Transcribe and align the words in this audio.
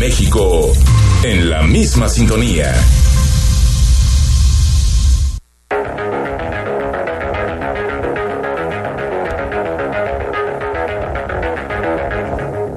México 0.00 0.72
en 1.24 1.50
la 1.50 1.60
misma 1.60 2.08
sintonía. 2.08 2.74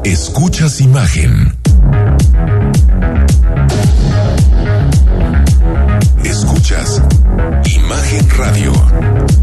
Escuchas 0.04 0.82
imagen. 0.82 1.58
Escuchas 6.26 7.02
Imagen 7.64 8.30
Radio. 8.32 9.43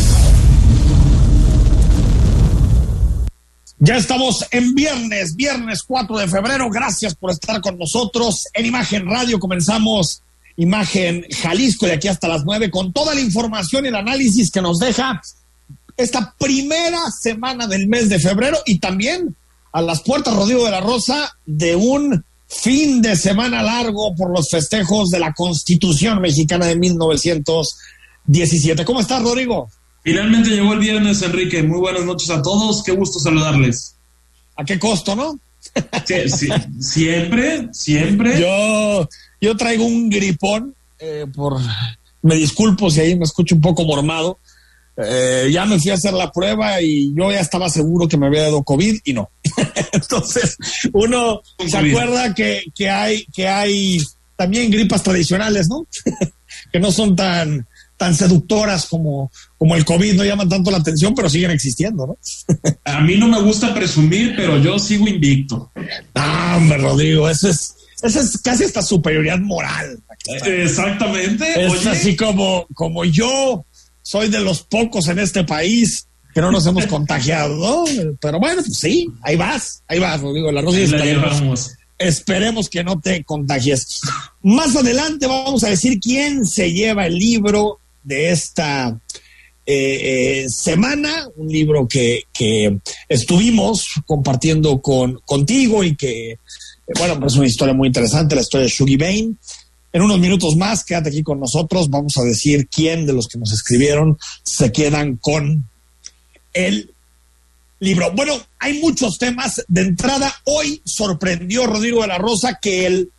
Ya 3.83 3.97
estamos 3.97 4.45
en 4.51 4.75
viernes, 4.75 5.35
viernes 5.35 5.81
4 5.81 6.19
de 6.19 6.27
febrero. 6.27 6.69
Gracias 6.69 7.15
por 7.15 7.31
estar 7.31 7.59
con 7.61 7.79
nosotros 7.79 8.45
en 8.53 8.67
Imagen 8.67 9.07
Radio. 9.07 9.39
Comenzamos 9.39 10.21
Imagen 10.55 11.25
Jalisco 11.31 11.87
de 11.87 11.93
aquí 11.93 12.07
hasta 12.07 12.27
las 12.27 12.45
9 12.45 12.69
con 12.69 12.93
toda 12.93 13.15
la 13.15 13.21
información 13.21 13.83
y 13.83 13.87
el 13.87 13.95
análisis 13.95 14.51
que 14.51 14.61
nos 14.61 14.77
deja 14.77 15.19
esta 15.97 16.35
primera 16.37 17.09
semana 17.09 17.65
del 17.65 17.87
mes 17.87 18.07
de 18.07 18.19
febrero 18.19 18.59
y 18.67 18.77
también 18.77 19.35
a 19.73 19.81
las 19.81 20.03
puertas, 20.03 20.35
Rodrigo 20.35 20.63
de 20.63 20.71
la 20.71 20.81
Rosa, 20.81 21.35
de 21.47 21.75
un 21.75 22.23
fin 22.47 23.01
de 23.01 23.15
semana 23.15 23.63
largo 23.63 24.13
por 24.15 24.29
los 24.29 24.51
festejos 24.51 25.09
de 25.09 25.17
la 25.17 25.33
Constitución 25.33 26.21
mexicana 26.21 26.67
de 26.67 26.75
1917. 26.75 28.85
¿Cómo 28.85 28.99
estás, 28.99 29.23
Rodrigo? 29.23 29.71
Finalmente 30.03 30.49
llegó 30.49 30.73
el 30.73 30.79
viernes, 30.79 31.21
Enrique. 31.21 31.61
Muy 31.63 31.79
buenas 31.79 32.03
noches 32.05 32.29
a 32.29 32.41
todos. 32.41 32.83
Qué 32.83 32.91
gusto 32.91 33.19
saludarles. 33.19 33.95
¿A 34.55 34.63
qué 34.63 34.79
costo, 34.79 35.15
no? 35.15 35.39
Sí, 36.05 36.29
sí, 36.29 36.49
siempre, 36.79 37.69
siempre. 37.71 38.39
Yo, 38.39 39.07
yo 39.39 39.55
traigo 39.55 39.85
un 39.85 40.09
gripón, 40.09 40.75
eh, 40.99 41.25
por, 41.33 41.57
me 42.23 42.35
disculpo 42.35 42.89
si 42.89 42.99
ahí 42.99 43.15
me 43.15 43.25
escucho 43.25 43.55
un 43.55 43.61
poco 43.61 43.85
mormado. 43.85 44.39
Eh, 44.97 45.49
ya 45.51 45.65
me 45.65 45.79
fui 45.79 45.91
a 45.91 45.95
hacer 45.95 46.13
la 46.13 46.31
prueba 46.31 46.81
y 46.81 47.13
yo 47.15 47.31
ya 47.31 47.39
estaba 47.39 47.69
seguro 47.69 48.07
que 48.07 48.17
me 48.17 48.27
había 48.27 48.43
dado 48.43 48.63
COVID 48.63 48.99
y 49.03 49.13
no. 49.13 49.29
Entonces, 49.93 50.57
uno 50.93 51.41
se 51.65 51.77
acuerda 51.77 52.33
que, 52.33 52.63
que, 52.75 52.89
hay, 52.89 53.25
que 53.33 53.47
hay 53.47 53.99
también 54.35 54.71
gripas 54.71 55.03
tradicionales, 55.03 55.69
¿no? 55.69 55.85
que 56.71 56.79
no 56.79 56.91
son 56.91 57.15
tan, 57.15 57.67
tan 58.01 58.15
seductoras 58.15 58.87
como, 58.87 59.31
como 59.59 59.75
el 59.75 59.85
COVID, 59.85 60.15
no 60.15 60.25
llaman 60.25 60.49
tanto 60.49 60.71
la 60.71 60.77
atención, 60.77 61.13
pero 61.13 61.29
siguen 61.29 61.51
existiendo, 61.51 62.07
¿no? 62.07 62.17
A 62.83 62.99
mí 63.01 63.15
no 63.15 63.27
me 63.27 63.39
gusta 63.43 63.75
presumir, 63.75 64.33
pero 64.35 64.57
yo 64.57 64.79
sigo 64.79 65.07
invicto. 65.07 65.69
Ah, 66.15 66.55
hombre, 66.57 66.79
Rodrigo, 66.79 67.29
eso 67.29 67.47
es, 67.47 67.75
eso 68.01 68.19
es 68.21 68.39
casi 68.39 68.63
esta 68.63 68.81
superioridad 68.81 69.37
moral. 69.37 69.99
Exactamente. 70.43 71.63
Es 71.63 71.85
así 71.85 72.15
como, 72.15 72.65
como 72.73 73.05
yo 73.05 73.65
soy 74.01 74.29
de 74.29 74.39
los 74.39 74.63
pocos 74.63 75.07
en 75.07 75.19
este 75.19 75.43
país 75.43 76.07
que 76.33 76.41
no 76.41 76.51
nos 76.51 76.65
hemos 76.65 76.87
contagiado, 76.87 77.55
¿no? 77.55 78.15
Pero 78.19 78.39
bueno, 78.39 78.63
pues 78.63 78.79
sí, 78.79 79.07
ahí 79.21 79.35
vas, 79.35 79.83
ahí 79.87 79.99
vas, 79.99 80.19
Rodrigo, 80.19 80.51
la 80.51 80.61
Rosa 80.61 80.79
esperemos, 80.79 81.77
esperemos 81.99 82.67
que 82.67 82.83
no 82.83 82.99
te 82.99 83.23
contagies. 83.23 84.01
Más 84.41 84.75
adelante 84.75 85.27
vamos 85.27 85.63
a 85.63 85.69
decir 85.69 85.99
quién 85.99 86.47
se 86.47 86.73
lleva 86.73 87.05
el 87.05 87.15
libro 87.19 87.80
de 88.03 88.31
esta 88.31 88.99
eh, 89.65 90.43
eh, 90.43 90.45
semana, 90.49 91.27
un 91.35 91.47
libro 91.47 91.87
que, 91.87 92.23
que 92.33 92.79
estuvimos 93.07 93.85
compartiendo 94.05 94.81
con, 94.81 95.19
contigo 95.23 95.83
y 95.83 95.95
que, 95.95 96.31
eh, 96.31 96.37
bueno, 96.97 97.19
pues 97.19 97.33
es 97.33 97.37
una 97.37 97.47
historia 97.47 97.73
muy 97.73 97.87
interesante, 97.87 98.35
la 98.35 98.41
historia 98.41 98.65
de 98.65 98.73
Shuggy 98.73 98.97
Bain. 98.97 99.37
En 99.93 100.01
unos 100.01 100.19
minutos 100.19 100.55
más, 100.55 100.83
quédate 100.83 101.09
aquí 101.09 101.21
con 101.21 101.39
nosotros, 101.39 101.89
vamos 101.89 102.17
a 102.17 102.23
decir 102.23 102.67
quién 102.69 103.05
de 103.05 103.13
los 103.13 103.27
que 103.27 103.37
nos 103.37 103.51
escribieron 103.51 104.17
se 104.43 104.71
quedan 104.71 105.17
con 105.17 105.69
el 106.53 106.91
libro. 107.79 108.11
Bueno, 108.13 108.33
hay 108.59 108.79
muchos 108.79 109.17
temas. 109.17 109.63
De 109.67 109.81
entrada, 109.81 110.33
hoy 110.45 110.81
sorprendió 110.85 111.67
Rodrigo 111.67 112.01
de 112.01 112.07
la 112.07 112.17
Rosa 112.17 112.57
que 112.61 112.85
el 112.85 113.11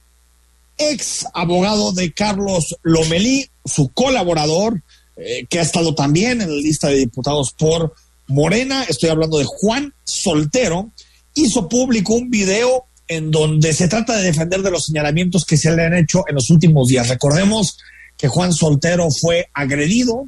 ex 0.78 1.26
abogado 1.34 1.92
de 1.92 2.12
Carlos 2.12 2.76
Lomelí, 2.82 3.48
su 3.64 3.88
colaborador, 3.88 4.82
eh, 5.16 5.46
que 5.48 5.58
ha 5.58 5.62
estado 5.62 5.94
también 5.94 6.40
en 6.40 6.48
la 6.48 6.56
lista 6.56 6.88
de 6.88 6.96
diputados 6.96 7.52
por 7.52 7.94
Morena, 8.28 8.84
estoy 8.84 9.10
hablando 9.10 9.38
de 9.38 9.44
Juan 9.44 9.94
Soltero, 10.04 10.90
hizo 11.34 11.68
público 11.68 12.14
un 12.14 12.30
video 12.30 12.86
en 13.08 13.30
donde 13.30 13.72
se 13.72 13.88
trata 13.88 14.16
de 14.16 14.24
defender 14.24 14.62
de 14.62 14.70
los 14.70 14.86
señalamientos 14.86 15.44
que 15.44 15.56
se 15.56 15.74
le 15.74 15.84
han 15.84 15.94
hecho 15.94 16.24
en 16.28 16.34
los 16.34 16.50
últimos 16.50 16.88
días. 16.88 17.08
Recordemos 17.08 17.76
que 18.16 18.28
Juan 18.28 18.52
Soltero 18.52 19.08
fue 19.10 19.48
agredido, 19.52 20.26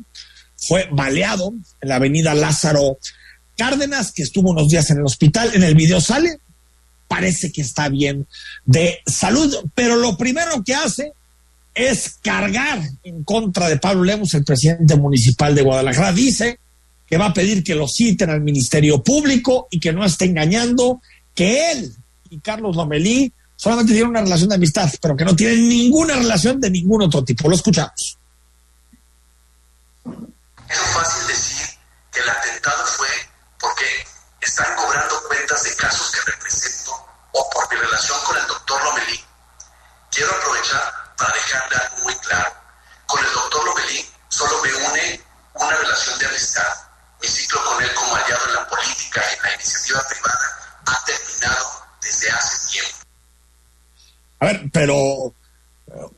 fue 0.56 0.88
baleado 0.92 1.52
en 1.80 1.88
la 1.88 1.96
avenida 1.96 2.34
Lázaro 2.34 2.98
Cárdenas, 3.56 4.12
que 4.12 4.22
estuvo 4.22 4.50
unos 4.50 4.68
días 4.68 4.90
en 4.90 4.98
el 4.98 5.04
hospital. 5.04 5.50
En 5.54 5.62
el 5.62 5.74
video 5.74 6.00
sale, 6.00 6.38
parece 7.08 7.52
que 7.52 7.62
está 7.62 7.88
bien 7.88 8.26
de 8.64 9.00
salud, 9.06 9.54
pero 9.74 9.96
lo 9.96 10.16
primero 10.16 10.62
que 10.64 10.74
hace 10.74 11.12
es 11.74 12.18
cargar 12.22 12.80
en 13.02 13.24
contra 13.24 13.68
de 13.68 13.78
Pablo 13.78 14.04
Lemos, 14.04 14.32
el 14.34 14.44
presidente 14.44 14.96
municipal 14.96 15.54
de 15.54 15.62
Guadalajara. 15.62 16.12
Dice 16.12 16.58
que 17.06 17.18
va 17.18 17.26
a 17.26 17.34
pedir 17.34 17.62
que 17.62 17.74
lo 17.74 17.88
citen 17.88 18.30
al 18.30 18.40
Ministerio 18.40 19.02
Público 19.02 19.68
y 19.70 19.80
que 19.80 19.92
no 19.92 20.04
esté 20.04 20.26
engañando, 20.26 21.00
que 21.34 21.72
él 21.72 21.92
y 22.30 22.38
Carlos 22.38 22.76
Lomelí 22.76 23.32
solamente 23.56 23.92
tienen 23.92 24.10
una 24.10 24.22
relación 24.22 24.48
de 24.48 24.56
amistad, 24.56 24.90
pero 25.00 25.16
que 25.16 25.24
no 25.24 25.36
tienen 25.36 25.68
ninguna 25.68 26.16
relación 26.16 26.60
de 26.60 26.70
ningún 26.70 27.02
otro 27.02 27.24
tipo. 27.24 27.48
Lo 27.48 27.54
escuchamos. 27.54 28.18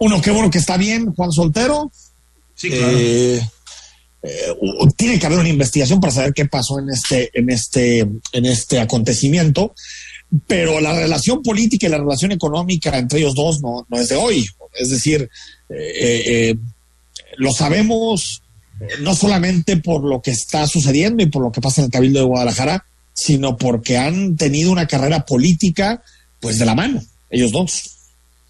Uno, 0.06 0.22
qué 0.22 0.30
bueno 0.30 0.50
que 0.50 0.58
está 0.58 0.76
bien, 0.76 1.12
Juan 1.14 1.32
Soltero. 1.32 1.90
Sí, 2.54 2.70
claro. 2.70 2.96
Eh, 2.96 3.40
eh, 4.22 4.54
tiene 4.96 5.18
que 5.18 5.26
haber 5.26 5.38
una 5.38 5.48
investigación 5.48 6.00
para 6.00 6.12
saber 6.12 6.32
qué 6.32 6.46
pasó 6.46 6.78
en 6.78 6.90
este, 6.90 7.30
en 7.34 7.50
este, 7.50 8.00
en 8.00 8.46
este 8.46 8.80
acontecimiento. 8.80 9.74
Pero 10.46 10.80
la 10.80 10.92
relación 10.92 11.42
política 11.42 11.86
y 11.86 11.90
la 11.90 11.98
relación 11.98 12.32
económica 12.32 12.96
entre 12.98 13.20
ellos 13.20 13.34
dos 13.34 13.60
no, 13.60 13.86
no 13.88 13.98
es 13.98 14.08
de 14.08 14.16
hoy. 14.16 14.46
Es 14.78 14.90
decir, 14.90 15.28
eh, 15.68 16.22
eh, 16.26 16.56
lo 17.38 17.52
sabemos 17.52 18.42
no 19.00 19.14
solamente 19.14 19.76
por 19.78 20.04
lo 20.04 20.20
que 20.20 20.32
está 20.32 20.66
sucediendo 20.66 21.22
y 21.22 21.26
por 21.26 21.42
lo 21.42 21.50
que 21.50 21.60
pasa 21.60 21.80
en 21.80 21.86
el 21.86 21.90
Cabildo 21.90 22.20
de 22.20 22.26
Guadalajara, 22.26 22.84
sino 23.14 23.56
porque 23.56 23.96
han 23.96 24.36
tenido 24.36 24.70
una 24.70 24.86
carrera 24.86 25.24
política 25.24 26.02
pues 26.40 26.58
de 26.58 26.66
la 26.66 26.74
mano, 26.74 27.02
ellos 27.30 27.52
dos. 27.52 27.95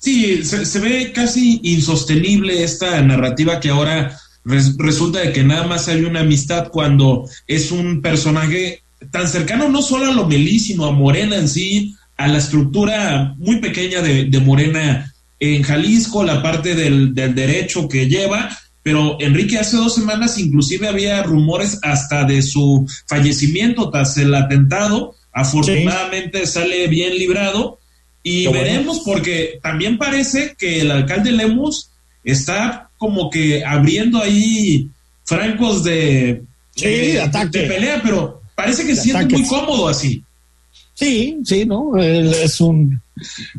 Sí, 0.06 0.44
se, 0.44 0.64
se 0.64 0.78
ve 0.78 1.10
casi 1.10 1.58
insostenible 1.64 2.62
esta 2.62 3.02
narrativa 3.02 3.58
que 3.58 3.70
ahora 3.70 4.16
res, 4.44 4.76
resulta 4.78 5.18
de 5.18 5.32
que 5.32 5.42
nada 5.42 5.66
más 5.66 5.88
hay 5.88 6.04
una 6.04 6.20
amistad 6.20 6.68
cuando 6.68 7.28
es 7.48 7.72
un 7.72 8.02
personaje 8.02 8.84
tan 9.10 9.26
cercano 9.26 9.68
no 9.68 9.82
solo 9.82 10.06
a 10.08 10.14
Lomelí, 10.14 10.60
sino 10.60 10.84
a 10.84 10.92
Morena 10.92 11.34
en 11.34 11.48
sí, 11.48 11.96
a 12.16 12.28
la 12.28 12.38
estructura 12.38 13.34
muy 13.38 13.56
pequeña 13.56 14.00
de, 14.00 14.26
de 14.26 14.38
Morena 14.38 15.12
en 15.40 15.64
Jalisco, 15.64 16.22
la 16.22 16.40
parte 16.40 16.76
del, 16.76 17.12
del, 17.12 17.34
derecho 17.34 17.88
que 17.88 18.06
lleva, 18.06 18.56
pero 18.84 19.16
Enrique 19.18 19.58
hace 19.58 19.76
dos 19.76 19.96
semanas 19.96 20.38
inclusive 20.38 20.86
había 20.86 21.20
rumores 21.24 21.80
hasta 21.82 22.22
de 22.22 22.42
su 22.42 22.86
fallecimiento 23.08 23.90
tras 23.90 24.16
el 24.18 24.32
atentado. 24.36 25.16
Afortunadamente 25.32 26.46
sale 26.46 26.86
bien 26.86 27.18
librado 27.18 27.80
y 28.28 28.48
veremos 28.48 29.02
porque 29.04 29.60
también 29.62 29.98
parece 29.98 30.56
que 30.58 30.80
el 30.80 30.90
alcalde 30.90 31.30
Lemus 31.30 31.90
está 32.24 32.90
como 32.98 33.30
que 33.30 33.64
abriendo 33.64 34.20
ahí 34.20 34.88
francos 35.22 35.84
de, 35.84 36.42
pelea, 36.74 38.00
pero 38.02 38.42
parece 38.56 38.84
que 38.84 38.96
se 38.96 39.02
siente 39.02 39.32
muy 39.32 39.46
cómodo 39.46 39.86
así. 39.86 40.24
Sí, 40.94 41.38
sí, 41.44 41.64
¿no? 41.64 41.96
es 41.96 42.60
un, 42.60 43.00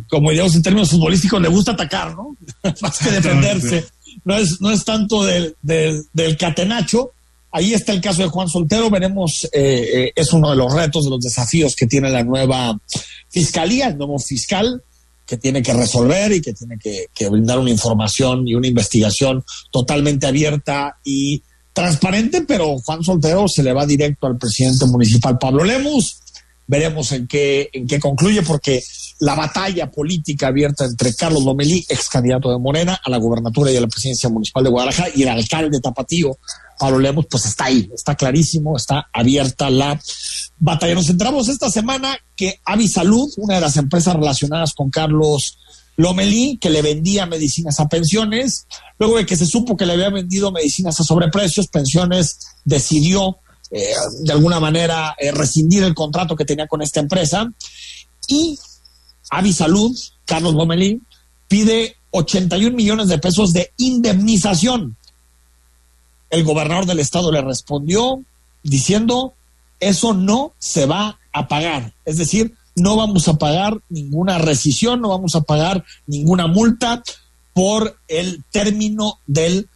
como 0.10 0.32
digamos 0.32 0.54
en 0.56 0.64
términos 0.64 0.90
futbolísticos, 0.90 1.42
le 1.42 1.48
gusta 1.48 1.72
atacar, 1.72 2.14
¿no? 2.14 2.36
Más 2.82 3.00
que 3.00 3.12
defenderse. 3.12 3.86
No 4.26 4.36
es, 4.36 4.60
no 4.60 4.70
es 4.70 4.84
tanto 4.84 5.24
del, 5.24 5.56
del, 5.62 6.38
catenacho. 6.38 7.12
Ahí 7.54 7.74
está 7.74 7.94
el 7.94 8.02
caso 8.02 8.24
de 8.24 8.28
Juan 8.28 8.50
Soltero. 8.50 8.90
Veremos, 8.90 9.46
eh, 9.54 9.90
eh, 9.94 10.12
es 10.14 10.34
uno 10.34 10.50
de 10.50 10.58
los 10.58 10.74
retos, 10.74 11.06
de 11.06 11.12
los 11.12 11.22
desafíos 11.22 11.74
que 11.74 11.88
tiene 11.88 12.10
la 12.10 12.26
nueva 12.26 12.78
fiscalía, 13.38 13.88
el 13.88 13.98
nuevo 13.98 14.18
fiscal, 14.20 14.82
que 15.26 15.38
tiene 15.38 15.62
que 15.62 15.74
resolver 15.74 16.32
y 16.32 16.42
que 16.42 16.54
tiene 16.54 16.78
que, 16.80 17.30
brindar 17.30 17.60
una 17.60 17.70
información 17.70 18.48
y 18.48 18.56
una 18.56 18.68
investigación 18.68 19.44
totalmente 19.72 20.26
abierta 20.26 20.98
y 21.04 21.44
transparente, 21.74 22.42
pero 22.42 22.80
Juan 22.80 23.04
Soltero 23.04 23.48
se 23.48 23.62
le 23.62 23.74
va 23.74 23.86
directo 23.86 24.26
al 24.26 24.38
presidente 24.38 24.86
municipal 24.86 25.38
Pablo 25.38 25.64
Lemus. 25.64 26.20
Veremos 26.66 27.12
en 27.12 27.28
qué, 27.28 27.70
en 27.72 27.86
qué 27.88 28.00
concluye, 28.00 28.42
porque 28.42 28.82
la 29.20 29.36
batalla 29.36 29.90
política 29.92 30.48
abierta 30.48 30.86
entre 30.86 31.14
Carlos 31.14 31.44
Lomelí, 31.44 31.86
ex 31.88 32.10
candidato 32.10 32.52
de 32.52 32.58
Morena, 32.58 33.00
a 33.04 33.10
la 33.10 33.18
gubernatura 33.18 33.72
y 33.72 33.78
a 33.78 33.82
la 33.82 33.88
presidencia 33.88 34.30
municipal 34.30 34.64
de 34.64 34.70
Guadalajara, 34.70 35.10
y 35.14 35.24
el 35.24 35.30
alcalde 35.30 35.80
Tapatío, 35.80 36.38
Pablo 36.80 37.00
Lemos, 37.00 37.26
pues 37.30 37.46
está 37.46 37.66
ahí, 37.66 37.90
está 37.94 38.16
clarísimo, 38.16 38.76
está 38.78 39.08
abierta 39.14 39.70
la 39.70 40.00
batalla. 40.60 40.96
Nos 40.96 41.08
centramos 41.08 41.48
esta 41.50 41.70
semana 41.70 42.18
que 42.36 42.60
Avisalud, 42.66 43.30
una 43.38 43.56
de 43.56 43.62
las 43.62 43.78
empresas 43.78 44.16
relacionadas 44.16 44.74
con 44.74 44.90
Carlos 44.90 45.60
Lomelí, 45.98 46.58
que 46.58 46.70
le 46.70 46.82
vendía 46.82 47.26
medicinas 47.26 47.80
a 47.80 47.88
pensiones, 47.88 48.68
luego 49.00 49.18
de 49.18 49.26
que 49.26 49.36
se 49.36 49.46
supo 49.46 49.76
que 49.76 49.86
le 49.86 49.94
había 49.94 50.10
vendido 50.10 50.52
medicinas 50.52 51.00
a 51.00 51.04
sobreprecios, 51.04 51.68
pensiones 51.68 52.40
decidió 52.64 53.38
eh, 53.72 53.94
de 54.22 54.32
alguna 54.32 54.60
manera 54.60 55.16
eh, 55.18 55.32
rescindir 55.32 55.84
el 55.84 55.96
contrato 55.96 56.36
que 56.36 56.46
tenía 56.46 56.68
con 56.68 56.82
esta 56.82 57.00
empresa. 57.00 57.52
Y 58.28 58.58
Avisalud, 59.30 59.98
Carlos 60.26 60.54
Gomelí, 60.54 61.02
pide 61.48 61.98
81 62.12 62.76
millones 62.76 63.08
de 63.08 63.18
pesos 63.20 63.54
de 63.54 63.72
indemnización. 63.78 64.96
El 66.30 66.44
gobernador 66.44 66.86
del 66.86 67.00
estado 67.00 67.32
le 67.32 67.42
respondió 67.42 68.24
diciendo, 68.64 69.34
eso 69.80 70.14
no 70.14 70.54
se 70.60 70.86
va 70.86 71.20
a 71.34 71.48
pagar. 71.48 71.94
Es 72.06 72.18
decir, 72.18 72.56
no 72.76 72.96
vamos 72.96 73.28
a 73.28 73.38
pagar 73.38 73.80
ninguna 73.90 74.38
rescisión, 74.38 75.02
no 75.02 75.10
vamos 75.10 75.36
a 75.36 75.42
pagar 75.42 75.84
ninguna 76.06 76.48
multa 76.48 77.02
por 77.54 77.98
el 78.08 78.44
término 78.52 79.20
del 79.26 79.68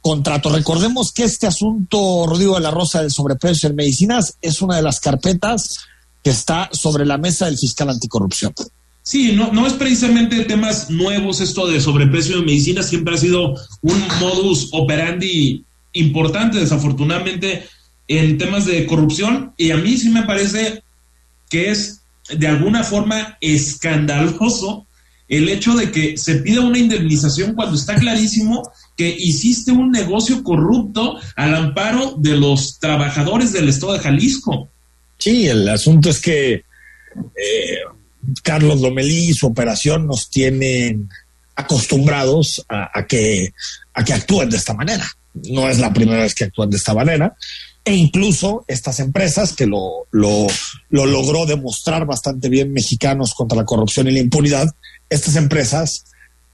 contrato. 0.00 0.50
Recordemos 0.50 1.12
que 1.12 1.24
este 1.24 1.46
asunto, 1.46 2.26
Rodrigo 2.26 2.56
de 2.56 2.60
la 2.60 2.72
Rosa, 2.72 3.00
del 3.00 3.12
sobreprecio 3.12 3.68
en 3.68 3.76
medicinas, 3.76 4.36
es 4.42 4.60
una 4.60 4.76
de 4.76 4.82
las 4.82 4.98
carpetas 4.98 5.78
que 6.22 6.30
está 6.30 6.68
sobre 6.72 7.06
la 7.06 7.18
mesa 7.18 7.46
del 7.46 7.58
fiscal 7.58 7.90
anticorrupción. 7.90 8.52
Sí, 9.04 9.32
no, 9.32 9.52
no 9.52 9.66
es 9.66 9.72
precisamente 9.72 10.44
temas 10.44 10.90
nuevos 10.90 11.40
esto 11.40 11.66
de 11.66 11.80
sobreprecio 11.80 12.36
de 12.36 12.46
medicinas, 12.46 12.88
siempre 12.88 13.14
ha 13.14 13.18
sido 13.18 13.54
un 13.82 14.08
modus 14.20 14.68
operandi 14.72 15.64
importante, 15.92 16.58
desafortunadamente, 16.58 17.68
en 18.08 18.38
temas 18.38 18.66
de 18.66 18.86
corrupción, 18.86 19.54
y 19.56 19.70
a 19.70 19.76
mí 19.76 19.96
sí 19.96 20.10
me 20.10 20.22
parece 20.22 20.82
que 21.48 21.70
es 21.70 22.02
de 22.30 22.46
alguna 22.46 22.84
forma 22.84 23.36
escandaloso 23.40 24.86
el 25.28 25.48
hecho 25.48 25.74
de 25.74 25.90
que 25.90 26.18
se 26.18 26.36
pida 26.36 26.60
una 26.60 26.78
indemnización 26.78 27.54
cuando 27.54 27.76
está 27.76 27.94
clarísimo 27.94 28.70
que 28.96 29.08
hiciste 29.08 29.72
un 29.72 29.90
negocio 29.90 30.42
corrupto 30.42 31.18
al 31.36 31.54
amparo 31.54 32.16
de 32.18 32.36
los 32.36 32.78
trabajadores 32.78 33.52
del 33.52 33.68
Estado 33.70 33.94
de 33.94 34.00
Jalisco. 34.00 34.68
Sí, 35.16 35.48
el 35.48 35.66
asunto 35.68 36.10
es 36.10 36.20
que 36.20 36.52
eh, 36.54 37.78
Carlos 38.42 38.80
Lomelí 38.80 39.30
y 39.30 39.34
su 39.34 39.46
operación 39.46 40.06
nos 40.06 40.28
tienen 40.28 41.08
acostumbrados 41.54 42.64
a, 42.68 43.06
que, 43.06 43.52
a 43.94 44.04
que 44.04 44.12
actúen 44.12 44.50
de 44.50 44.56
esta 44.56 44.74
manera. 44.74 45.06
No 45.48 45.68
es 45.68 45.78
la 45.78 45.92
primera 45.92 46.22
vez 46.22 46.34
que 46.34 46.44
actúan 46.44 46.68
de 46.68 46.76
esta 46.76 46.92
manera. 46.92 47.34
E 47.84 47.94
incluso 47.94 48.64
estas 48.68 49.00
empresas, 49.00 49.54
que 49.54 49.66
lo, 49.66 50.06
lo, 50.12 50.46
lo 50.90 51.06
logró 51.06 51.46
demostrar 51.46 52.06
bastante 52.06 52.48
bien 52.48 52.72
mexicanos 52.72 53.34
contra 53.34 53.58
la 53.58 53.64
corrupción 53.64 54.06
y 54.08 54.12
la 54.12 54.20
impunidad, 54.20 54.68
estas 55.08 55.36
empresas 55.36 56.04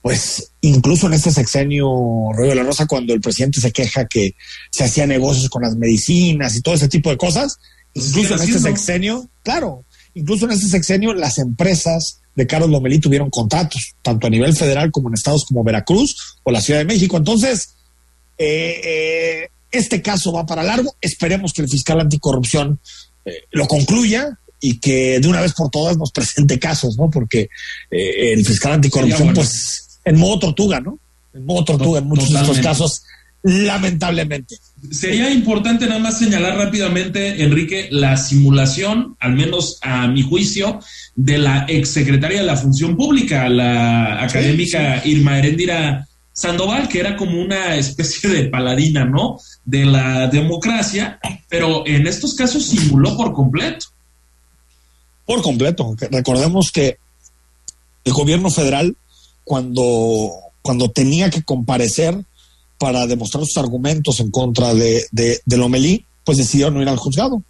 pues 0.01 0.53
incluso 0.61 1.07
en 1.07 1.13
este 1.13 1.31
sexenio, 1.31 2.31
Río 2.33 2.49
de 2.49 2.55
la 2.55 2.63
Rosa, 2.63 2.87
cuando 2.87 3.13
el 3.13 3.21
presidente 3.21 3.59
se 3.59 3.71
queja 3.71 4.05
que 4.05 4.33
se 4.71 4.85
hacía 4.85 5.05
negocios 5.05 5.49
con 5.49 5.61
las 5.61 5.75
medicinas 5.75 6.55
y 6.55 6.61
todo 6.61 6.75
ese 6.75 6.87
tipo 6.87 7.09
de 7.09 7.17
cosas, 7.17 7.57
incluso 7.93 8.35
en 8.35 8.41
este 8.41 8.59
sexenio, 8.59 9.29
claro, 9.43 9.83
incluso 10.13 10.45
en 10.45 10.51
este 10.51 10.67
sexenio 10.67 11.13
las 11.13 11.37
empresas 11.37 12.21
de 12.35 12.47
Carlos 12.47 12.69
Lomelí 12.69 12.99
tuvieron 12.99 13.29
contratos, 13.29 13.95
tanto 14.01 14.27
a 14.27 14.29
nivel 14.29 14.55
federal 14.55 14.91
como 14.91 15.09
en 15.09 15.15
estados 15.15 15.45
como 15.45 15.63
Veracruz 15.63 16.37
o 16.43 16.51
la 16.51 16.61
Ciudad 16.61 16.79
de 16.79 16.85
México. 16.85 17.17
Entonces, 17.17 17.75
eh, 18.37 18.81
eh, 18.83 19.49
este 19.71 20.01
caso 20.01 20.31
va 20.31 20.45
para 20.45 20.63
largo. 20.63 20.95
Esperemos 21.01 21.53
que 21.53 21.61
el 21.61 21.69
fiscal 21.69 21.99
anticorrupción 21.99 22.79
eh, 23.25 23.43
lo 23.51 23.67
concluya 23.67 24.37
y 24.61 24.79
que 24.79 25.19
de 25.19 25.27
una 25.27 25.41
vez 25.41 25.53
por 25.53 25.69
todas 25.69 25.97
nos 25.97 26.11
presente 26.13 26.59
casos, 26.59 26.97
¿no? 26.97 27.09
Porque 27.09 27.49
el 27.89 28.45
fiscal 28.45 28.73
anticorrupción, 28.73 29.33
pues 29.33 29.99
en 30.05 30.17
modo 30.17 30.39
tortuga, 30.39 30.79
¿no? 30.79 30.99
En 31.33 31.45
modo 31.45 31.63
tortuga 31.63 31.99
en 31.99 32.07
muchos 32.07 32.31
de 32.31 32.39
estos 32.39 32.59
casos, 32.59 33.03
lamentablemente. 33.43 34.57
Sería 34.91 35.29
importante 35.31 35.85
nada 35.87 35.99
más 35.99 36.19
señalar 36.19 36.57
rápidamente, 36.57 37.43
Enrique, 37.43 37.87
la 37.91 38.17
simulación, 38.17 39.15
al 39.19 39.35
menos 39.35 39.77
a 39.81 40.07
mi 40.07 40.23
juicio, 40.23 40.79
de 41.15 41.37
la 41.37 41.65
exsecretaria 41.67 42.41
de 42.41 42.45
la 42.45 42.57
Función 42.57 42.97
Pública, 42.97 43.47
la 43.49 44.23
académica 44.23 45.01
Irma 45.05 45.37
Herendira 45.37 46.08
Sandoval, 46.33 46.87
que 46.87 46.99
era 46.99 47.17
como 47.17 47.41
una 47.41 47.75
especie 47.75 48.29
de 48.29 48.49
paladina, 48.49 49.05
¿no? 49.05 49.39
De 49.65 49.85
la 49.85 50.27
democracia, 50.27 51.19
pero 51.49 51.85
en 51.85 52.07
estos 52.07 52.33
casos 52.33 52.65
simuló 52.65 53.17
por 53.17 53.33
completo. 53.33 53.87
Por 55.25 55.41
completo. 55.41 55.95
Recordemos 56.11 56.71
que 56.71 56.97
el 58.05 58.13
gobierno 58.13 58.49
federal 58.49 58.95
cuando, 59.43 60.31
cuando 60.61 60.91
tenía 60.91 61.29
que 61.29 61.43
comparecer 61.43 62.23
para 62.77 63.07
demostrar 63.07 63.43
sus 63.45 63.57
argumentos 63.57 64.19
en 64.19 64.31
contra 64.31 64.73
de, 64.73 65.05
de, 65.11 65.57
Lomelí, 65.57 66.05
pues 66.23 66.37
decidió 66.37 66.71
no 66.71 66.81
ir 66.81 66.87
al 66.87 66.97
juzgado. 66.97 67.43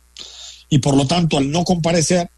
Y 0.70 0.80
por 0.80 0.96
lo 0.96 1.06
tanto, 1.06 1.38
al 1.38 1.52
no 1.52 1.64
comparecer, 1.64 2.30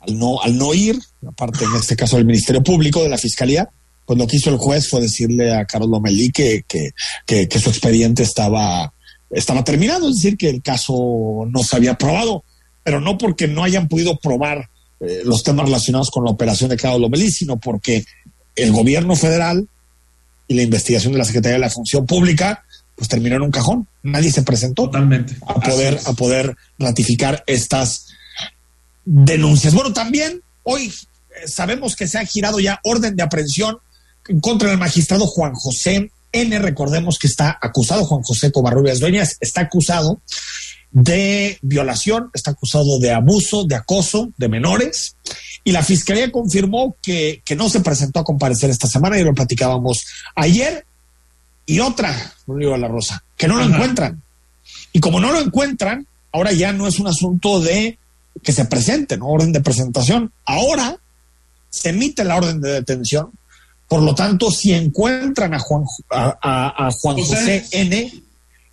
al 0.00 0.18
no, 0.18 0.40
al 0.40 0.56
no 0.56 0.72
ir, 0.74 0.98
aparte 1.26 1.64
en 1.64 1.74
este 1.74 1.96
caso 1.96 2.16
del 2.16 2.26
Ministerio 2.26 2.62
Público, 2.62 3.02
de 3.02 3.08
la 3.08 3.18
Fiscalía, 3.18 3.68
pues 4.06 4.18
lo 4.18 4.26
que 4.26 4.36
hizo 4.36 4.50
el 4.50 4.56
juez 4.56 4.88
fue 4.88 5.00
decirle 5.00 5.54
a 5.54 5.64
Carlos 5.64 5.90
Lomelí 5.90 6.30
que, 6.30 6.64
que, 6.66 6.92
que, 7.26 7.58
su 7.58 7.70
expediente 7.70 8.22
estaba, 8.22 8.92
estaba 9.30 9.64
terminado, 9.64 10.08
es 10.08 10.16
decir, 10.16 10.36
que 10.36 10.48
el 10.48 10.62
caso 10.62 11.44
no 11.50 11.62
se 11.64 11.76
había 11.76 11.98
probado, 11.98 12.44
pero 12.84 13.00
no 13.00 13.18
porque 13.18 13.48
no 13.48 13.64
hayan 13.64 13.88
podido 13.88 14.16
probar 14.18 14.70
eh, 15.00 15.22
los 15.24 15.42
temas 15.42 15.66
relacionados 15.66 16.10
con 16.10 16.24
la 16.24 16.30
operación 16.30 16.70
de 16.70 16.76
Carlos 16.76 17.00
Lomelí, 17.00 17.30
sino 17.30 17.58
porque 17.58 18.04
el 18.54 18.72
gobierno 18.72 19.16
federal 19.16 19.68
y 20.48 20.54
la 20.54 20.62
investigación 20.62 21.12
de 21.12 21.18
la 21.18 21.24
Secretaría 21.24 21.56
de 21.56 21.60
la 21.60 21.70
Función 21.70 22.06
Pública, 22.06 22.64
pues 22.94 23.08
terminó 23.08 23.36
en 23.36 23.42
un 23.42 23.50
cajón. 23.50 23.88
Nadie 24.04 24.30
se 24.30 24.42
presentó 24.42 24.84
Totalmente. 24.84 25.36
a 25.46 25.54
poder, 25.54 25.98
a 26.06 26.12
poder 26.12 26.56
ratificar 26.78 27.42
estas 27.46 28.06
denuncias. 29.04 29.74
Bueno, 29.74 29.92
también 29.92 30.40
hoy 30.62 30.86
eh, 30.86 31.48
sabemos 31.48 31.96
que 31.96 32.06
se 32.06 32.18
ha 32.18 32.24
girado 32.24 32.60
ya 32.60 32.80
orden 32.84 33.16
de 33.16 33.22
aprehensión 33.22 33.76
en 33.76 33.85
contra 34.40 34.70
del 34.70 34.78
magistrado 34.78 35.26
Juan 35.26 35.54
José 35.54 36.10
N. 36.32 36.58
Recordemos 36.58 37.18
que 37.18 37.26
está 37.26 37.58
acusado, 37.60 38.04
Juan 38.04 38.22
José 38.22 38.52
Covarrubias 38.52 39.00
Dueñas, 39.00 39.36
está 39.40 39.62
acusado 39.62 40.20
de 40.90 41.58
violación, 41.62 42.30
está 42.32 42.52
acusado 42.52 42.98
de 42.98 43.12
abuso, 43.12 43.64
de 43.64 43.74
acoso 43.74 44.30
de 44.36 44.48
menores 44.48 45.16
y 45.66 45.72
la 45.72 45.82
fiscalía 45.82 46.30
confirmó 46.30 46.94
que, 47.02 47.42
no 47.56 47.68
se 47.68 47.80
presentó 47.80 48.20
a 48.20 48.24
comparecer 48.24 48.70
esta 48.70 48.86
semana 48.86 49.18
y 49.18 49.24
lo 49.24 49.34
platicábamos 49.34 50.06
ayer. 50.36 50.86
Y 51.66 51.80
otra, 51.80 52.14
Rodrigo 52.46 52.76
la 52.76 52.86
Rosa, 52.86 53.24
que 53.36 53.48
no 53.48 53.56
lo 53.56 53.64
encuentran. 53.64 54.22
Y 54.92 55.00
como 55.00 55.18
no 55.18 55.32
lo 55.32 55.40
encuentran, 55.40 56.06
ahora 56.30 56.52
ya 56.52 56.72
no 56.72 56.86
es 56.86 57.00
un 57.00 57.08
asunto 57.08 57.60
de 57.60 57.98
que 58.44 58.52
se 58.52 58.66
presente, 58.66 59.16
¿no? 59.16 59.26
Orden 59.26 59.50
de 59.50 59.60
presentación. 59.60 60.32
Ahora 60.44 60.98
se 61.68 61.88
emite 61.88 62.22
la 62.22 62.36
orden 62.36 62.60
de 62.60 62.70
detención 62.70 63.32
Por 63.88 64.02
lo 64.02 64.14
tanto, 64.14 64.50
si 64.50 64.72
encuentran 64.72 65.54
a 65.54 65.58
Juan, 65.58 65.84
a, 66.10 66.90
Juan 67.00 67.16
José, 67.16 67.64
N, 67.70 68.22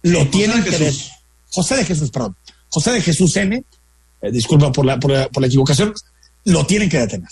lo 0.03 0.27
tienen 0.27 0.63
que... 0.63 0.93
José 1.51 1.75
de 1.75 1.85
Jesús, 1.85 2.09
perdón. 2.09 2.35
José 2.69 2.91
de 2.91 3.01
Jesús 3.01 3.35
N, 3.37 3.63
eh, 4.21 4.31
disculpa 4.31 4.71
por 4.71 4.85
la, 4.85 4.99
por 4.99 5.11
la, 5.11 5.47
equivocación, 5.47 5.93
lo 6.45 6.65
tienen 6.65 6.89
que 6.89 6.97
detener. 6.97 7.29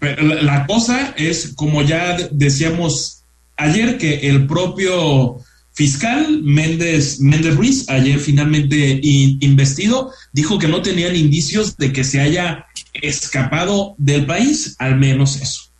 Pero 0.00 0.22
la, 0.22 0.66
cosa 0.66 1.14
es, 1.16 1.52
como 1.54 1.82
ya 1.82 2.16
decíamos 2.32 3.22
ayer, 3.56 3.98
que 3.98 4.28
el 4.28 4.46
propio 4.48 5.38
fiscal 5.80 6.42
Méndez, 6.42 7.20
Méndez 7.20 7.56
Ruiz, 7.56 7.88
ayer 7.88 8.18
finalmente 8.18 9.00
investido, 9.02 10.12
dijo 10.30 10.58
que 10.58 10.68
no 10.68 10.82
tenían 10.82 11.16
indicios 11.16 11.78
de 11.78 11.90
que 11.90 12.04
se 12.04 12.20
haya 12.20 12.66
escapado 12.92 13.94
del 13.96 14.26
país, 14.26 14.76
al 14.78 14.98
menos 14.98 15.40
eso. 15.40 15.70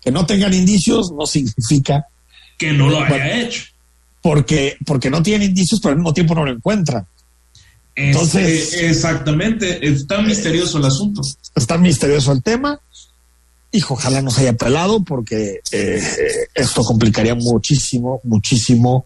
Que 0.00 0.12
no 0.12 0.24
tengan 0.26 0.54
indicios 0.54 1.10
no 1.10 1.26
significa 1.26 2.06
que 2.56 2.72
no 2.72 2.88
lo 2.88 3.02
haya 3.02 3.40
hecho. 3.40 3.64
Porque, 4.22 4.76
porque 4.86 5.10
no 5.10 5.24
tienen 5.24 5.48
indicios, 5.48 5.80
pero 5.80 5.90
al 5.90 5.96
mismo 5.96 6.14
tiempo 6.14 6.36
no 6.36 6.44
lo 6.44 6.52
encuentran. 6.52 7.04
Entonces, 7.96 8.74
exactamente, 8.74 9.84
está 9.84 10.22
misterioso 10.22 10.78
el 10.78 10.84
asunto. 10.84 11.20
Está 11.56 11.78
misterioso 11.78 12.30
el 12.30 12.44
tema. 12.44 12.80
Hijo, 13.78 13.94
ojalá 13.94 14.22
no 14.22 14.32
se 14.32 14.40
haya 14.40 14.56
pelado 14.56 15.04
porque 15.04 15.60
eh, 15.70 16.02
esto 16.52 16.82
complicaría 16.82 17.36
muchísimo, 17.36 18.20
muchísimo 18.24 19.04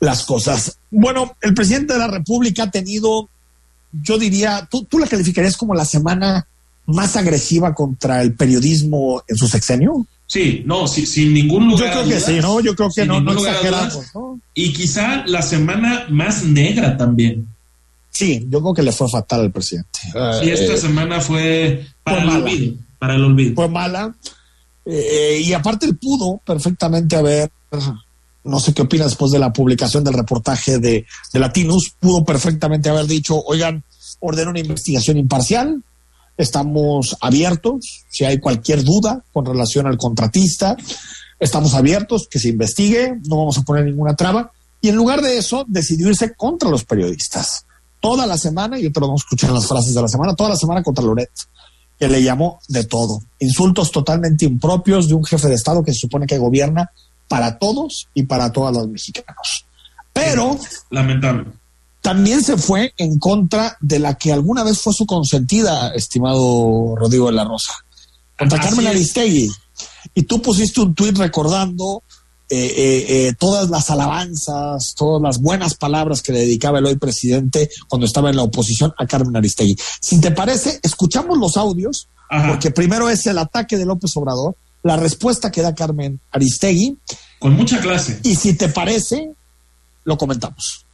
las 0.00 0.24
cosas. 0.24 0.76
Bueno, 0.90 1.36
el 1.40 1.54
presidente 1.54 1.92
de 1.92 2.00
la 2.00 2.08
República 2.08 2.64
ha 2.64 2.70
tenido, 2.72 3.28
yo 3.92 4.18
diría, 4.18 4.66
¿tú, 4.68 4.82
tú 4.86 4.98
la 4.98 5.06
calificarías 5.06 5.56
como 5.56 5.76
la 5.76 5.84
semana 5.84 6.48
más 6.86 7.14
agresiva 7.14 7.74
contra 7.74 8.22
el 8.22 8.34
periodismo 8.34 9.22
en 9.28 9.36
su 9.36 9.46
sexenio? 9.46 10.04
Sí, 10.26 10.64
no, 10.66 10.88
sin 10.88 11.32
ningún 11.32 11.68
lugar. 11.68 11.94
Yo 11.94 12.02
creo 12.02 12.08
que 12.08 12.20
sí, 12.20 12.40
¿no? 12.40 12.58
Yo 12.58 12.74
creo 12.74 12.90
que 12.90 13.06
no, 13.06 13.20
no 13.20 13.34
exageramos, 13.34 14.10
Y 14.54 14.72
quizá 14.72 15.24
la 15.26 15.42
semana 15.42 16.06
más 16.10 16.42
negra 16.42 16.96
también. 16.96 17.46
Sí, 18.10 18.44
yo 18.50 18.60
creo 18.60 18.74
que 18.74 18.82
le 18.82 18.90
fue 18.90 19.08
fatal 19.08 19.42
al 19.42 19.52
presidente. 19.52 20.00
Sí, 20.40 20.50
esta 20.50 20.74
eh, 20.74 20.76
semana 20.76 21.20
fue 21.20 21.86
para 22.02 22.22
el 22.22 22.28
olvido. 22.30 22.74
Para 23.02 23.16
el 23.16 23.24
olvido. 23.24 23.56
Fue 23.56 23.68
mala. 23.68 24.14
Eh, 24.86 25.42
y 25.44 25.52
aparte 25.54 25.86
él 25.86 25.96
pudo 25.96 26.40
perfectamente 26.46 27.16
haber, 27.16 27.50
no 28.44 28.60
sé 28.60 28.72
qué 28.72 28.82
opina 28.82 29.06
después 29.06 29.32
de 29.32 29.40
la 29.40 29.52
publicación 29.52 30.04
del 30.04 30.14
reportaje 30.14 30.78
de, 30.78 31.04
de 31.32 31.40
Latinus, 31.40 31.96
pudo 31.98 32.24
perfectamente 32.24 32.90
haber 32.90 33.06
dicho, 33.06 33.42
oigan, 33.42 33.82
ordeno 34.20 34.50
una 34.50 34.60
investigación 34.60 35.16
imparcial, 35.16 35.82
estamos 36.36 37.16
abiertos, 37.20 38.04
si 38.08 38.24
hay 38.24 38.38
cualquier 38.38 38.84
duda 38.84 39.24
con 39.32 39.46
relación 39.46 39.88
al 39.88 39.98
contratista, 39.98 40.76
estamos 41.40 41.74
abiertos, 41.74 42.28
que 42.30 42.38
se 42.38 42.50
investigue, 42.50 43.18
no 43.28 43.38
vamos 43.38 43.58
a 43.58 43.62
poner 43.62 43.84
ninguna 43.84 44.14
traba, 44.14 44.52
y 44.80 44.90
en 44.90 44.94
lugar 44.94 45.22
de 45.22 45.38
eso 45.38 45.64
decidió 45.66 46.08
irse 46.08 46.36
contra 46.36 46.70
los 46.70 46.84
periodistas 46.84 47.66
toda 47.98 48.28
la 48.28 48.38
semana, 48.38 48.78
y 48.78 48.86
otro 48.86 49.08
vamos 49.08 49.22
a 49.22 49.24
escuchar 49.24 49.50
las 49.50 49.66
frases 49.66 49.92
de 49.92 50.02
la 50.02 50.08
semana, 50.08 50.36
toda 50.36 50.50
la 50.50 50.56
semana 50.56 50.84
contra 50.84 51.04
Loret, 51.04 51.30
que 52.02 52.08
le 52.08 52.20
llamó 52.20 52.58
de 52.66 52.82
todo. 52.82 53.22
Insultos 53.38 53.92
totalmente 53.92 54.44
impropios 54.44 55.06
de 55.06 55.14
un 55.14 55.24
jefe 55.24 55.46
de 55.46 55.54
Estado 55.54 55.84
que 55.84 55.92
se 55.92 56.00
supone 56.00 56.26
que 56.26 56.36
gobierna 56.36 56.90
para 57.28 57.60
todos 57.60 58.08
y 58.12 58.24
para 58.24 58.50
todos 58.50 58.76
los 58.76 58.88
mexicanos. 58.88 59.66
Pero. 60.12 60.58
Lamentable. 60.90 61.44
También 62.00 62.42
se 62.42 62.56
fue 62.56 62.92
en 62.96 63.20
contra 63.20 63.76
de 63.80 64.00
la 64.00 64.14
que 64.14 64.32
alguna 64.32 64.64
vez 64.64 64.80
fue 64.80 64.92
su 64.92 65.06
consentida, 65.06 65.94
estimado 65.94 66.96
Rodrigo 66.96 67.28
de 67.28 67.34
la 67.34 67.44
Rosa, 67.44 67.72
contra 68.36 68.58
Carmen 68.58 68.88
Aristegui. 68.88 69.48
Y 70.12 70.24
tú 70.24 70.42
pusiste 70.42 70.80
un 70.80 70.96
tuit 70.96 71.16
recordando 71.16 72.02
eh, 72.54 72.74
eh, 72.76 73.06
eh, 73.08 73.32
todas 73.38 73.70
las 73.70 73.88
alabanzas, 73.88 74.94
todas 74.94 75.22
las 75.22 75.40
buenas 75.40 75.74
palabras 75.74 76.20
que 76.20 76.32
le 76.32 76.40
dedicaba 76.40 76.80
el 76.80 76.84
hoy 76.84 76.96
presidente 76.98 77.70
cuando 77.88 78.04
estaba 78.04 78.28
en 78.28 78.36
la 78.36 78.42
oposición 78.42 78.92
a 78.98 79.06
Carmen 79.06 79.34
Aristegui. 79.34 79.74
Si 80.02 80.20
te 80.20 80.32
parece, 80.32 80.78
escuchamos 80.82 81.38
los 81.38 81.56
audios, 81.56 82.08
porque 82.46 82.70
primero 82.70 83.08
es 83.08 83.26
el 83.26 83.38
ataque 83.38 83.78
de 83.78 83.86
López 83.86 84.14
Obrador, 84.18 84.54
la 84.82 84.98
respuesta 84.98 85.50
que 85.50 85.62
da 85.62 85.74
Carmen 85.74 86.20
Aristegui. 86.30 86.98
Con 87.38 87.54
mucha 87.54 87.80
clase. 87.80 88.20
Y 88.22 88.34
si 88.34 88.52
te 88.52 88.68
parece, 88.68 89.30
lo 90.04 90.18
comentamos. 90.18 90.84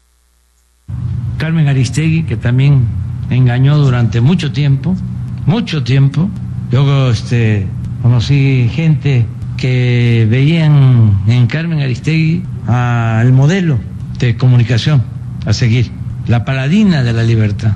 Carmen 1.38 1.66
Aristegui, 1.66 2.24
que 2.24 2.36
también 2.36 2.86
engañó 3.30 3.78
durante 3.78 4.20
mucho 4.20 4.52
tiempo, 4.52 4.94
mucho 5.44 5.82
tiempo. 5.82 6.30
Yo 6.70 7.10
este, 7.10 7.66
conocí 8.00 8.70
gente 8.72 9.26
que 9.58 10.26
veían 10.30 11.22
en 11.26 11.46
Carmen 11.46 11.80
Aristegui 11.80 12.42
al 12.66 13.32
modelo 13.32 13.78
de 14.18 14.36
comunicación 14.36 15.02
a 15.44 15.52
seguir, 15.52 15.90
la 16.26 16.44
paladina 16.44 17.02
de 17.02 17.12
la 17.12 17.22
libertad. 17.22 17.72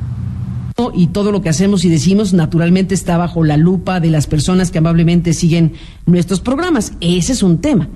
Y 0.94 1.08
todo 1.08 1.30
lo 1.30 1.42
que 1.42 1.48
hacemos 1.48 1.84
y 1.84 1.90
decimos 1.90 2.32
naturalmente 2.32 2.94
está 2.94 3.16
bajo 3.16 3.44
la 3.44 3.56
lupa 3.56 4.00
de 4.00 4.10
las 4.10 4.26
personas 4.26 4.70
que 4.70 4.78
amablemente 4.78 5.32
siguen 5.32 5.74
nuestros 6.06 6.40
programas. 6.40 6.94
Ese 7.00 7.32
es 7.32 7.42
un 7.42 7.58
tema. 7.58 7.88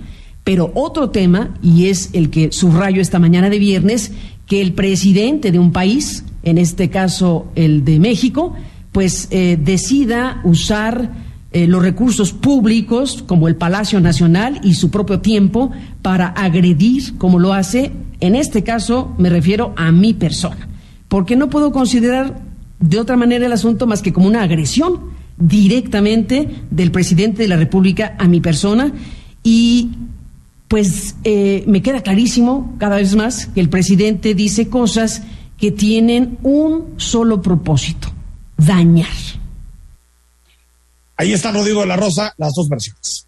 Pero 0.45 0.71
otro 0.75 1.11
tema, 1.11 1.55
y 1.63 1.87
es 1.87 2.11
el 2.13 2.31
que 2.31 2.53
subrayo 2.53 3.01
esta 3.01 3.19
mañana 3.19 3.51
de 3.51 3.59
viernes, 3.59 4.13
que 4.47 4.61
el 4.61 4.75
presidente 4.75 5.51
de 5.51 5.59
un 5.59 5.73
país, 5.73 6.25
en 6.45 6.59
este 6.59 6.89
caso 6.89 7.51
el 7.57 7.85
de 7.85 7.99
México, 7.99 8.55
pues 8.93 9.27
eh, 9.31 9.59
decida 9.61 10.41
usar 10.45 11.26
eh, 11.57 11.67
los 11.67 11.81
recursos 11.81 12.35
públicos, 12.35 13.25
como 13.27 13.49
el 13.49 13.57
Palacio 13.57 13.99
Nacional 13.99 14.61
y 14.63 14.75
su 14.75 14.91
propio 14.91 15.21
tiempo, 15.21 15.71
para 16.03 16.27
agredir, 16.27 17.17
como 17.17 17.39
lo 17.39 17.55
hace, 17.55 17.93
en 18.21 18.35
este 18.35 18.63
caso 18.63 19.15
me 19.17 19.31
refiero 19.31 19.73
a 19.75 19.91
mi 19.91 20.13
persona. 20.13 20.69
Porque 21.09 21.35
no 21.35 21.49
puedo 21.49 21.73
considerar 21.73 22.43
de 22.79 23.01
otra 23.01 23.17
manera 23.17 23.47
el 23.47 23.53
asunto 23.55 23.87
más 23.87 24.03
que 24.03 24.13
como 24.13 24.27
una 24.27 24.43
agresión 24.43 25.01
directamente 25.39 26.47
del 26.71 26.91
presidente 26.91 27.45
de 27.45 27.49
la 27.49 27.57
República 27.57 28.17
a 28.19 28.29
mi 28.29 28.43
persona 28.43 28.93
y 29.43 29.93
pues 30.69 31.17
eh, 31.25 31.65
me 31.67 31.81
queda 31.81 32.03
clarísimo 32.03 32.75
cada 32.77 32.97
vez 32.97 33.17
más 33.17 33.47
que 33.47 33.61
el 33.61 33.71
presidente 33.71 34.35
dice 34.35 34.69
cosas 34.69 35.23
que 35.57 35.71
tienen 35.71 36.37
un 36.43 36.97
solo 36.99 37.41
propósito, 37.41 38.09
dañar. 38.59 39.36
Ahí 41.17 41.33
está 41.33 41.51
Rodrigo 41.51 41.81
de 41.81 41.87
la 41.87 41.97
Rosa, 41.97 42.35
las 42.37 42.53
dos 42.55 42.69
versiones. 42.69 43.27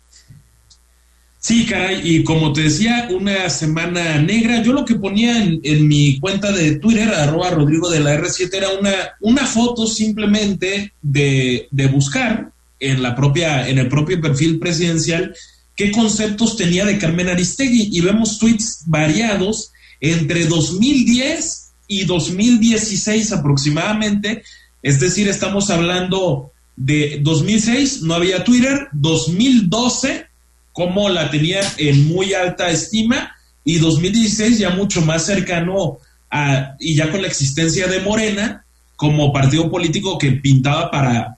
Sí, 1.41 1.65
caray, 1.67 2.01
y 2.03 2.25
como 2.25 2.53
te 2.53 2.63
decía, 2.63 3.09
una 3.11 3.49
semana 3.49 4.19
negra. 4.19 4.63
Yo 4.63 4.73
lo 4.73 4.85
que 4.85 4.97
ponía 4.97 5.43
en, 5.43 5.89
mi 5.89 6.19
cuenta 6.19 6.53
de 6.53 6.77
Twitter, 6.79 7.09
arroba 7.09 7.51
Rodrigo 7.51 7.89
de 7.89 8.01
la 8.01 8.17
R7, 8.17 8.53
era 8.53 8.71
una, 8.79 8.93
una 9.21 9.47
foto 9.47 9.87
simplemente 9.87 10.93
de, 11.01 11.69
de 11.71 11.87
buscar 11.87 12.51
en 12.81 13.03
la 13.03 13.15
propia, 13.15 13.69
en 13.69 13.79
el 13.79 13.89
propio 13.89 14.21
perfil 14.21 14.59
presidencial 14.59 15.35
qué 15.77 15.93
conceptos 15.93 16.57
tenía 16.57 16.85
de 16.85 16.99
Carmen 16.99 17.29
Aristegui. 17.29 17.89
Y 17.93 18.01
vemos 18.01 18.39
tweets 18.39 18.83
variados 18.87 19.73
entre 20.01 20.45
2010 20.45 21.71
y 21.87 22.05
2016 22.05 23.33
aproximadamente. 23.33 24.43
Es 24.83 24.99
decir, 24.99 25.29
estamos 25.29 25.71
hablando 25.71 26.53
de 26.79 27.19
2006 27.23 28.03
no 28.03 28.15
había 28.15 28.45
Twitter, 28.45 28.89
2012 28.93 30.27
como 30.73 31.09
la 31.09 31.29
tenía 31.29 31.61
en 31.77 32.07
muy 32.07 32.35
alta 32.35 32.71
estima 32.71 33.33
y 33.65 33.79
2016 33.79 34.59
ya 34.59 34.71
mucho 34.71 35.01
más 35.03 35.27
cercano 35.27 35.99
a, 36.31 36.77
y 36.79 36.95
ya 36.95 37.11
con 37.11 37.21
la 37.21 37.27
existencia 37.27 37.89
de 37.89 38.01
Morena 38.01 38.65
como 38.95 39.33
partido 39.33 39.69
político 39.71 40.19
que 40.19 40.33
pintaba 40.33 40.89
para 40.91 41.37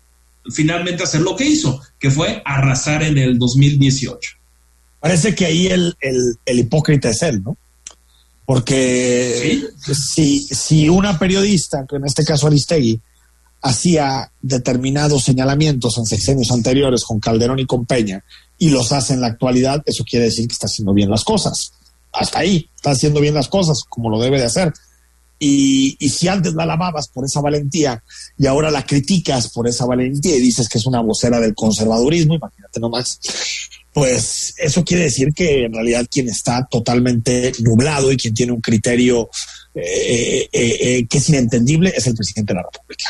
finalmente 0.52 1.04
hacer 1.04 1.22
lo 1.22 1.36
que 1.36 1.46
hizo, 1.46 1.80
que 1.98 2.10
fue 2.10 2.42
arrasar 2.44 3.02
en 3.02 3.16
el 3.16 3.38
2018. 3.38 4.32
Parece 5.00 5.34
que 5.34 5.46
ahí 5.46 5.68
el, 5.68 5.96
el, 6.44 6.58
hipócrita 6.58 7.08
es 7.08 7.22
él, 7.22 7.42
¿no? 7.42 7.56
Porque 8.44 9.62
si, 10.14 10.40
si 10.40 10.88
una 10.90 11.18
periodista, 11.18 11.86
que 11.88 11.96
en 11.96 12.04
este 12.04 12.24
caso 12.24 12.46
Aristegui, 12.46 13.00
hacía 13.62 14.32
determinados 14.40 15.24
señalamientos 15.24 15.98
en 15.98 16.06
sexenios 16.06 16.50
anteriores 16.50 17.04
con 17.04 17.20
Calderón 17.20 17.58
y 17.58 17.66
con 17.66 17.86
Peña 17.86 18.24
y 18.58 18.70
los 18.70 18.92
hace 18.92 19.14
en 19.14 19.20
la 19.20 19.28
actualidad, 19.28 19.82
eso 19.86 20.04
quiere 20.04 20.26
decir 20.26 20.46
que 20.46 20.52
está 20.52 20.66
haciendo 20.66 20.92
bien 20.92 21.10
las 21.10 21.24
cosas. 21.24 21.72
Hasta 22.12 22.40
ahí, 22.40 22.68
está 22.74 22.90
haciendo 22.90 23.20
bien 23.20 23.34
las 23.34 23.48
cosas 23.48 23.82
como 23.88 24.10
lo 24.10 24.20
debe 24.20 24.38
de 24.38 24.44
hacer. 24.44 24.72
Y, 25.42 25.96
si 26.10 26.28
antes 26.28 26.52
la 26.52 26.64
alababas 26.64 27.08
por 27.08 27.24
esa 27.24 27.40
valentía 27.40 28.04
y 28.36 28.46
ahora 28.46 28.70
la 28.70 28.84
criticas 28.84 29.48
por 29.48 29.66
esa 29.66 29.86
valentía 29.86 30.36
y 30.36 30.40
dices 30.40 30.68
que 30.68 30.76
es 30.76 30.84
una 30.84 31.00
vocera 31.00 31.40
del 31.40 31.54
conservadurismo, 31.54 32.34
imagínate 32.34 32.78
nomás, 32.78 33.18
pues 33.94 34.52
eso 34.58 34.84
quiere 34.84 35.04
decir 35.04 35.32
que 35.34 35.64
en 35.64 35.72
realidad 35.72 36.06
quien 36.10 36.28
está 36.28 36.68
totalmente 36.70 37.52
nublado 37.60 38.12
y 38.12 38.18
quien 38.18 38.34
tiene 38.34 38.52
un 38.52 38.60
criterio 38.60 39.30
eh, 39.74 40.46
eh, 40.52 40.78
eh, 40.80 41.06
que 41.08 41.18
es 41.18 41.28
inentendible 41.30 41.90
es 41.96 42.06
el 42.06 42.14
presidente 42.14 42.52
de 42.52 42.58
la 42.58 42.66
República. 42.70 43.08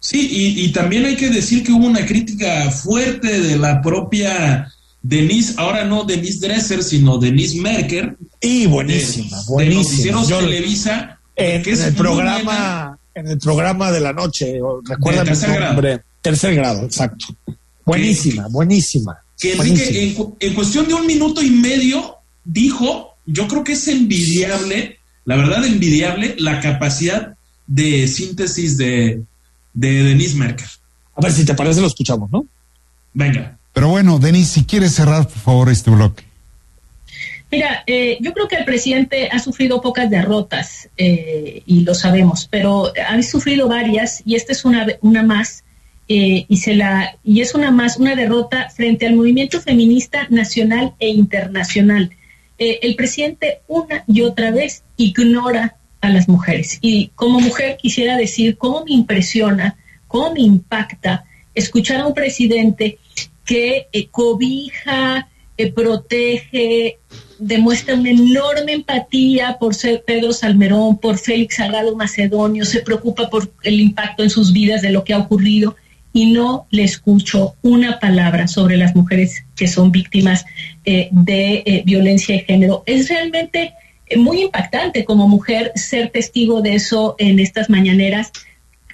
Sí, 0.00 0.54
y, 0.56 0.72
también 0.72 1.04
hay 1.06 1.16
que 1.16 1.28
decir 1.28 1.64
que 1.64 1.72
hubo 1.72 1.86
una 1.86 2.06
crítica 2.06 2.70
fuerte 2.70 3.40
de 3.40 3.58
la 3.58 3.82
propia 3.82 4.72
Denise, 5.02 5.54
ahora 5.56 5.84
no 5.84 6.04
Denise 6.04 6.46
Dresser, 6.46 6.82
sino 6.84 7.18
Denise 7.18 7.60
Merker. 7.60 8.16
Y 8.40 8.66
buenísima, 8.66 9.42
buenísima. 9.48 10.24
De 10.24 10.34
Televisa. 10.34 11.18
En, 11.34 11.62
que 11.62 11.72
el 11.72 11.94
programa, 11.94 12.98
en 13.14 13.26
el 13.26 13.38
programa 13.38 13.90
de 13.90 14.00
la 14.00 14.12
noche, 14.12 14.60
recuerda 14.84 15.24
tercer 15.24 15.54
grado. 15.54 16.00
Tercer 16.22 16.54
grado, 16.54 16.84
exacto. 16.84 17.26
Buenísima, 17.84 18.48
buenísima. 18.48 19.18
Que 19.38 19.52
Enrique, 19.52 20.16
en, 20.40 20.54
cuestión 20.54 20.86
de 20.88 20.94
un 20.94 21.06
minuto 21.06 21.42
y 21.42 21.50
medio, 21.50 22.16
dijo, 22.44 23.16
yo 23.26 23.48
creo 23.48 23.64
que 23.64 23.72
es 23.72 23.88
envidiable, 23.88 24.98
la 25.24 25.36
verdad 25.36 25.64
envidiable, 25.64 26.34
la 26.38 26.60
capacidad 26.60 27.36
de 27.66 28.08
síntesis 28.08 28.76
de, 28.76 29.22
de 29.72 30.02
Denise 30.02 30.36
Merker. 30.36 30.68
A 31.14 31.20
ver 31.20 31.32
si 31.32 31.44
te 31.44 31.54
parece, 31.54 31.80
lo 31.80 31.86
escuchamos, 31.86 32.30
¿no? 32.30 32.46
Venga. 33.12 33.58
Pero 33.72 33.88
bueno, 33.88 34.18
Denise, 34.18 34.54
si 34.54 34.64
quieres 34.64 34.94
cerrar, 34.94 35.26
por 35.28 35.38
favor, 35.38 35.68
este 35.68 35.90
bloque. 35.90 36.28
Mira, 37.50 37.82
eh, 37.86 38.18
yo 38.20 38.34
creo 38.34 38.46
que 38.46 38.56
el 38.56 38.64
presidente 38.66 39.28
ha 39.32 39.38
sufrido 39.38 39.80
pocas 39.80 40.10
derrotas 40.10 40.90
eh, 40.98 41.62
y 41.64 41.80
lo 41.80 41.94
sabemos, 41.94 42.46
pero 42.50 42.92
ha 43.08 43.22
sufrido 43.22 43.68
varias 43.68 44.22
y 44.26 44.34
esta 44.34 44.52
es 44.52 44.66
una, 44.66 44.86
una 45.00 45.22
más 45.22 45.64
eh, 46.08 46.44
y 46.46 46.56
se 46.58 46.74
la 46.74 47.16
y 47.24 47.40
es 47.40 47.54
una 47.54 47.70
más 47.70 47.96
una 47.96 48.14
derrota 48.14 48.68
frente 48.68 49.06
al 49.06 49.16
movimiento 49.16 49.60
feminista 49.60 50.26
nacional 50.28 50.94
e 50.98 51.08
internacional. 51.08 52.10
el 52.58 52.96
presidente 52.96 53.60
una 53.66 54.04
y 54.06 54.22
otra 54.22 54.50
vez 54.50 54.82
ignora 54.96 55.77
a 56.00 56.10
las 56.10 56.28
mujeres 56.28 56.78
y 56.80 57.10
como 57.14 57.40
mujer 57.40 57.76
quisiera 57.76 58.16
decir 58.16 58.56
cómo 58.56 58.84
me 58.84 58.92
impresiona, 58.92 59.76
cómo 60.06 60.32
me 60.32 60.40
impacta 60.40 61.24
escuchar 61.54 62.00
a 62.00 62.06
un 62.06 62.14
presidente 62.14 62.98
que 63.44 63.88
eh, 63.92 64.08
cobija, 64.08 65.28
eh, 65.56 65.72
protege, 65.72 66.98
demuestra 67.38 67.94
una 67.94 68.10
enorme 68.10 68.72
empatía 68.72 69.56
por 69.58 69.74
ser 69.74 70.04
Pedro 70.06 70.32
Salmerón, 70.32 70.98
por 70.98 71.18
Félix 71.18 71.56
Salgado 71.56 71.96
Macedonio, 71.96 72.64
se 72.64 72.80
preocupa 72.80 73.28
por 73.30 73.50
el 73.62 73.80
impacto 73.80 74.22
en 74.22 74.30
sus 74.30 74.52
vidas 74.52 74.82
de 74.82 74.90
lo 74.90 75.04
que 75.04 75.14
ha 75.14 75.18
ocurrido 75.18 75.76
y 76.12 76.30
no 76.30 76.66
le 76.70 76.84
escucho 76.84 77.54
una 77.62 77.98
palabra 78.00 78.48
sobre 78.48 78.76
las 78.76 78.94
mujeres 78.94 79.44
que 79.56 79.68
son 79.68 79.92
víctimas 79.92 80.46
eh, 80.84 81.08
de 81.10 81.82
violencia 81.84 82.34
de 82.34 82.42
género. 82.42 82.82
Es 82.86 83.08
realmente 83.08 83.74
muy 84.16 84.42
impactante 84.42 85.04
como 85.04 85.28
mujer 85.28 85.72
ser 85.74 86.10
testigo 86.10 86.62
de 86.62 86.74
eso 86.74 87.14
en 87.18 87.38
estas 87.38 87.68
mañaneras 87.70 88.32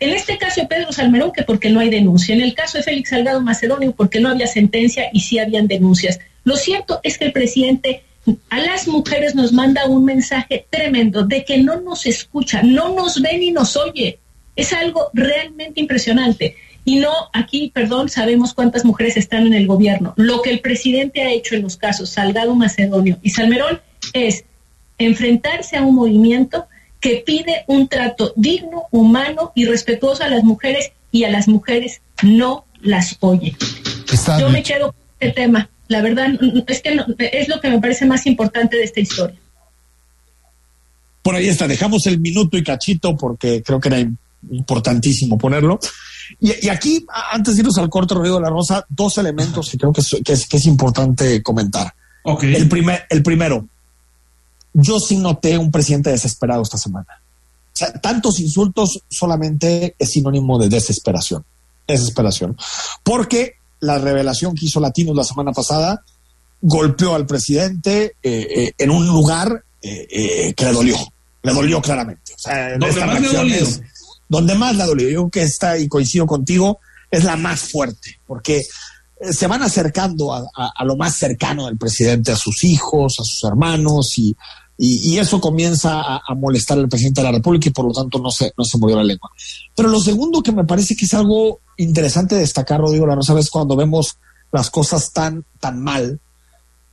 en 0.00 0.12
este 0.12 0.38
caso 0.38 0.60
de 0.60 0.66
Pedro 0.66 0.92
Salmerón, 0.92 1.32
que 1.32 1.44
porque 1.44 1.70
no 1.70 1.80
hay 1.80 1.88
denuncia. 1.88 2.34
En 2.34 2.42
el 2.42 2.54
caso 2.54 2.78
de 2.78 2.84
Félix 2.84 3.10
Salgado 3.10 3.40
Macedonio, 3.40 3.92
porque 3.92 4.20
no 4.20 4.28
había 4.28 4.46
sentencia 4.46 5.08
y 5.12 5.20
sí 5.20 5.38
habían 5.38 5.66
denuncias. 5.66 6.20
Lo 6.42 6.56
cierto 6.56 7.00
es 7.02 7.16
que 7.16 7.26
el 7.26 7.32
presidente 7.32 8.02
a 8.50 8.58
las 8.58 8.88
mujeres 8.88 9.34
nos 9.34 9.52
manda 9.52 9.86
un 9.86 10.04
mensaje 10.04 10.66
tremendo 10.68 11.24
de 11.24 11.44
que 11.44 11.58
no 11.58 11.80
nos 11.80 12.06
escucha, 12.06 12.62
no 12.62 12.94
nos 12.94 13.20
ve 13.22 13.38
ni 13.38 13.50
nos 13.50 13.76
oye. 13.76 14.18
Es 14.56 14.72
algo 14.72 15.10
realmente 15.14 15.80
impresionante. 15.80 16.56
Y 16.84 16.96
no, 16.96 17.12
aquí, 17.32 17.70
perdón, 17.74 18.08
sabemos 18.08 18.52
cuántas 18.52 18.84
mujeres 18.84 19.16
están 19.16 19.46
en 19.46 19.54
el 19.54 19.66
gobierno. 19.66 20.12
Lo 20.16 20.42
que 20.42 20.50
el 20.50 20.60
presidente 20.60 21.22
ha 21.22 21.30
hecho 21.30 21.54
en 21.54 21.62
los 21.62 21.76
casos 21.76 22.10
Salgado 22.10 22.54
Macedonio 22.54 23.18
y 23.22 23.30
Salmerón 23.30 23.80
es 24.12 24.44
enfrentarse 24.98 25.76
a 25.76 25.82
un 25.82 25.94
movimiento 25.94 26.66
que 27.00 27.22
pide 27.26 27.64
un 27.66 27.88
trato 27.88 28.32
digno, 28.36 28.84
humano 28.90 29.52
y 29.54 29.66
respetuoso 29.66 30.22
a 30.22 30.28
las 30.28 30.42
mujeres 30.42 30.92
y 31.10 31.24
a 31.24 31.30
las 31.30 31.48
mujeres 31.48 32.00
no 32.22 32.64
las 32.80 33.16
oye. 33.20 33.56
Yo 34.40 34.48
me 34.48 34.62
quedo 34.62 34.92
con 34.92 35.02
este 35.20 35.32
tema. 35.32 35.68
La 35.88 36.00
verdad 36.00 36.28
es 36.66 36.80
que 36.80 36.98
es 37.18 37.48
lo 37.48 37.60
que 37.60 37.68
me 37.68 37.80
parece 37.80 38.06
más 38.06 38.26
importante 38.26 38.76
de 38.76 38.84
esta 38.84 39.00
historia. 39.00 39.36
Por 41.22 41.34
ahí 41.34 41.48
está, 41.48 41.66
dejamos 41.66 42.06
el 42.06 42.20
minuto 42.20 42.56
y 42.56 42.62
cachito 42.62 43.16
porque 43.16 43.62
creo 43.62 43.80
que 43.80 43.88
era 43.88 43.98
importantísimo 44.50 45.38
ponerlo. 45.38 45.78
Y, 46.40 46.68
aquí, 46.68 47.04
antes 47.32 47.54
de 47.54 47.60
irnos 47.60 47.78
al 47.78 47.88
corte, 47.88 48.14
Rodrigo 48.14 48.36
de 48.36 48.42
la 48.42 48.50
Rosa, 48.50 48.84
dos 48.88 49.18
elementos 49.18 49.70
que 49.70 49.78
creo 49.78 49.92
que 49.92 50.00
es, 50.00 50.46
que 50.48 50.56
es, 50.56 50.66
importante 50.66 51.42
comentar. 51.42 51.94
Okay. 52.22 52.54
El, 52.54 52.68
primer, 52.68 53.04
el 53.10 53.22
primero, 53.22 53.68
yo 54.74 55.00
sí 55.00 55.16
noté 55.16 55.56
un 55.56 55.70
presidente 55.70 56.10
desesperado 56.10 56.62
esta 56.62 56.76
semana. 56.76 57.06
O 57.72 57.76
sea, 57.76 57.92
tantos 57.92 58.38
insultos 58.40 59.00
solamente 59.08 59.94
es 59.98 60.10
sinónimo 60.10 60.58
de 60.58 60.68
desesperación. 60.68 61.44
Desesperación. 61.86 62.56
Porque 63.02 63.54
la 63.80 63.98
revelación 63.98 64.54
que 64.54 64.66
hizo 64.66 64.80
Latinos 64.80 65.16
la 65.16 65.24
semana 65.24 65.52
pasada 65.52 66.04
golpeó 66.60 67.14
al 67.14 67.26
presidente 67.26 68.16
eh, 68.22 68.46
eh, 68.56 68.72
en 68.78 68.90
un 68.90 69.06
lugar 69.06 69.64
eh, 69.82 70.54
que 70.56 70.64
le 70.64 70.72
dolió. 70.72 70.96
Le 71.42 71.52
dolió 71.52 71.80
claramente. 71.80 72.32
O 72.34 72.38
sea, 72.38 72.78
donde 72.78 73.04
más 73.04 73.20
le 73.20 73.28
dolió. 73.28 73.66
donde 74.28 74.54
más 74.54 74.76
le 74.76 74.84
dolió. 74.84 75.10
Yo 75.10 75.28
que 75.28 75.42
está, 75.42 75.78
y 75.78 75.88
coincido 75.88 76.26
contigo, 76.26 76.78
es 77.10 77.24
la 77.24 77.36
más 77.36 77.60
fuerte. 77.60 78.18
Porque 78.26 78.62
se 79.30 79.46
van 79.46 79.62
acercando 79.62 80.32
a, 80.32 80.84
lo 80.84 80.96
más 80.96 81.16
cercano 81.16 81.66
del 81.66 81.76
presidente, 81.76 82.32
a 82.32 82.36
sus 82.36 82.64
hijos, 82.64 83.16
a 83.18 83.24
sus 83.24 83.44
hermanos, 83.44 84.18
y, 84.18 84.34
y, 84.76 85.18
eso 85.18 85.40
comienza 85.40 86.16
a, 86.16 86.34
molestar 86.34 86.78
al 86.78 86.88
presidente 86.88 87.20
de 87.20 87.26
la 87.26 87.32
República 87.32 87.68
y 87.68 87.72
por 87.72 87.86
lo 87.86 87.92
tanto 87.92 88.18
no 88.18 88.30
se, 88.30 88.52
no 88.58 88.64
se 88.64 88.78
movió 88.78 88.96
la 88.96 89.04
lengua. 89.04 89.30
Pero 89.74 89.88
lo 89.88 90.00
segundo 90.00 90.42
que 90.42 90.52
me 90.52 90.64
parece 90.64 90.96
que 90.96 91.04
es 91.04 91.14
algo 91.14 91.60
interesante 91.76 92.34
destacar, 92.34 92.80
Rodrigo 92.80 93.06
no 93.06 93.22
sabes 93.22 93.50
cuando 93.50 93.76
vemos 93.76 94.18
las 94.52 94.70
cosas 94.70 95.12
tan, 95.12 95.44
tan 95.60 95.80
mal, 95.82 96.20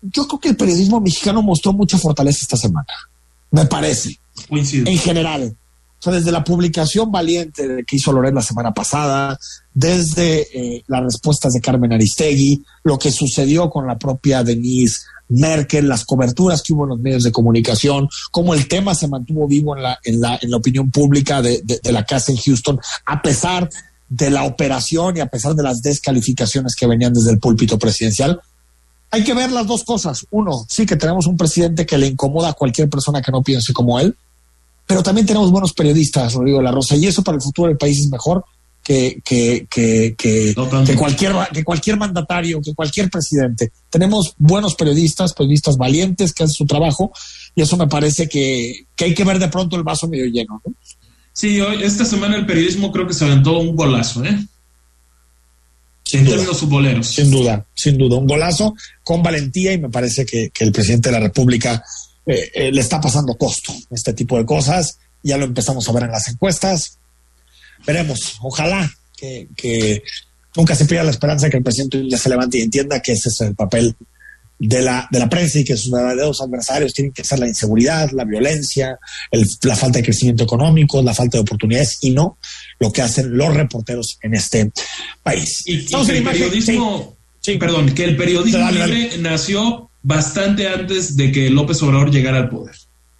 yo 0.02 0.28
creo 0.28 0.39
que 0.39 0.50
el 0.50 0.58
periodismo 0.58 1.00
mexicano 1.00 1.41
mostró 1.41 1.74
mucha 1.74 1.98
fortaleza 1.98 2.39
esta 2.41 2.58
semana, 2.58 2.94
me 3.52 3.65
parece, 3.65 4.20
en 4.50 4.98
general. 4.98 5.56
O 6.00 6.04
sea, 6.04 6.13
desde 6.13 6.32
la 6.32 6.44
publicación 6.44 7.12
valiente 7.12 7.84
que 7.86 7.96
hizo 7.96 8.12
Loret 8.12 8.34
la 8.34 8.41
semana 8.41 8.74
pasada, 8.74 9.38
desde 9.72 10.48
eh, 10.52 10.84
las 10.88 11.04
respuestas 11.04 11.54
de 11.54 11.62
Carmen 11.62 11.94
Aristegui, 11.94 12.63
lo 12.84 12.98
que 12.98 13.12
sucedió 13.12 13.70
con 13.70 13.86
la 13.86 14.00
propia 14.00 14.44
Denise 14.44 15.02
Merkel, 15.32 15.88
las 15.88 16.06
coberturas 16.06 16.62
que 16.62 16.74
hubo 16.74 16.84
en 16.84 16.89
los 16.89 17.00
medios 17.00 17.24
de 17.24 17.32
comunicación, 17.32 18.08
cómo 18.32 18.54
el 18.54 18.67
tema 18.67 18.94
se 18.94 19.08
mantuvo 19.08 19.48
vivo 19.48 19.76
en 19.76 19.84
la, 19.84 20.00
en 20.04 20.22
la, 20.22 20.38
en 20.41 20.52
la 20.52 20.58
opinión 20.58 20.91
pública 20.91 21.41
de, 21.41 21.62
de, 21.63 21.91
la 21.91 22.06
casa 22.06 22.32
en 22.32 22.38
Houston, 22.38 22.80
a 23.06 23.22
pesar 23.22 23.70
de 24.10 24.30
la 24.30 24.44
operación 24.44 25.17
y 25.17 25.20
a 25.22 25.28
pesar 25.28 25.56
de 25.56 25.63
las 25.63 25.82
descalificaciones 25.82 26.76
que 26.76 26.88
venían 26.88 27.13
desde 27.13 27.32
el 27.32 27.39
púlpito 27.39 27.80
presidencial. 27.80 28.41
Hay 29.10 29.24
que 29.24 29.34
ver 29.34 29.52
las 29.52 29.67
dos 29.67 29.84
cosas. 29.84 30.26
Uno, 30.32 30.65
sí 30.70 30.86
que 30.86 30.96
tenemos 30.96 31.28
un 31.28 31.38
presidente 31.38 31.86
que 31.86 31.98
le 31.98 32.08
incomoda 32.08 32.50
a 32.50 32.54
cualquier 32.54 32.89
persona 32.89 33.22
que 33.22 33.32
no 33.32 33.41
piense 33.41 33.74
como 33.74 34.00
él, 34.00 34.15
pero 34.86 35.02
también 35.02 35.26
tenemos 35.26 35.52
buenos 35.52 35.74
periodistas, 35.74 36.34
Rodrigo 36.34 36.62
la 36.62 36.72
Rosa, 36.72 36.96
y 36.96 37.08
eso 37.08 37.24
para 37.24 37.38
el 37.38 37.41
futuro 37.41 37.70
del 37.70 37.78
país 37.78 38.00
es 38.00 38.10
mejor 38.10 38.44
que, 38.84 39.22
que, 39.24 39.67
que, 39.70 40.15
que, 40.17 40.56
cualquier, 40.98 41.34
que 41.54 41.63
cualquier 41.63 41.98
mandatario, 41.98 42.62
que 42.62 42.74
cualquier 42.74 43.10
presidente. 43.10 43.72
Tenemos 43.89 44.34
buenos 44.38 44.76
periodistas, 44.76 45.34
periodistas 45.34 45.78
valientes 45.78 46.34
que 46.34 46.44
hacen 46.44 46.54
su 46.54 46.65
trabajo 46.65 47.12
y 47.56 47.62
eso 47.62 47.78
me 47.78 47.88
parece 47.88 48.28
que, 48.28 48.88
hay 49.00 49.13
que 49.13 49.24
ver 49.24 49.39
de 49.39 49.50
pronto 49.50 49.76
el 49.76 49.84
vaso 49.84 50.08
medio 50.08 50.26
lleno. 50.26 50.62
¿no? 50.65 50.74
Sí, 51.34 51.62
hoy, 51.62 51.84
esta 51.84 52.06
semana 52.06 52.36
el 52.36 52.46
periodismo 52.46 52.91
creo 52.91 53.08
que 53.08 53.13
se 53.13 53.26
aventó 53.26 53.60
un 53.60 53.76
golazo, 53.76 54.24
¿eh? 54.26 54.38
Sin 56.04 56.26
duda. 56.26 57.04
Sin 57.04 57.32
duda, 57.32 57.65
sin 57.74 57.98
duda. 57.98 58.17
Un 58.17 58.28
golazo 58.28 58.76
con 59.02 59.24
valentía 59.24 59.72
y 59.72 59.78
me 59.78 59.89
parece 59.89 60.26
que, 60.26 60.52
el 60.60 60.72
presidente 60.72 61.08
de 61.10 61.13
la 61.13 61.22
República 61.22 61.82
eh, 62.26 62.52
eh, 62.54 62.72
le 62.72 62.82
está 62.82 63.00
pasando 63.00 63.36
costo 63.36 63.74
este 63.91 64.13
tipo 64.13 64.38
de 64.38 64.46
cosas. 64.46 64.98
Ya 65.24 65.38
lo 65.38 65.46
empezamos 65.46 65.88
a 65.88 65.94
ver 65.94 66.04
en 66.04 66.12
las 66.12 66.28
encuestas 66.28 67.00
veremos, 67.86 68.38
ojalá 68.41 68.91
que, 69.17 70.04
nunca 70.56 70.76
se 70.76 70.86
pierda 70.86 71.06
la 71.06 71.12
esperanza 71.12 71.46
de 71.46 71.52
que 71.52 71.58
el 71.58 71.63
presidente 71.63 72.04
ya 72.10 72.17
se 72.17 72.30
levante 72.30 72.58
y 72.58 72.62
entienda 72.62 73.02
que 73.02 73.13
ese 73.13 73.30
es 73.30 73.41
el 73.41 73.56
papel 73.56 73.96
de 74.60 74.82
la, 74.82 75.08
de 75.10 75.17
la 75.17 75.30
prensa 75.30 75.60
y 75.60 75.63
que 75.63 75.76
sus 75.76 75.89
verdaderos 75.89 76.41
adversarios 76.41 76.94
tienen 76.94 77.13
que 77.13 77.24
ser 77.24 77.39
la 77.39 77.48
inseguridad, 77.48 78.12
la 78.12 78.26
violencia, 78.26 79.00
la 79.63 79.76
falta 79.76 80.00
de 80.00 80.06
crecimiento 80.06 80.44
económico, 80.44 81.02
la 81.02 81.15
falta 81.15 81.38
de 81.38 81.41
oportunidades 81.41 81.98
y 82.02 82.12
no 82.12 82.38
lo 82.80 82.91
que 82.91 83.02
hacen 83.02 83.36
los 83.36 83.54
reporteros 83.56 84.20
en 84.22 84.36
este 84.36 84.72
país. 85.24 85.63
Y, 85.65 85.86
que 85.86 86.17
el 86.17 86.24
periodismo, 86.24 87.17
sí. 87.39 87.58
perdón, 87.58 87.94
que 87.96 88.04
el 88.04 88.17
periodismo 88.17 88.70
libre 88.70 89.17
nació 89.20 89.89
bastante 90.04 90.67
antes 90.67 91.15
de 91.15 91.32
que 91.32 91.50
López 91.50 91.82
Obrador 91.82 92.12
llegara 92.12 92.38
al 92.38 92.50
poder. 92.50 92.76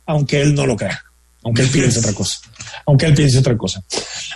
Aunque 0.06 0.42
él 0.42 0.54
no 0.54 0.68
lo 0.68 0.76
crea, 0.76 1.02
aunque 1.44 1.64
él 1.64 1.70
piense 1.70 2.00
otra 2.00 2.14
cosa 2.14 2.40
aunque 2.86 3.06
él 3.08 3.14
piense 3.14 3.40
otra 3.40 3.58
cosa. 3.58 3.84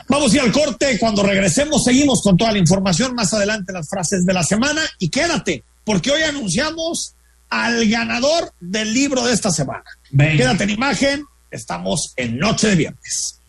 Vamos 0.07 0.31
a 0.33 0.35
ir 0.35 0.41
al 0.41 0.51
corte. 0.51 0.97
Cuando 0.99 1.23
regresemos, 1.23 1.83
seguimos 1.83 2.21
con 2.21 2.37
toda 2.37 2.51
la 2.51 2.59
información. 2.59 3.15
Más 3.15 3.33
adelante, 3.33 3.73
las 3.73 3.89
frases 3.89 4.25
de 4.25 4.33
la 4.33 4.43
semana. 4.43 4.81
Y 4.99 5.09
quédate, 5.09 5.63
porque 5.83 6.11
hoy 6.11 6.21
anunciamos 6.23 7.15
al 7.49 7.87
ganador 7.87 8.53
del 8.59 8.93
libro 8.93 9.25
de 9.25 9.33
esta 9.33 9.51
semana. 9.51 9.83
Quédate 10.11 10.63
en 10.65 10.69
imagen. 10.71 11.25
Estamos 11.51 12.13
en 12.17 12.37
Noche 12.37 12.67
de 12.67 12.75
Viernes. 12.75 13.39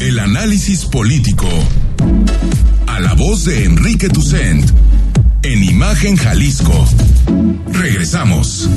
El 0.00 0.18
análisis 0.18 0.86
político. 0.86 1.48
A 2.86 3.00
la 3.00 3.14
voz 3.14 3.44
de 3.44 3.64
Enrique 3.64 4.08
Tucent. 4.08 4.68
En 5.42 5.62
Imagen 5.62 6.16
Jalisco. 6.16 6.86
Regresamos. 7.68 8.68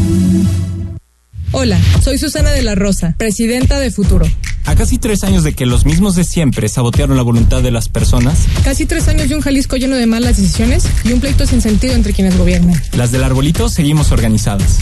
Hola, 1.52 1.80
soy 2.04 2.18
Susana 2.18 2.52
de 2.52 2.62
la 2.62 2.76
Rosa, 2.76 3.16
presidenta 3.18 3.80
de 3.80 3.90
Futuro. 3.90 4.26
A 4.68 4.76
casi 4.76 4.98
tres 4.98 5.24
años 5.24 5.46
de 5.46 5.54
que 5.54 5.66
los 5.66 5.86
mismos 5.86 6.16
de 6.16 6.26
siempre 6.26 6.68
sabotearon 6.68 7.16
la 7.16 7.24
voluntad 7.24 7.64
de 7.64 7.72
las 7.72 7.88
personas. 7.88 8.40
Casi 8.66 8.86
tres 8.86 9.08
años 9.08 9.30
de 9.30 9.36
un 9.36 9.42
Jalisco 9.42 9.78
lleno 9.78 9.96
de 9.96 10.06
malas 10.08 10.36
decisiones 10.36 10.84
y 11.06 11.14
un 11.14 11.22
pleito 11.22 11.48
sin 11.48 11.62
sentido 11.62 11.94
entre 11.94 12.12
quienes 12.12 12.38
gobiernan. 12.38 12.76
Las 12.92 13.14
del 13.14 13.24
arbolito 13.24 13.70
seguimos 13.70 14.12
organizadas. 14.12 14.80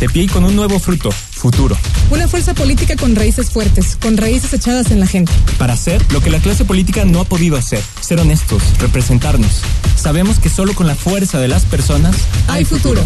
De 0.00 0.08
pie 0.10 0.24
y 0.24 0.26
con 0.26 0.44
un 0.44 0.54
nuevo 0.54 0.78
fruto, 0.78 1.10
futuro. 1.10 1.78
Una 2.10 2.28
fuerza 2.28 2.52
política 2.52 2.94
con 2.96 3.16
raíces 3.16 3.48
fuertes, 3.48 3.96
con 3.96 4.18
raíces 4.18 4.52
echadas 4.52 4.90
en 4.90 5.00
la 5.00 5.06
gente. 5.06 5.32
Para 5.56 5.72
hacer 5.72 6.02
lo 6.12 6.20
que 6.20 6.28
la 6.28 6.38
clase 6.38 6.66
política 6.66 7.06
no 7.06 7.20
ha 7.20 7.24
podido 7.24 7.56
hacer, 7.56 7.82
ser 8.02 8.20
honestos, 8.20 8.62
representarnos. 8.80 9.62
Sabemos 9.96 10.40
que 10.40 10.50
solo 10.50 10.74
con 10.74 10.86
la 10.86 10.94
fuerza 10.94 11.40
de 11.40 11.48
las 11.48 11.64
personas 11.64 12.14
hay 12.48 12.66
futuro. 12.66 13.02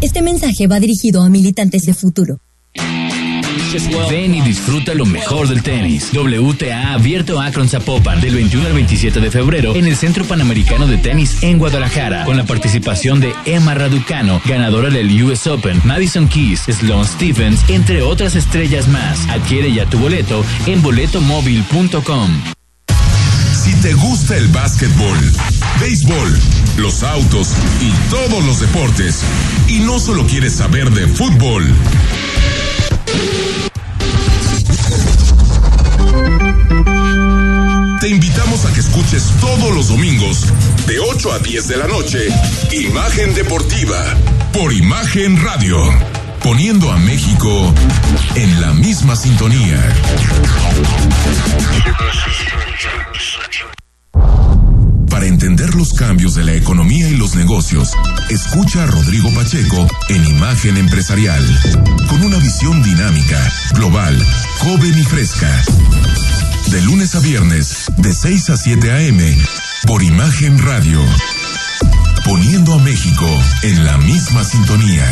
Este 0.00 0.20
mensaje 0.20 0.66
va 0.66 0.80
dirigido 0.80 1.22
a 1.22 1.28
militantes 1.28 1.82
de 1.82 1.94
futuro. 1.94 2.40
Ven 4.10 4.34
y 4.34 4.40
disfruta 4.40 4.94
lo 4.94 5.06
mejor 5.06 5.48
del 5.48 5.62
tenis. 5.62 6.10
WTA 6.12 6.92
abierto 6.92 7.40
Akron 7.40 7.68
Zapopan 7.68 8.20
del 8.20 8.34
21 8.34 8.66
al 8.66 8.72
27 8.72 9.20
de 9.20 9.30
febrero 9.30 9.76
en 9.76 9.86
el 9.86 9.96
Centro 9.96 10.24
Panamericano 10.24 10.88
de 10.88 10.98
Tenis 10.98 11.42
en 11.42 11.58
Guadalajara 11.58 12.24
con 12.24 12.36
la 12.36 12.44
participación 12.44 13.20
de 13.20 13.32
Emma 13.44 13.74
Raducano, 13.74 14.42
ganadora 14.44 14.90
del 14.90 15.22
US 15.22 15.46
Open, 15.46 15.80
Madison 15.84 16.26
Keys, 16.26 16.62
Sloan 16.62 17.06
Stephens, 17.06 17.60
entre 17.68 18.02
otras 18.02 18.34
estrellas 18.34 18.88
más. 18.88 19.28
Adquiere 19.28 19.72
ya 19.72 19.86
tu 19.86 19.98
boleto 19.98 20.44
en 20.66 20.82
boletomóvil.com. 20.82 22.42
Si 23.62 23.74
te 23.82 23.94
gusta 23.94 24.36
el 24.36 24.48
básquetbol, 24.48 25.18
béisbol, 25.80 26.40
los 26.78 27.02
autos 27.04 27.52
y 27.80 28.10
todos 28.10 28.44
los 28.44 28.58
deportes, 28.58 29.22
y 29.68 29.78
no 29.80 30.00
solo 30.00 30.26
quieres 30.26 30.54
saber 30.54 30.90
de 30.90 31.06
fútbol, 31.06 31.64
te 38.00 38.08
invitamos 38.08 38.64
a 38.64 38.72
que 38.72 38.80
escuches 38.80 39.24
todos 39.42 39.74
los 39.74 39.88
domingos, 39.88 40.46
de 40.86 40.98
8 40.98 41.32
a 41.32 41.38
10 41.38 41.68
de 41.68 41.76
la 41.76 41.86
noche, 41.86 42.28
Imagen 42.72 43.34
Deportiva, 43.34 44.02
por 44.54 44.72
Imagen 44.72 45.42
Radio, 45.42 45.76
poniendo 46.42 46.90
a 46.90 46.96
México 46.96 47.74
en 48.36 48.58
la 48.58 48.72
misma 48.72 49.16
sintonía. 49.16 49.78
Para 55.10 55.26
entender 55.26 55.74
los 55.74 55.92
cambios 55.92 56.34
de 56.34 56.44
la 56.44 56.54
economía 56.54 57.06
y 57.06 57.16
los 57.16 57.34
negocios, 57.34 57.92
escucha 58.30 58.84
a 58.84 58.86
Rodrigo 58.86 59.28
Pacheco 59.34 59.86
en 60.08 60.24
Imagen 60.24 60.78
Empresarial, 60.78 61.44
con 62.08 62.22
una 62.22 62.38
visión 62.38 62.82
dinámica, 62.82 63.52
global, 63.74 64.18
joven 64.58 64.98
y 64.98 65.04
fresca. 65.04 65.50
De 66.70 66.80
lunes 66.82 67.14
a 67.14 67.20
viernes, 67.20 67.86
de 67.96 68.14
6 68.14 68.50
a 68.50 68.56
7 68.56 68.92
a.m., 68.92 69.36
por 69.86 70.02
Imagen 70.02 70.58
Radio, 70.58 71.00
poniendo 72.24 72.74
a 72.74 72.78
México 72.78 73.26
en 73.62 73.84
la 73.84 73.98
misma 73.98 74.44
sintonía. 74.44 75.06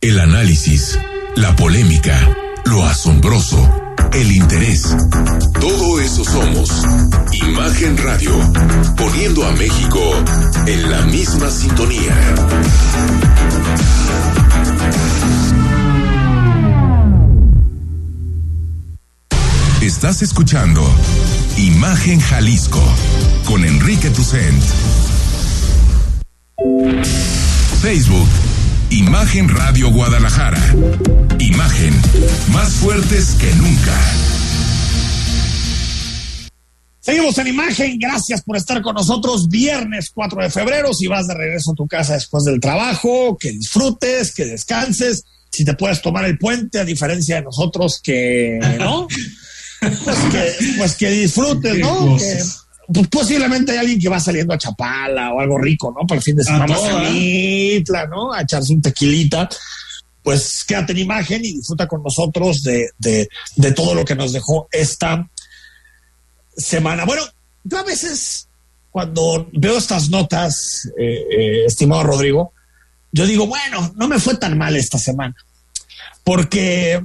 El 0.00 0.18
análisis, 0.18 0.98
la 1.36 1.54
polémica, 1.56 2.36
lo 2.64 2.86
asombroso 2.86 3.86
el 4.16 4.32
interés. 4.32 4.82
Todo 5.60 6.00
eso 6.00 6.24
somos. 6.24 6.70
Imagen 7.32 7.98
Radio, 7.98 8.32
poniendo 8.96 9.44
a 9.44 9.52
México 9.52 10.00
en 10.66 10.90
la 10.90 11.02
misma 11.02 11.50
sintonía. 11.50 12.34
Estás 19.86 20.20
escuchando 20.20 20.82
Imagen 21.56 22.18
Jalisco 22.18 22.82
con 23.44 23.64
Enrique 23.64 24.10
Tucent. 24.10 24.60
Facebook 27.80 28.26
Imagen 28.90 29.48
Radio 29.48 29.92
Guadalajara. 29.92 30.60
Imagen 31.38 31.94
más 32.52 32.72
fuertes 32.72 33.36
que 33.38 33.54
nunca. 33.54 33.96
Seguimos 36.98 37.38
en 37.38 37.46
imagen, 37.46 37.96
gracias 38.00 38.42
por 38.42 38.56
estar 38.56 38.82
con 38.82 38.96
nosotros. 38.96 39.48
Viernes 39.48 40.10
4 40.12 40.42
de 40.42 40.50
febrero, 40.50 40.92
si 40.94 41.06
vas 41.06 41.28
de 41.28 41.34
regreso 41.34 41.70
a 41.70 41.76
tu 41.76 41.86
casa 41.86 42.14
después 42.14 42.42
del 42.42 42.58
trabajo, 42.58 43.38
que 43.38 43.52
disfrutes, 43.52 44.34
que 44.34 44.46
descanses, 44.46 45.22
si 45.52 45.64
te 45.64 45.74
puedes 45.74 46.02
tomar 46.02 46.24
el 46.24 46.38
puente, 46.38 46.80
a 46.80 46.84
diferencia 46.84 47.36
de 47.36 47.42
nosotros 47.42 48.00
que 48.02 48.58
no, 48.80 49.06
pues 49.80 50.18
que, 50.30 50.76
pues 50.78 50.96
que 50.96 51.10
disfrutes, 51.10 51.78
¿no? 51.78 52.16
pues 52.92 53.08
posiblemente 53.08 53.72
hay 53.72 53.78
alguien 53.78 54.00
que 54.00 54.08
va 54.08 54.20
saliendo 54.20 54.54
a 54.54 54.58
Chapala 54.58 55.32
o 55.32 55.40
algo 55.40 55.58
rico, 55.58 55.92
¿no? 55.96 56.06
Para 56.06 56.18
el 56.18 56.22
fin 56.22 56.36
de 56.36 56.44
semana, 56.44 56.76
a 56.76 58.06
¿no? 58.06 58.32
A 58.32 58.42
echarse 58.42 58.72
un 58.72 58.82
tequilita. 58.82 59.48
Pues 60.22 60.64
quédate 60.64 60.92
en 60.92 60.98
imagen 60.98 61.44
y 61.44 61.52
disfruta 61.52 61.86
con 61.86 62.02
nosotros 62.02 62.62
de, 62.62 62.90
de, 62.98 63.28
de 63.56 63.72
todo 63.72 63.94
lo 63.94 64.04
que 64.04 64.14
nos 64.14 64.32
dejó 64.32 64.68
esta 64.70 65.28
semana. 66.56 67.04
Bueno, 67.04 67.22
yo 67.62 67.78
a 67.78 67.84
veces, 67.84 68.48
cuando 68.90 69.48
veo 69.52 69.78
estas 69.78 70.08
notas, 70.08 70.90
eh, 70.98 71.26
eh, 71.30 71.64
estimado 71.66 72.02
Rodrigo, 72.02 72.52
yo 73.12 73.26
digo, 73.26 73.46
bueno, 73.46 73.92
no 73.96 74.08
me 74.08 74.18
fue 74.18 74.36
tan 74.36 74.58
mal 74.58 74.74
esta 74.76 74.98
semana. 74.98 75.34
Porque 76.24 77.04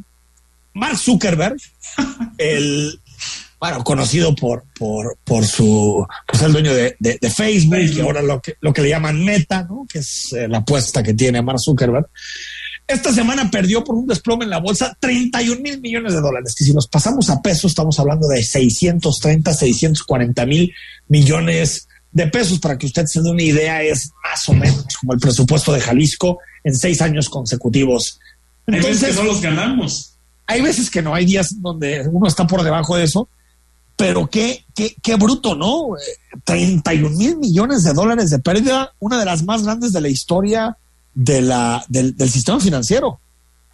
Mark 0.74 0.98
Zuckerberg, 0.98 1.58
el, 2.38 3.00
bueno, 3.60 3.84
conocido 3.84 4.36
por, 4.36 4.64
por, 4.78 5.18
por 5.24 5.46
su, 5.46 6.06
pues 6.28 6.42
el 6.42 6.52
dueño 6.52 6.74
de, 6.74 6.96
de, 7.00 7.30
Facebook, 7.30 7.78
y 7.78 8.00
ahora 8.00 8.22
lo 8.22 8.42
que, 8.42 8.56
lo 8.60 8.74
que 8.74 8.82
le 8.82 8.90
llaman 8.90 9.24
Meta, 9.24 9.64
¿no? 9.64 9.86
Que 9.88 10.00
es 10.00 10.34
eh, 10.34 10.48
la 10.48 10.60
apuesta 10.60 11.04
que 11.04 11.14
tiene 11.14 11.42
Mark 11.42 11.60
Zuckerberg. 11.60 12.08
Esta 12.88 13.14
semana 13.14 13.50
perdió 13.50 13.84
por 13.84 13.96
un 13.96 14.08
desplome 14.08 14.46
en 14.46 14.50
la 14.50 14.60
bolsa 14.60 14.98
31 15.00 15.62
mil 15.62 15.80
millones 15.80 16.14
de 16.14 16.22
dólares, 16.22 16.56
que 16.58 16.64
si 16.64 16.74
nos 16.74 16.88
pasamos 16.88 17.30
a 17.30 17.42
pesos 17.42 17.72
estamos 17.72 18.00
hablando 18.00 18.28
de 18.28 18.44
630, 18.44 19.54
640 19.54 20.46
mil 20.46 20.74
millones 21.08 21.88
de 22.12 22.28
pesos. 22.28 22.60
Para 22.60 22.78
que 22.78 22.88
usted 22.88 23.06
se 23.06 23.22
dé 23.22 23.30
una 23.30 23.44
idea, 23.44 23.82
es 23.84 24.12
más 24.24 24.50
o 24.50 24.54
menos 24.54 24.86
como 25.00 25.14
el 25.14 25.20
presupuesto 25.20 25.72
de 25.72 25.82
Jalisco 25.82 26.40
en 26.64 26.76
seis 26.76 27.02
años 27.02 27.30
consecutivos. 27.30 28.20
Entonces, 28.68 29.10
que 29.10 29.22
no 29.22 29.24
los 29.24 29.42
ganamos. 29.42 30.11
Hay 30.48 30.62
veces 30.62 30.90
que 30.90 31.02
no, 31.02 31.14
hay 31.14 31.26
días 31.26 31.62
donde 31.62 32.08
uno 32.12 32.28
está 32.28 32.46
por 32.46 32.64
debajo 32.64 32.96
de 32.96 33.04
eso 33.04 33.30
pero 34.02 34.28
qué, 34.28 34.66
qué, 34.74 34.96
qué 35.00 35.16
bruto, 35.16 35.56
¿no? 35.56 35.90
31 36.44 37.16
mil 37.18 37.38
millones 37.38 37.84
de 37.84 37.94
dólares 37.94 38.32
de 38.32 38.40
pérdida, 38.40 38.94
una 38.98 39.20
de 39.20 39.26
las 39.26 39.44
más 39.44 39.62
grandes 39.62 39.94
de 39.94 40.02
la 40.02 40.10
historia 40.10 40.76
de 41.14 41.44
la, 41.44 41.86
del, 41.88 42.16
sistema 42.28 42.60
financiero. 42.60 43.20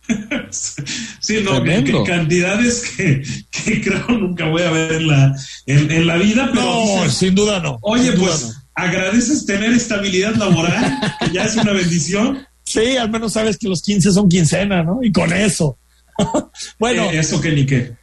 sí, 0.49 1.37
no, 1.45 1.63
que, 1.63 2.03
cantidades 2.05 2.91
que, 2.97 3.81
creo 3.81 4.05
nunca 4.09 4.49
voy 4.49 4.63
a 4.63 4.71
ver 4.71 4.93
en 4.93 5.07
la, 5.07 5.35
en, 5.65 6.07
la 6.07 6.17
vida, 6.17 6.49
pero. 6.53 6.65
No, 6.65 7.09
sin 7.09 7.33
duda 7.33 7.61
no. 7.61 7.77
Oye, 7.81 8.11
pues 8.11 8.53
agradeces 8.73 9.45
tener 9.45 9.71
estabilidad 9.71 10.35
laboral, 10.35 10.99
que 11.21 11.31
ya 11.31 11.45
es 11.45 11.55
una 11.55 11.71
bendición. 11.71 12.45
Sí, 12.63 12.97
al 12.97 13.09
menos 13.09 13.31
sabes 13.31 13.57
que 13.57 13.69
los 13.69 13.81
15 13.81 14.11
son 14.11 14.27
quincena, 14.27 14.83
¿no? 14.83 14.99
Y 15.01 15.11
con 15.13 15.31
eso. 15.31 15.77
bueno. 16.79 17.11
Eh, 17.11 17.19
eso 17.19 17.39
que 17.41 17.51
ni 17.51 17.65
qué. 17.65 17.95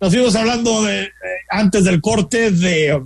Nos 0.00 0.12
fuimos 0.12 0.34
hablando 0.36 0.82
de, 0.84 1.04
eh, 1.04 1.10
antes 1.50 1.84
del 1.84 2.00
corte 2.00 2.50
de 2.50 3.00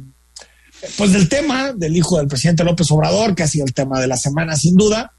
pues 0.97 1.13
del 1.13 1.29
tema 1.29 1.73
del 1.73 1.97
hijo 1.97 2.17
del 2.17 2.27
presidente 2.27 2.65
López 2.65 2.91
Obrador, 2.91 3.35
que 3.35 3.43
ha 3.43 3.49
sido 3.49 3.67
el 3.67 3.75
tema 3.75 4.01
de 4.01 4.07
la 4.07 4.17
semana 4.17 4.57
sin 4.57 4.77
duda, 4.77 5.13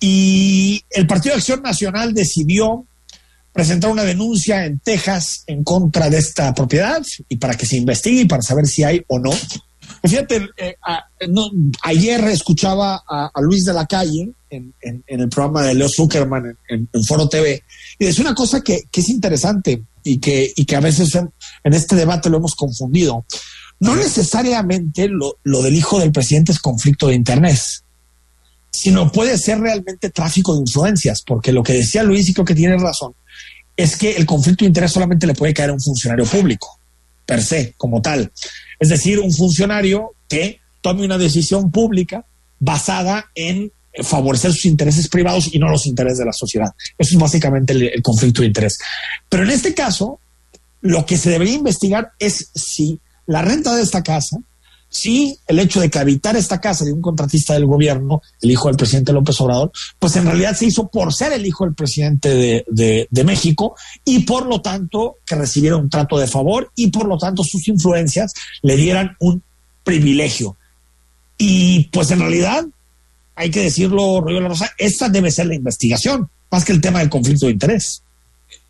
y 0.00 0.82
el 0.90 1.06
Partido 1.06 1.34
de 1.34 1.40
Acción 1.40 1.62
Nacional 1.62 2.14
decidió 2.14 2.86
presentar 3.52 3.90
una 3.90 4.02
denuncia 4.02 4.66
en 4.66 4.80
Texas 4.80 5.44
en 5.46 5.62
contra 5.62 6.10
de 6.10 6.18
esta 6.18 6.52
propiedad 6.52 7.02
y 7.28 7.36
para 7.36 7.54
que 7.54 7.66
se 7.66 7.76
investigue 7.76 8.22
y 8.22 8.26
para 8.26 8.42
saber 8.42 8.66
si 8.66 8.82
hay 8.82 9.04
o 9.06 9.18
no. 9.18 9.30
Fíjate, 10.02 10.48
eh, 10.56 10.76
ayer 11.82 12.24
escuchaba 12.24 13.02
a, 13.08 13.30
Luis 13.40 13.64
de 13.64 13.72
la 13.72 13.86
Calle 13.86 14.32
en, 14.50 14.74
el 15.06 15.28
programa 15.28 15.62
de 15.62 15.74
Leo 15.74 15.88
Zuckerman 15.88 16.58
en, 16.68 16.88
Foro 17.04 17.28
TV 17.28 17.62
y 17.98 18.06
es 18.06 18.18
una 18.18 18.34
cosa 18.34 18.60
que, 18.60 18.82
que 18.90 19.00
es 19.00 19.08
interesante 19.08 19.82
y 20.02 20.18
que, 20.18 20.52
y 20.54 20.64
que 20.64 20.76
a 20.76 20.80
veces 20.80 21.14
en, 21.14 21.74
este 21.74 21.96
debate 21.96 22.30
lo 22.30 22.38
hemos 22.38 22.54
confundido. 22.54 23.24
No 23.80 23.96
necesariamente 23.96 25.08
lo, 25.08 25.38
lo 25.42 25.62
del 25.62 25.74
hijo 25.76 25.98
del 25.98 26.12
presidente 26.12 26.52
es 26.52 26.58
conflicto 26.58 27.08
de 27.08 27.14
interés, 27.14 27.84
sino 28.70 29.10
puede 29.10 29.38
ser 29.38 29.60
realmente 29.60 30.10
tráfico 30.10 30.54
de 30.54 30.60
influencias, 30.60 31.22
porque 31.22 31.52
lo 31.52 31.62
que 31.62 31.74
decía 31.74 32.02
Luis, 32.02 32.28
y 32.28 32.34
creo 32.34 32.44
que 32.44 32.54
tiene 32.54 32.76
razón, 32.76 33.14
es 33.76 33.96
que 33.96 34.16
el 34.16 34.26
conflicto 34.26 34.64
de 34.64 34.68
interés 34.68 34.92
solamente 34.92 35.26
le 35.26 35.34
puede 35.34 35.54
caer 35.54 35.70
a 35.70 35.74
un 35.74 35.80
funcionario 35.80 36.26
público, 36.26 36.78
per 37.26 37.42
se, 37.42 37.74
como 37.76 38.00
tal. 38.02 38.32
Es 38.78 38.88
decir, 38.88 39.18
un 39.20 39.32
funcionario 39.32 40.14
que 40.28 40.60
tome 40.80 41.04
una 41.04 41.18
decisión 41.18 41.70
pública 41.70 42.24
basada 42.60 43.30
en 43.34 43.72
favorecer 44.02 44.52
sus 44.52 44.66
intereses 44.66 45.08
privados 45.08 45.52
y 45.52 45.58
no 45.58 45.68
los 45.68 45.86
intereses 45.86 46.18
de 46.18 46.24
la 46.24 46.32
sociedad. 46.32 46.72
Eso 46.98 47.14
es 47.14 47.20
básicamente 47.20 47.72
el, 47.72 48.02
conflicto 48.02 48.42
de 48.42 48.48
interés. 48.48 48.78
Pero 49.28 49.44
en 49.44 49.50
este 49.50 49.74
caso, 49.74 50.18
lo 50.80 51.06
que 51.06 51.16
se 51.16 51.30
debería 51.30 51.54
investigar 51.54 52.12
es 52.18 52.50
si 52.54 52.98
la 53.26 53.42
renta 53.42 53.74
de 53.74 53.82
esta 53.82 54.02
casa, 54.02 54.38
si 54.88 55.38
el 55.48 55.58
hecho 55.58 55.80
de 55.80 55.90
que 55.90 55.98
habitar 55.98 56.36
esta 56.36 56.60
casa 56.60 56.84
de 56.84 56.92
un 56.92 57.00
contratista 57.00 57.54
del 57.54 57.66
gobierno, 57.66 58.22
el 58.40 58.50
hijo 58.50 58.68
del 58.68 58.76
presidente 58.76 59.12
López 59.12 59.40
Obrador, 59.40 59.72
pues 59.98 60.14
en 60.16 60.26
realidad 60.26 60.54
se 60.56 60.66
hizo 60.66 60.88
por 60.88 61.12
ser 61.12 61.32
el 61.32 61.46
hijo 61.46 61.64
del 61.64 61.74
presidente 61.74 62.28
de, 62.28 63.08
de 63.10 63.24
México 63.24 63.74
y 64.04 64.20
por 64.20 64.46
lo 64.46 64.60
tanto 64.60 65.16
que 65.24 65.34
recibiera 65.34 65.76
un 65.76 65.90
trato 65.90 66.18
de 66.18 66.28
favor 66.28 66.70
y 66.76 66.88
por 66.88 67.06
lo 67.06 67.18
tanto 67.18 67.42
sus 67.42 67.66
influencias 67.66 68.34
le 68.62 68.76
dieran 68.76 69.16
un 69.18 69.42
privilegio. 69.82 70.56
Y 71.38 71.84
pues 71.88 72.10
en 72.12 72.20
realidad 72.20 72.64
hay 73.36 73.50
que 73.50 73.62
decirlo, 73.62 74.20
Rollo 74.20 74.40
La 74.40 74.48
Rosa, 74.48 74.72
esta 74.78 75.08
debe 75.08 75.30
ser 75.30 75.46
la 75.46 75.54
investigación, 75.54 76.28
más 76.50 76.64
que 76.64 76.72
el 76.72 76.80
tema 76.80 77.00
del 77.00 77.08
conflicto 77.08 77.46
de 77.46 77.52
interés. 77.52 78.02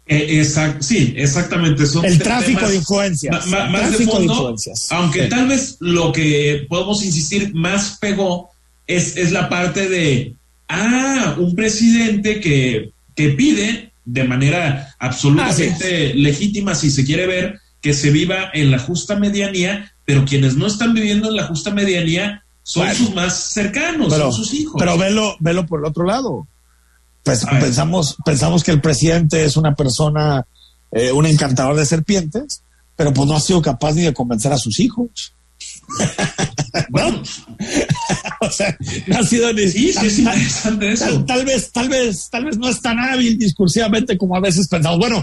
Eh, 0.07 0.45
sí, 0.81 1.15
exactamente. 1.17 1.83
el 2.03 2.19
tráfico 2.19 2.69
de 2.69 2.77
influencias. 2.77 3.47
más 3.47 3.91
tráfico 3.91 4.19
de, 4.19 4.25
influencias. 4.27 4.87
Aunque 4.91 5.23
tal 5.27 5.49
vez 5.49 5.77
lo 5.81 6.13
que 6.13 6.67
podemos 6.69 7.03
insistir 7.05 7.55
más 7.55 7.97
pegó 8.01 8.51
es, 8.87 9.17
es 9.17 9.33
la 9.33 9.49
parte 9.49 9.89
de, 9.89 10.35
ah, 10.69 11.37
un 11.39 11.55
presidente 11.55 12.41
que, 12.41 12.93
que 13.15 13.31
pide 13.31 13.93
de 14.05 14.25
manera 14.25 14.95
absolutamente 14.99 16.13
legítima, 16.15 16.75
si 16.75 16.91
se 16.91 17.05
quiere 17.05 17.27
ver, 17.27 17.61
que 17.81 17.95
se 17.95 18.11
viva 18.11 18.51
en 18.53 18.71
la 18.71 18.79
justa 18.79 19.17
medianía, 19.17 19.95
pero 20.05 20.27
quienes 20.27 20.57
no 20.57 20.67
están 20.67 20.93
viviendo 20.93 21.29
en 21.29 21.37
la 21.37 21.47
justa 21.47 21.71
medianía 21.71 22.44
son 22.65 22.95
sus 22.95 23.15
más 23.15 23.35
cercanos, 23.53 24.13
son 24.13 24.33
sus 24.33 24.55
hijos. 24.55 24.77
Pero 24.79 24.97
velo, 24.97 25.37
velo 25.39 25.67
por 25.67 25.81
el 25.81 25.87
otro 25.87 26.05
lado. 26.05 26.49
Pues 27.23 27.45
pensamos, 27.61 28.17
pensamos 28.25 28.65
que 28.65 28.71
el 28.71 28.81
presidente 28.81 29.45
es 29.45 29.57
una 29.57 29.75
persona, 29.75 30.47
eh, 30.91 31.13
un 31.13 31.27
encantador 31.27 31.77
de 31.77 31.85
serpientes, 31.85 32.63
pero 32.97 33.13
pues 33.13 33.29
no 33.29 33.37
ha 33.37 33.41
sido 33.41 33.61
capaz 33.61 33.93
ni 33.93 34.03
de 34.03 34.15
convencer 34.15 34.51
a 34.53 34.59
sus 34.59 34.81
hijos. 34.81 35.35
bueno, 36.89 37.23
o 38.41 38.51
sea, 38.51 38.77
no 39.09 39.19
ha 39.19 39.23
sido 39.23 39.53
ni 39.53 39.69
sí, 39.69 39.93
sí, 39.93 40.07
es 40.07 40.19
interesante 40.19 40.93
eso. 40.93 41.25
Tal, 41.27 41.45
vez, 41.45 41.71
tal 41.71 41.89
vez, 41.91 42.31
tal 42.31 42.47
vez 42.47 42.57
no 42.57 42.69
es 42.69 42.81
tan 42.81 42.99
hábil 42.99 43.39
discursivamente 43.39 44.17
como 44.17 44.37
a 44.37 44.41
veces 44.41 44.69
pensamos. 44.69 44.99
Bueno, 44.99 45.23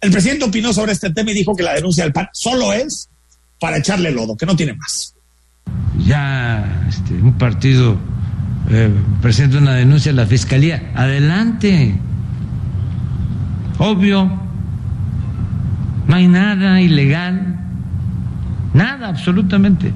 el 0.00 0.10
presidente 0.10 0.46
opinó 0.46 0.72
sobre 0.72 0.92
este 0.92 1.10
tema 1.10 1.30
y 1.30 1.34
dijo 1.34 1.54
que 1.54 1.62
la 1.62 1.74
denuncia 1.74 2.04
del 2.04 2.12
PAN 2.14 2.28
solo 2.32 2.72
es 2.72 3.10
para 3.58 3.76
echarle 3.76 4.10
lodo, 4.10 4.34
que 4.34 4.46
no 4.46 4.56
tiene 4.56 4.72
más 4.72 5.14
ya 6.06 6.84
este, 6.88 7.14
un 7.14 7.34
partido 7.34 7.96
eh, 8.70 8.90
presenta 9.20 9.58
una 9.58 9.74
denuncia 9.74 10.12
a 10.12 10.14
la 10.14 10.26
fiscalía, 10.26 10.92
adelante. 10.94 11.94
Obvio, 13.78 14.30
no 16.06 16.14
hay 16.14 16.28
nada 16.28 16.80
ilegal, 16.80 17.58
nada 18.74 19.08
absolutamente, 19.08 19.92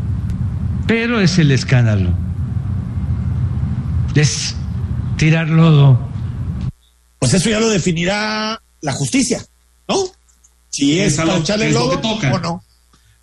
pero 0.87 1.21
es 1.21 1.39
el 1.39 1.51
escándalo, 1.51 2.11
es 4.15 4.57
tirar 5.17 5.49
lodo. 5.49 6.09
Pues 7.19 7.35
eso 7.35 7.51
ya 7.51 7.61
lo 7.61 7.69
definirá 7.69 8.61
la 8.81 8.93
justicia, 8.93 9.45
¿no? 9.89 9.97
Si 10.71 10.99
es, 10.99 11.17
para 11.17 11.37
echarle 11.37 11.71
lodo 11.73 12.01
o 12.01 12.39
no. 12.39 12.63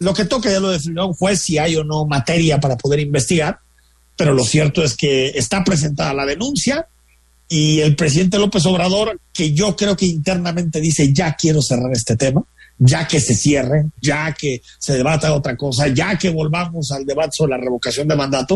Lo 0.02 0.16
que 0.16 0.26
toca 0.26 0.50
ya 0.50 0.60
lo 0.60 0.72
definió 0.72 1.06
un 1.06 1.14
juez 1.14 1.44
si 1.44 1.60
hay 1.60 1.76
o 1.76 1.84
no 1.84 2.08
materia 2.08 2.60
para 2.60 2.76
poder 2.76 3.00
investigar, 3.00 3.60
pero 4.18 4.34
lo 4.34 4.44
cierto 4.44 4.84
es 4.84 4.98
que 4.98 5.28
está 5.28 5.64
presentada 5.64 6.12
la 6.16 6.26
denuncia 6.26 6.88
y 7.48 7.82
el 7.82 7.96
presidente 7.96 8.40
López 8.40 8.66
Obrador, 8.66 9.20
que 9.32 9.54
yo 9.54 9.76
creo 9.76 9.96
que 9.96 10.08
internamente 10.08 10.82
dice, 10.82 11.14
ya 11.14 11.36
quiero 11.36 11.62
cerrar 11.62 11.92
este 11.92 12.16
tema, 12.16 12.44
ya 12.80 13.08
que 13.08 13.20
se 13.20 13.36
cierre, 13.36 13.86
ya 14.02 14.34
que 14.34 14.64
se 14.80 14.94
debata 14.94 15.36
otra 15.36 15.56
cosa, 15.56 15.88
ya 15.90 16.18
que 16.18 16.32
volvamos 16.32 16.92
al 16.92 17.06
debate 17.06 17.34
sobre 17.34 17.52
la 17.52 17.58
revocación 17.64 18.08
de 18.08 18.16
mandato, 18.16 18.56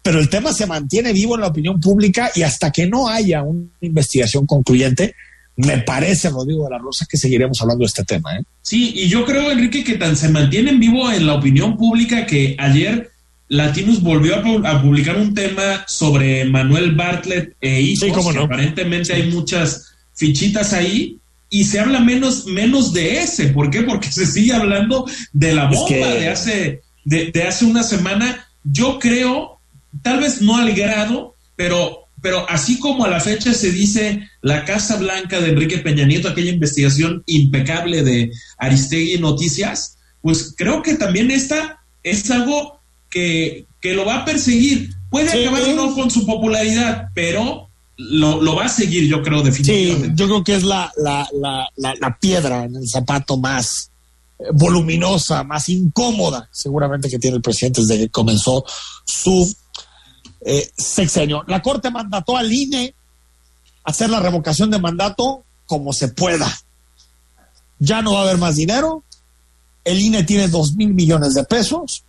pero 0.00 0.20
el 0.20 0.28
tema 0.28 0.52
se 0.52 0.66
mantiene 0.66 1.12
vivo 1.12 1.34
en 1.34 1.40
la 1.40 1.48
opinión 1.48 1.80
pública 1.80 2.30
y 2.36 2.42
hasta 2.42 2.70
que 2.70 2.86
no 2.86 3.08
haya 3.08 3.42
una 3.42 3.66
investigación 3.80 4.46
concluyente, 4.46 5.16
me 5.58 5.78
parece, 5.78 6.30
Rodrigo 6.30 6.64
de 6.64 6.70
la 6.70 6.78
Rosa, 6.78 7.04
que 7.10 7.16
seguiremos 7.16 7.60
hablando 7.60 7.82
de 7.82 7.86
este 7.86 8.04
tema. 8.04 8.36
¿eh? 8.36 8.42
Sí, 8.62 8.92
y 8.94 9.08
yo 9.08 9.24
creo, 9.24 9.50
Enrique, 9.50 9.82
que 9.82 9.96
tan 9.96 10.16
se 10.16 10.28
mantiene 10.28 10.70
en 10.70 10.78
vivo 10.78 11.10
en 11.10 11.26
la 11.26 11.34
opinión 11.34 11.76
pública 11.76 12.26
que 12.26 12.54
ayer 12.58 13.10
Latinus 13.48 14.00
volvió 14.00 14.36
a, 14.36 14.82
publicar 14.82 15.16
un 15.16 15.34
tema 15.34 15.84
sobre 15.88 16.44
Manuel 16.44 16.94
Bartlett 16.94 17.56
e 17.60 17.80
hijos, 17.80 18.24
sí, 18.24 18.38
aparentemente 18.38 19.12
hay 19.12 19.30
muchas 19.32 19.94
fichitas 20.14 20.72
ahí, 20.72 21.18
y 21.50 21.64
se 21.64 21.80
habla 21.80 21.98
menos, 22.00 22.46
menos 22.46 22.92
de 22.92 23.18
ese. 23.18 23.48
¿Por 23.48 23.70
qué? 23.70 23.82
Porque 23.82 24.12
se 24.12 24.26
sigue 24.26 24.52
hablando 24.52 25.06
de 25.32 25.54
la 25.54 25.66
bomba 25.66 26.14
de, 26.14 26.28
hace, 26.28 26.82
de, 27.04 27.32
de 27.32 27.42
hace 27.42 27.64
una 27.64 27.82
semana. 27.82 28.46
Yo 28.62 29.00
creo, 29.00 29.58
tal 30.02 30.20
vez 30.20 30.40
no 30.40 30.56
al 30.56 30.72
grado, 30.72 31.34
pero 31.56 32.07
pero 32.20 32.48
así 32.48 32.78
como 32.78 33.04
a 33.04 33.08
la 33.08 33.20
fecha 33.20 33.52
se 33.54 33.70
dice 33.70 34.28
la 34.42 34.64
Casa 34.64 34.96
Blanca 34.96 35.40
de 35.40 35.50
Enrique 35.50 35.78
Peña 35.78 36.04
Nieto, 36.04 36.28
aquella 36.28 36.50
investigación 36.50 37.22
impecable 37.26 38.02
de 38.02 38.32
Aristegui 38.58 39.18
Noticias, 39.18 39.98
pues 40.22 40.54
creo 40.56 40.82
que 40.82 40.94
también 40.94 41.30
esta 41.30 41.80
es 42.02 42.30
algo 42.30 42.80
que, 43.10 43.66
lo 43.82 44.04
va 44.04 44.16
a 44.16 44.24
perseguir. 44.24 44.90
Puede 45.10 45.30
acabar 45.30 45.62
o 45.62 45.74
no 45.74 45.94
con 45.94 46.10
su 46.10 46.26
popularidad, 46.26 47.08
pero 47.14 47.68
lo, 47.96 48.54
va 48.54 48.66
a 48.66 48.68
seguir, 48.68 49.08
yo 49.08 49.22
creo, 49.22 49.42
definitivamente. 49.42 50.08
Sí, 50.08 50.12
yo 50.14 50.26
creo 50.26 50.44
que 50.44 50.54
es 50.56 50.62
la, 50.62 50.92
la, 50.96 51.26
la, 51.32 51.94
la 51.98 52.18
piedra 52.18 52.64
en 52.64 52.76
el 52.76 52.88
zapato 52.88 53.38
más 53.38 53.90
eh, 54.38 54.44
voluminosa, 54.52 55.42
más 55.42 55.68
incómoda, 55.68 56.48
seguramente 56.52 57.08
que 57.08 57.18
tiene 57.18 57.36
el 57.36 57.42
presidente 57.42 57.80
desde 57.80 57.98
que 57.98 58.08
comenzó 58.08 58.64
su 59.04 59.52
eh, 60.40 60.70
sexenio. 60.76 61.44
La 61.46 61.62
Corte 61.62 61.90
mandató 61.90 62.36
al 62.36 62.52
INE 62.52 62.94
hacer 63.84 64.10
la 64.10 64.20
revocación 64.20 64.70
de 64.70 64.78
mandato 64.78 65.44
como 65.66 65.92
se 65.92 66.08
pueda. 66.08 66.50
Ya 67.78 68.02
no 68.02 68.14
va 68.14 68.20
a 68.20 68.22
haber 68.22 68.38
más 68.38 68.56
dinero. 68.56 69.04
El 69.84 70.00
INE 70.00 70.24
tiene 70.24 70.48
dos 70.48 70.74
mil 70.74 70.94
millones 70.94 71.34
de 71.34 71.44
pesos. 71.44 72.04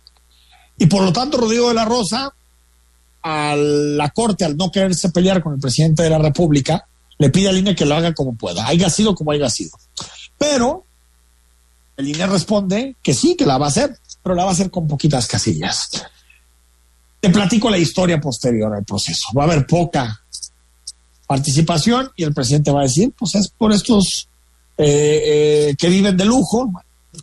Y 0.78 0.86
por 0.86 1.02
lo 1.02 1.12
tanto, 1.12 1.38
Rodrigo 1.38 1.68
de 1.68 1.74
la 1.74 1.84
Rosa, 1.84 2.34
a 3.22 3.54
la 3.56 4.10
Corte, 4.10 4.44
al 4.44 4.56
no 4.56 4.70
quererse 4.70 5.10
pelear 5.10 5.42
con 5.42 5.54
el 5.54 5.60
presidente 5.60 6.02
de 6.02 6.10
la 6.10 6.18
República, 6.18 6.86
le 7.18 7.30
pide 7.30 7.50
al 7.50 7.58
INE 7.58 7.76
que 7.76 7.84
lo 7.84 7.94
haga 7.94 8.14
como 8.14 8.34
pueda, 8.34 8.66
haya 8.66 8.88
sido 8.88 9.14
como 9.14 9.32
haya 9.32 9.50
sido. 9.50 9.72
Pero 10.38 10.84
el 11.98 12.08
INE 12.08 12.26
responde 12.26 12.96
que 13.02 13.12
sí, 13.12 13.36
que 13.36 13.44
la 13.44 13.58
va 13.58 13.66
a 13.66 13.68
hacer, 13.68 13.98
pero 14.22 14.34
la 14.34 14.44
va 14.44 14.50
a 14.50 14.52
hacer 14.54 14.70
con 14.70 14.88
poquitas 14.88 15.26
casillas. 15.26 15.90
Te 17.20 17.30
platico 17.30 17.70
la 17.70 17.78
historia 17.78 18.20
posterior 18.20 18.74
al 18.74 18.84
proceso. 18.84 19.26
Va 19.36 19.42
a 19.42 19.46
haber 19.46 19.66
poca 19.66 20.20
participación 21.26 22.10
y 22.16 22.24
el 22.24 22.34
presidente 22.34 22.70
va 22.70 22.80
a 22.80 22.84
decir, 22.84 23.12
pues 23.16 23.34
es 23.34 23.48
por 23.48 23.72
estos 23.72 24.28
eh, 24.78 25.68
eh, 25.68 25.74
que 25.78 25.88
viven 25.88 26.16
de 26.16 26.24
lujo, 26.24 26.72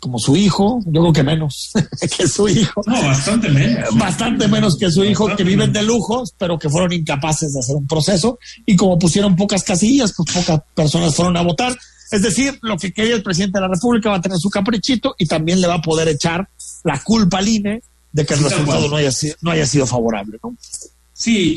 como 0.00 0.18
su 0.18 0.36
hijo, 0.36 0.80
yo 0.86 1.00
creo 1.00 1.12
que 1.12 1.22
menos 1.22 1.72
que 2.16 2.28
su 2.28 2.48
hijo. 2.48 2.82
No, 2.86 3.02
bastante 3.02 3.48
menos. 3.48 3.96
Bastante 3.96 4.48
menos 4.48 4.76
que 4.76 4.90
su 4.90 5.04
hijo, 5.04 5.34
que 5.34 5.44
viven 5.44 5.72
de 5.72 5.82
lujos, 5.82 6.34
pero 6.38 6.58
que 6.58 6.68
fueron 6.68 6.92
incapaces 6.92 7.52
de 7.52 7.60
hacer 7.60 7.76
un 7.76 7.86
proceso. 7.86 8.38
Y 8.64 8.76
como 8.76 8.98
pusieron 8.98 9.34
pocas 9.34 9.64
casillas, 9.64 10.12
pues 10.16 10.32
pocas 10.32 10.62
personas 10.74 11.14
fueron 11.14 11.36
a 11.36 11.42
votar. 11.42 11.76
Es 12.10 12.22
decir, 12.22 12.58
lo 12.62 12.76
que 12.76 12.92
quería 12.92 13.14
el 13.14 13.22
presidente 13.22 13.58
de 13.58 13.62
la 13.62 13.74
República 13.74 14.10
va 14.10 14.16
a 14.16 14.20
tener 14.20 14.38
su 14.38 14.48
caprichito 14.48 15.14
y 15.18 15.26
también 15.26 15.60
le 15.60 15.66
va 15.66 15.74
a 15.74 15.82
poder 15.82 16.08
echar 16.08 16.48
la 16.84 17.02
culpa 17.02 17.38
al 17.38 17.48
INE 17.48 17.82
de 18.18 18.26
que 18.26 18.34
el 18.34 18.42
resultado 18.42 18.88
no 18.88 18.96
haya, 18.96 19.12
sido, 19.12 19.36
no 19.42 19.52
haya 19.52 19.64
sido 19.64 19.86
favorable, 19.86 20.38
¿no? 20.42 20.56
Sí, 21.12 21.54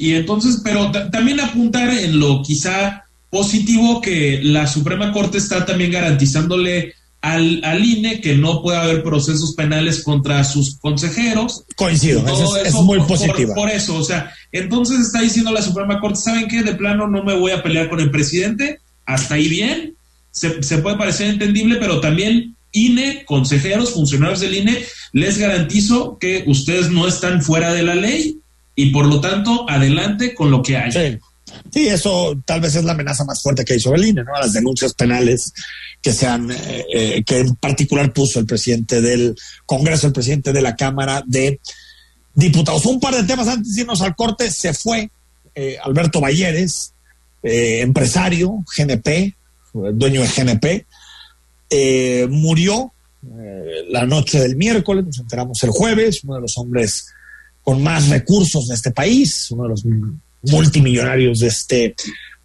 y, 0.00 0.14
entonces, 0.14 0.60
pero 0.62 0.92
también 1.10 1.40
apuntar 1.40 1.90
en 1.90 2.20
lo 2.20 2.42
quizá 2.42 3.04
positivo 3.28 4.00
que 4.00 4.40
la 4.42 4.68
Suprema 4.68 5.12
Corte 5.12 5.38
está 5.38 5.66
también 5.66 5.90
garantizándole 5.90 6.94
al, 7.22 7.60
al 7.64 7.84
INE 7.84 8.20
que 8.20 8.36
no 8.36 8.62
puede 8.62 8.78
haber 8.78 9.02
procesos 9.02 9.54
penales 9.56 10.04
contra 10.04 10.44
sus 10.44 10.78
consejeros. 10.78 11.64
Coincido, 11.74 12.24
es, 12.64 12.74
muy 12.74 13.00
positivo. 13.00 13.52
Por, 13.54 13.68
eso, 13.68 13.96
o 13.96 14.04
sea, 14.04 14.32
entonces 14.52 15.00
está 15.00 15.22
diciendo 15.22 15.50
la 15.50 15.62
Suprema 15.62 16.00
Corte, 16.00 16.20
¿saben 16.20 16.46
qué? 16.46 16.62
De 16.62 16.74
plano 16.74 17.08
no 17.08 17.24
me 17.24 17.36
voy 17.36 17.50
a 17.50 17.64
pelear 17.64 17.88
con 17.88 17.98
el 17.98 18.12
presidente, 18.12 18.78
hasta 19.04 19.34
ahí 19.34 19.48
bien, 19.48 19.96
se, 20.30 20.62
se 20.62 20.78
puede 20.78 20.98
parecer 20.98 21.28
entendible, 21.28 21.76
pero 21.80 22.00
también 22.00 22.55
INE, 22.76 23.24
consejeros, 23.24 23.92
funcionarios 23.92 24.40
del 24.40 24.54
INE, 24.54 24.84
les 25.12 25.38
garantizo 25.38 26.18
que 26.18 26.44
ustedes 26.46 26.90
no 26.90 27.08
están 27.08 27.42
fuera 27.42 27.72
de 27.72 27.82
la 27.82 27.94
ley 27.94 28.38
y 28.74 28.90
por 28.90 29.06
lo 29.06 29.20
tanto 29.20 29.68
adelante 29.68 30.34
con 30.34 30.50
lo 30.50 30.62
que 30.62 30.76
hay. 30.76 31.18
Sí, 31.72 31.88
eso 31.88 32.40
tal 32.44 32.60
vez 32.60 32.74
es 32.74 32.84
la 32.84 32.92
amenaza 32.92 33.24
más 33.24 33.42
fuerte 33.42 33.64
que 33.64 33.76
hizo 33.76 33.94
el 33.94 34.04
INE, 34.04 34.24
¿no? 34.24 34.32
Las 34.38 34.52
denuncias 34.52 34.92
penales 34.94 35.52
que 36.02 36.12
sean, 36.12 36.50
eh, 36.50 36.84
eh, 36.92 37.24
que 37.24 37.38
en 37.38 37.54
particular 37.56 38.12
puso 38.12 38.38
el 38.38 38.46
presidente 38.46 39.00
del 39.00 39.34
Congreso, 39.64 40.06
el 40.06 40.12
presidente 40.12 40.52
de 40.52 40.62
la 40.62 40.76
Cámara 40.76 41.22
de 41.26 41.60
Diputados. 42.34 42.84
Un 42.84 43.00
par 43.00 43.14
de 43.14 43.24
temas 43.24 43.48
antes 43.48 43.74
de 43.74 43.80
irnos 43.80 44.02
al 44.02 44.14
corte, 44.14 44.50
se 44.50 44.74
fue 44.74 45.10
eh, 45.54 45.78
Alberto 45.82 46.20
Balleres, 46.20 46.92
empresario, 47.42 48.64
GNP, 48.76 49.34
dueño 49.72 50.22
de 50.22 50.28
GNP, 50.28 50.86
murió 52.30 52.92
la 53.88 54.06
noche 54.06 54.40
del 54.40 54.56
miércoles, 54.56 55.04
nos 55.04 55.18
enteramos 55.18 55.62
el 55.62 55.70
jueves, 55.70 56.22
uno 56.24 56.36
de 56.36 56.40
los 56.42 56.56
hombres 56.58 57.06
con 57.62 57.82
más 57.82 58.08
recursos 58.08 58.68
de 58.68 58.74
este 58.74 58.92
país, 58.92 59.50
uno 59.50 59.64
de 59.64 59.68
los 59.70 59.84
multimillonarios 60.42 61.40
de 61.40 61.48
este 61.48 61.94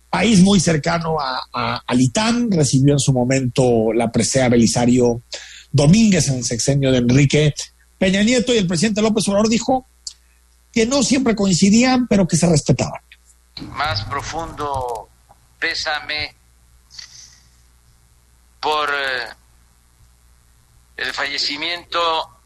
país 0.09 0.41
muy 0.41 0.59
cercano 0.59 1.17
a, 1.19 1.41
a, 1.53 1.83
recibió 2.49 2.93
en 2.93 2.99
su 2.99 3.13
momento 3.13 3.93
la 3.93 4.11
presea 4.11 4.49
Belisario 4.49 5.21
Domínguez 5.71 6.27
en 6.27 6.35
el 6.37 6.43
sexenio 6.43 6.91
de 6.91 6.97
Enrique 6.97 7.53
Peña 7.97 8.23
Nieto 8.23 8.53
y 8.53 8.57
el 8.57 8.67
presidente 8.67 9.01
López 9.01 9.27
Obrador 9.27 9.47
dijo 9.47 9.85
que 10.73 10.85
no 10.85 11.03
siempre 11.03 11.35
coincidían, 11.35 12.07
pero 12.07 12.27
que 12.27 12.35
se 12.35 12.47
respetaban. 12.47 12.99
Más 13.75 14.03
profundo 14.05 15.07
pésame 15.59 16.33
por 18.61 18.93
eh, 18.93 19.27
el 20.97 21.11
fallecimiento 21.13 22.37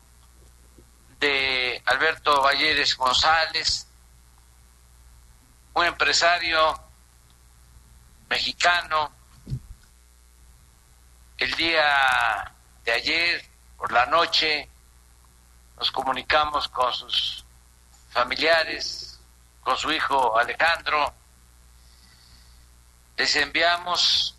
de 1.19 1.81
Alberto 1.85 2.41
Valleres 2.41 2.95
González, 2.95 3.85
un 5.73 5.85
empresario 5.85 6.81
mexicano. 8.29 9.11
El 11.37 11.53
día 11.55 12.53
de 12.85 12.91
ayer, 12.93 13.45
por 13.77 13.91
la 13.91 14.05
noche, 14.05 14.69
nos 15.77 15.91
comunicamos 15.91 16.69
con 16.69 16.93
sus 16.93 17.45
familiares, 18.09 19.19
con 19.59 19.75
su 19.75 19.91
hijo 19.91 20.37
Alejandro. 20.37 21.13
Les 23.17 23.35
enviamos 23.35 24.37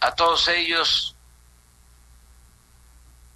a 0.00 0.14
todos 0.14 0.48
ellos 0.48 1.13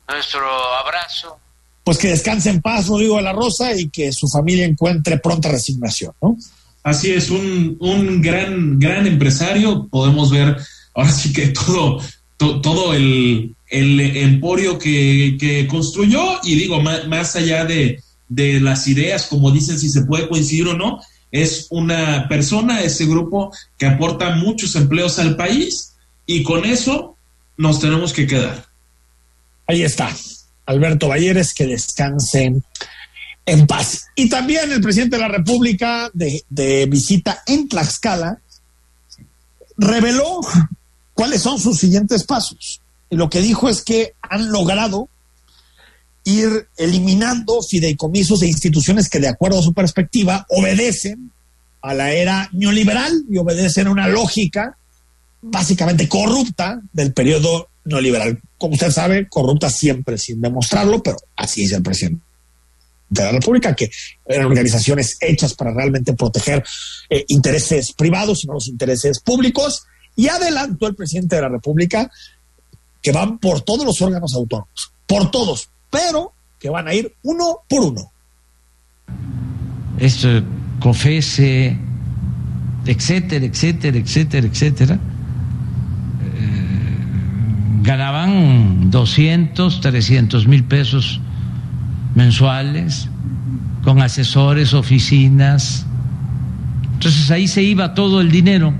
nuestro 0.09 0.47
abrazo. 0.85 1.39
Pues 1.85 1.99
que 1.99 2.09
descanse 2.09 2.51
en 2.51 2.61
paz, 2.61 2.87
Rodrigo 2.89 3.17
de 3.17 3.23
la 3.23 3.33
Rosa, 3.33 3.75
y 3.75 3.89
que 3.89 4.13
su 4.13 4.29
familia 4.29 4.67
encuentre 4.67 5.19
pronta 5.19 5.49
resignación, 5.49 6.13
¿no? 6.21 6.37
Así 6.83 7.11
es, 7.13 7.31
un, 7.31 7.77
un 7.81 8.23
gran, 8.23 8.79
gran 8.79 9.07
empresario. 9.07 9.89
Podemos 9.89 10.31
ver 10.31 10.57
ahora 10.95 11.11
sí 11.11 11.33
que 11.33 11.49
todo, 11.49 12.01
todo 12.37 12.95
el, 12.95 13.55
el, 13.69 14.01
emporio 14.01 14.79
que, 14.79 15.37
que, 15.39 15.67
construyó 15.67 16.41
y 16.43 16.55
digo, 16.55 16.81
más, 16.81 17.07
más 17.09 17.37
allá 17.37 17.65
de, 17.65 18.03
de, 18.29 18.61
las 18.61 18.87
ideas, 18.87 19.27
como 19.27 19.51
dicen, 19.51 19.79
si 19.79 19.89
se 19.89 20.03
puede 20.03 20.29
coincidir 20.29 20.69
o 20.69 20.75
no, 20.75 21.01
es 21.31 21.67
una 21.71 22.27
persona, 22.29 22.81
ese 22.81 23.07
grupo 23.07 23.53
que 23.77 23.87
aporta 23.87 24.31
muchos 24.31 24.75
empleos 24.77 25.19
al 25.19 25.37
país 25.37 25.95
y 26.27 26.43
con 26.43 26.65
eso 26.65 27.17
nos 27.57 27.81
tenemos 27.81 28.13
que 28.13 28.27
quedar. 28.27 28.68
Ahí 29.69 29.83
está, 29.83 30.09
Alberto 30.65 31.09
Valleres, 31.09 31.53
que 31.53 31.67
descanse 31.67 32.55
en 33.45 33.67
paz. 33.67 34.07
Y 34.17 34.31
también 34.31 34.73
el 34.73 34.81
presidente 34.81 35.17
de 35.17 35.23
la 35.23 35.29
República, 35.29 36.11
de, 36.15 36.87
visita 36.87 37.43
en 37.47 37.69
Tlaxcala, 37.69 38.41
reveló 39.77 40.41
cuáles 41.13 41.43
son 41.43 41.61
sus 41.61 41.79
siguientes 41.79 42.25
pasos. 42.25 42.81
Y 43.11 43.17
lo 43.17 43.29
que 43.29 43.43
dijo 43.43 43.69
es 43.69 43.83
que 43.83 44.15
han 44.23 44.51
logrado 44.51 45.11
ir 46.25 46.69
eliminando 46.79 47.63
fideicomisos 47.63 48.41
e 48.41 48.47
instituciones 48.47 49.11
que, 49.11 49.21
de 49.21 49.29
acuerdo 49.29 49.59
a 49.59 49.63
su 49.63 49.75
perspectiva, 49.75 50.47
obedecen 50.49 51.31
a 51.83 51.93
la 51.93 52.13
era 52.13 52.49
neoliberal 52.53 53.25
y 53.31 53.37
obedecen 53.37 53.87
a 53.87 53.91
una 53.91 54.09
lógica 54.09 54.79
básicamente 55.43 56.09
corrupta 56.09 56.81
del 56.93 57.13
periodo 57.13 57.69
neoliberal. 57.89 58.41
Como 58.57 58.75
usted 58.75 58.91
sabe, 58.91 59.29
corrupta 59.29 59.71
siempre 59.71 60.19
sin 60.19 60.41
demostrarlo, 60.41 61.03
pero 61.03 61.17
así 61.37 61.65
es 61.65 61.73
el 61.73 61.83
presidente 61.83 62.23
de 63.09 63.23
la 63.23 63.33
República, 63.33 63.75
que 63.75 63.91
eran 64.27 64.47
organizaciones 64.47 65.17
hechas 65.21 65.55
para 65.55 65.73
realmente 65.73 66.13
proteger 66.13 66.63
eh, 67.09 67.25
intereses 67.29 67.93
privados 67.93 68.45
y 68.45 68.47
no 68.47 68.55
los 68.55 68.69
intereses 68.69 69.21
públicos. 69.21 69.85
Y 70.15 70.29
adelantó 70.29 70.89
el 70.89 70.95
presidente 70.95 71.37
de 71.37 71.43
la 71.43 71.49
República 71.49 72.11
que 73.01 73.13
van 73.13 73.39
por 73.39 73.63
todos 73.63 73.85
los 73.85 74.01
órganos 74.03 74.35
autónomos, 74.35 74.93
por 75.07 75.31
todos, 75.31 75.69
pero 75.91 76.33
que 76.59 76.69
van 76.69 76.89
a 76.89 76.95
ir 76.95 77.15
uno 77.23 77.61
por 77.69 77.83
uno. 77.83 78.13
Esto, 79.99 80.29
COFESE, 80.81 81.79
etcétera, 82.85 83.45
etcétera, 83.45 83.99
etcétera, 83.99 84.47
etcétera, 84.47 84.95
eh, 84.95 85.18
ganaban 87.89 88.91
200, 88.91 89.81
300 89.81 90.47
mil 90.47 90.63
pesos 90.65 91.23
mensuales, 92.15 93.09
con 93.83 94.03
asesores, 94.03 94.75
oficinas. 94.75 95.87
Entonces 96.93 97.31
ahí 97.31 97.49
se 97.49 97.63
iba 97.63 97.95
todo 97.95 98.21
el 98.21 98.31
dinero 98.31 98.75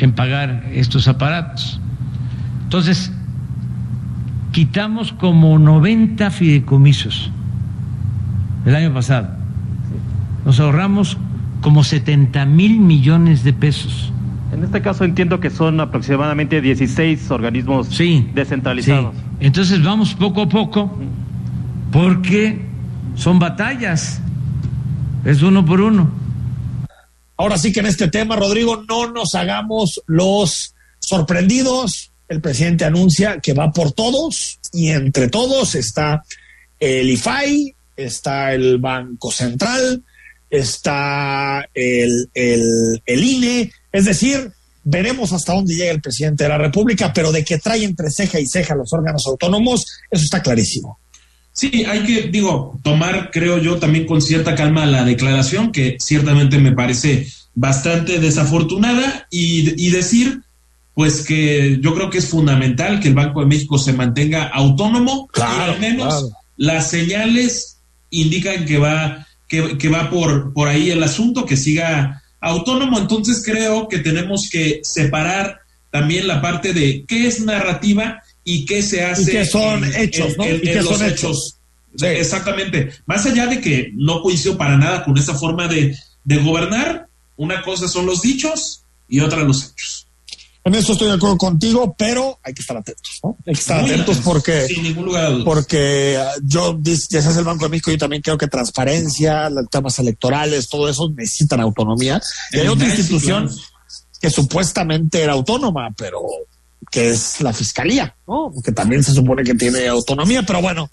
en 0.00 0.12
pagar 0.12 0.66
estos 0.70 1.08
aparatos. 1.08 1.80
Entonces, 2.64 3.10
quitamos 4.52 5.14
como 5.14 5.58
90 5.58 6.30
fideicomisos 6.30 7.30
el 8.66 8.76
año 8.76 8.92
pasado. 8.92 9.30
Nos 10.44 10.60
ahorramos 10.60 11.16
como 11.62 11.84
70 11.84 12.44
mil 12.44 12.80
millones 12.80 13.44
de 13.44 13.54
pesos. 13.54 14.12
En 14.52 14.64
este 14.64 14.82
caso 14.82 15.04
entiendo 15.04 15.38
que 15.38 15.50
son 15.50 15.80
aproximadamente 15.80 16.60
16 16.60 17.30
organismos 17.30 17.88
descentralizados. 18.34 19.14
Entonces 19.38 19.82
vamos 19.82 20.14
poco 20.14 20.42
a 20.42 20.48
poco 20.48 20.98
porque 21.92 22.60
son 23.14 23.38
batallas, 23.38 24.20
es 25.24 25.42
uno 25.42 25.64
por 25.64 25.80
uno. 25.80 26.10
Ahora 27.36 27.58
sí 27.58 27.72
que 27.72 27.80
en 27.80 27.86
este 27.86 28.08
tema, 28.08 28.36
Rodrigo, 28.36 28.84
no 28.88 29.10
nos 29.12 29.34
hagamos 29.34 30.02
los 30.06 30.74
sorprendidos. 30.98 32.12
El 32.28 32.40
presidente 32.40 32.84
anuncia 32.84 33.40
que 33.40 33.54
va 33.54 33.72
por 33.72 33.92
todos 33.92 34.58
y 34.72 34.90
entre 34.90 35.28
todos 35.28 35.74
está 35.74 36.22
el 36.78 37.10
IFAI, 37.10 37.74
está 37.96 38.52
el 38.52 38.78
Banco 38.78 39.30
Central, 39.30 40.02
está 40.48 41.66
el, 41.74 42.30
el, 42.34 43.02
el 43.06 43.24
INE, 43.24 43.72
es 43.92 44.04
decir, 44.04 44.52
veremos 44.84 45.32
hasta 45.32 45.54
dónde 45.54 45.74
llega 45.74 45.90
el 45.90 46.00
presidente 46.00 46.44
de 46.44 46.50
la 46.50 46.58
República, 46.58 47.12
pero 47.12 47.32
de 47.32 47.44
que 47.44 47.58
trae 47.58 47.84
entre 47.84 48.10
ceja 48.10 48.40
y 48.40 48.46
ceja 48.46 48.74
los 48.74 48.92
órganos 48.92 49.26
autónomos, 49.26 49.86
eso 50.10 50.24
está 50.24 50.42
clarísimo. 50.42 50.98
Sí, 51.52 51.84
hay 51.84 52.04
que, 52.04 52.22
digo, 52.28 52.78
tomar, 52.82 53.30
creo 53.30 53.58
yo, 53.58 53.78
también 53.78 54.06
con 54.06 54.22
cierta 54.22 54.54
calma 54.54 54.86
la 54.86 55.04
declaración, 55.04 55.72
que 55.72 55.96
ciertamente 56.00 56.58
me 56.58 56.72
parece 56.72 57.26
bastante 57.54 58.18
desafortunada, 58.18 59.26
y, 59.30 59.90
decir, 59.90 60.42
pues 60.94 61.22
que 61.22 61.78
yo 61.82 61.94
creo 61.94 62.08
que 62.08 62.18
es 62.18 62.28
fundamental 62.28 63.00
que 63.00 63.08
el 63.08 63.14
Banco 63.14 63.40
de 63.40 63.46
México 63.46 63.78
se 63.78 63.92
mantenga 63.92 64.44
autónomo, 64.44 65.26
claro, 65.28 65.72
al 65.72 65.80
menos 65.80 66.30
las 66.56 66.88
señales 66.88 67.78
indican 68.10 68.64
que 68.64 68.78
va, 68.78 69.26
que, 69.48 69.76
que 69.76 69.88
va 69.88 70.08
por, 70.08 70.52
por 70.52 70.68
ahí 70.68 70.90
el 70.90 71.02
asunto, 71.02 71.44
que 71.44 71.56
siga 71.56 72.19
autónomo, 72.40 72.98
entonces 72.98 73.42
creo 73.44 73.88
que 73.88 73.98
tenemos 73.98 74.48
que 74.50 74.80
separar 74.82 75.60
también 75.90 76.26
la 76.26 76.40
parte 76.40 76.72
de 76.72 77.04
qué 77.06 77.26
es 77.26 77.40
narrativa 77.40 78.22
y 78.44 78.64
qué 78.64 78.82
se 78.82 79.04
hace. 79.04 79.30
Y 79.30 79.34
qué 79.34 79.44
son 79.44 79.84
hechos, 79.84 80.36
¿no? 80.38 80.48
y 80.48 80.60
qué 80.60 80.82
son 80.82 81.04
hechos. 81.04 81.56
Exactamente. 82.00 82.92
Más 83.06 83.26
allá 83.26 83.46
de 83.46 83.60
que 83.60 83.90
no 83.94 84.22
coincido 84.22 84.56
para 84.56 84.76
nada 84.76 85.04
con 85.04 85.16
esa 85.18 85.34
forma 85.34 85.68
de, 85.68 85.96
gobernar, 86.24 87.08
una 87.36 87.62
cosa 87.62 87.88
son 87.88 88.06
los 88.06 88.22
dichos 88.22 88.84
y 89.08 89.20
otra 89.20 89.42
los 89.42 89.72
hechos. 89.72 89.99
En 90.62 90.74
eso 90.74 90.92
estoy 90.92 91.08
de 91.08 91.14
acuerdo 91.14 91.38
contigo, 91.38 91.94
pero 91.96 92.38
hay 92.42 92.52
que 92.52 92.60
estar 92.60 92.76
atentos, 92.76 93.20
¿no? 93.22 93.36
Hay 93.46 93.54
que 93.54 93.60
estar 93.60 93.80
atentos, 93.80 94.18
porque. 94.18 94.66
Sin 94.66 94.82
ningún 94.82 95.06
lugar. 95.06 95.32
Porque 95.42 96.22
yo, 96.42 96.78
ya 96.82 97.22
sabes, 97.22 97.38
el 97.38 97.44
Banco 97.44 97.64
de 97.64 97.70
México, 97.70 97.90
yo 97.90 97.98
también 97.98 98.20
creo 98.20 98.36
que 98.36 98.46
transparencia, 98.46 99.48
los 99.48 99.70
temas 99.70 99.98
electorales, 99.98 100.68
todo 100.68 100.88
eso 100.88 101.10
necesitan 101.16 101.60
autonomía. 101.60 102.20
Y 102.52 102.58
hay 102.58 102.68
otra 102.68 102.86
institución 102.86 103.50
que 104.20 104.28
supuestamente 104.28 105.22
era 105.22 105.32
autónoma, 105.32 105.94
pero 105.96 106.20
que 106.90 107.10
es 107.10 107.40
la 107.40 107.52
fiscalía, 107.52 108.14
¿no? 108.26 108.52
que 108.62 108.72
también 108.72 109.02
se 109.02 109.12
supone 109.12 109.44
que 109.44 109.54
tiene 109.54 109.86
autonomía, 109.88 110.42
pero 110.42 110.60
bueno, 110.60 110.90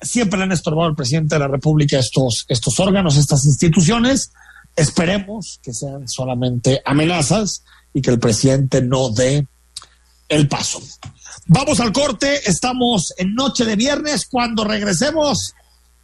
siempre 0.00 0.38
le 0.38 0.44
han 0.44 0.52
estorbado 0.52 0.88
al 0.88 0.96
presidente 0.96 1.34
de 1.34 1.40
la 1.40 1.48
República 1.48 1.98
estos, 1.98 2.46
estos 2.48 2.80
órganos, 2.80 3.16
estas 3.16 3.44
instituciones, 3.44 4.32
esperemos 4.74 5.60
que 5.62 5.74
sean 5.74 6.08
solamente 6.08 6.80
amenazas 6.84 7.62
y 7.92 8.02
que 8.02 8.10
el 8.10 8.18
presidente 8.18 8.82
no 8.82 9.10
dé 9.10 9.46
el 10.28 10.48
paso. 10.48 10.80
Vamos 11.46 11.80
al 11.80 11.92
corte, 11.92 12.40
estamos 12.48 13.14
en 13.16 13.34
noche 13.34 13.64
de 13.64 13.76
viernes, 13.76 14.26
cuando 14.26 14.64
regresemos, 14.64 15.54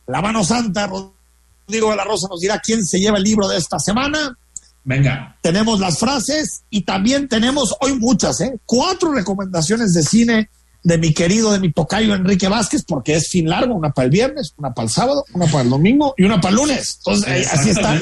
la 0.06 0.22
mano 0.22 0.42
santa, 0.44 0.86
Rodrigo 0.86 1.90
de 1.90 1.96
la 1.96 2.04
Rosa 2.04 2.28
nos 2.30 2.40
dirá 2.40 2.58
quién 2.60 2.84
se 2.84 2.98
lleva 2.98 3.18
el 3.18 3.24
libro 3.24 3.48
de 3.48 3.58
esta 3.58 3.78
semana. 3.78 4.38
Venga. 4.84 5.36
Tenemos 5.42 5.80
las 5.80 5.98
frases 5.98 6.62
y 6.70 6.82
también 6.82 7.28
tenemos 7.28 7.74
hoy 7.80 7.98
muchas, 7.98 8.40
¿eh? 8.40 8.58
Cuatro 8.66 9.12
recomendaciones 9.12 9.92
de 9.94 10.02
cine 10.02 10.50
de 10.84 10.98
mi 10.98 11.12
querido, 11.12 11.50
de 11.50 11.58
mi 11.58 11.72
tocayo 11.72 12.14
Enrique 12.14 12.46
Vázquez, 12.46 12.84
porque 12.86 13.14
es 13.14 13.30
fin 13.30 13.48
largo, 13.48 13.74
una 13.74 13.90
para 13.90 14.04
el 14.04 14.10
viernes, 14.10 14.54
una 14.58 14.72
para 14.72 14.84
el 14.84 14.92
sábado, 14.92 15.24
una 15.32 15.46
para 15.46 15.62
el 15.62 15.70
domingo 15.70 16.14
y 16.16 16.24
una 16.24 16.40
para 16.40 16.50
el 16.50 16.56
lunes. 16.56 16.98
Entonces, 16.98 17.52
así 17.52 17.70
está. 17.70 17.98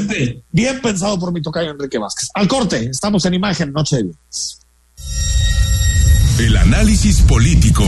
Bien 0.51 0.81
pensado 0.83 1.19
por 1.19 1.33
mi 1.33 1.41
tocayo 1.41 1.71
Enrique 1.71 1.97
Vázquez. 1.97 2.29
Al 2.35 2.49
corte, 2.49 2.91
estamos 2.91 3.25
en 3.25 3.35
imagen, 3.35 3.73
noche 3.73 3.97
de 3.97 4.03
viernes. 4.03 4.59
El 6.39 6.57
análisis 6.57 7.21
político 7.23 7.85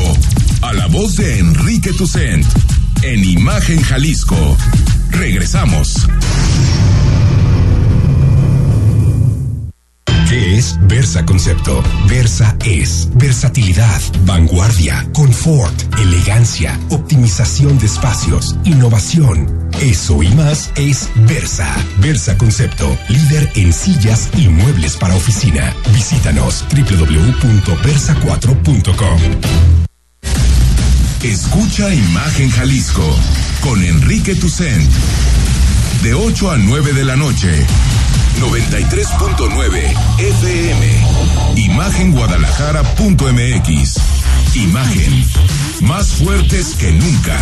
a 0.63 0.73
la 0.73 0.87
voz 0.87 1.17
de 1.17 1.41
Enrique 1.41 1.93
Tucent 1.93 2.47
en 3.03 3.25
Imagen 3.25 3.83
Jalisco. 3.83 4.57
Regresamos. 5.11 6.07
¿Qué 10.29 10.57
es 10.57 10.77
Versa 10.89 11.25
Concepto? 11.27 11.83
Versa 12.09 12.57
es 12.65 13.09
versatilidad, 13.15 14.01
vanguardia, 14.25 15.07
confort, 15.13 15.75
elegancia, 15.99 16.81
optimización 16.89 17.79
de 17.79 17.87
espacios, 17.87 18.57
innovación. 18.65 19.69
Eso 19.83 20.23
y 20.23 20.29
más 20.31 20.71
es 20.77 21.11
Versa. 21.29 21.69
Versa 21.99 22.39
Concepto, 22.39 22.97
líder 23.09 23.51
en 23.55 23.71
sillas 23.73 24.31
y 24.37 24.49
muebles 24.49 24.97
para 24.97 25.15
oficina. 25.15 25.75
Visítanos 25.93 26.65
www.versa4.com. 26.71 29.21
Escucha 31.23 31.93
Imagen 31.93 32.49
Jalisco 32.51 33.05
con 33.61 33.85
Enrique 33.85 34.35
Tucent. 34.35 34.91
De 36.03 36.15
8 36.15 36.51
a 36.51 36.57
9 36.57 36.95
de 36.95 37.05
la 37.05 37.17
noche 37.17 37.67
93.9 38.41 39.95
FM. 40.19 40.87
Imagenguadalajara.mx. 41.57 43.97
Imagen. 44.55 45.25
Más 45.81 46.07
fuertes 46.09 46.75
que 46.77 46.93
nunca. 46.93 47.37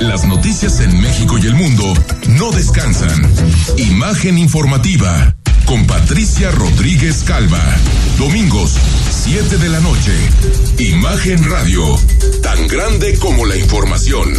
Las 0.00 0.24
noticias 0.24 0.80
en 0.80 1.00
México 1.00 1.38
y 1.38 1.46
el 1.46 1.54
mundo 1.54 1.94
no 2.30 2.50
descansan. 2.50 3.32
Imagen 3.76 4.38
informativa 4.38 5.36
con 5.66 5.86
Patricia 5.86 6.50
Rodríguez 6.50 7.22
Calva. 7.22 7.62
Domingos, 8.18 8.74
7 9.22 9.58
de 9.58 9.68
la 9.68 9.80
noche. 9.80 10.12
Imagen 10.78 11.44
Radio, 11.50 11.84
tan 12.42 12.66
grande 12.68 13.18
como 13.18 13.44
la 13.44 13.54
información. 13.54 14.32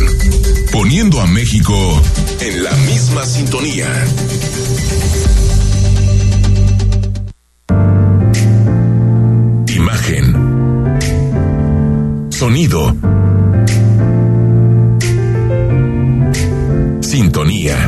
Poniendo 0.72 1.22
a 1.22 1.28
México 1.28 2.02
en 2.40 2.64
la 2.64 2.72
misma 2.72 3.24
sintonía. 3.24 3.88
Imagen. 9.68 10.98
Sonido. 12.32 12.96
Sintonía 17.02 17.88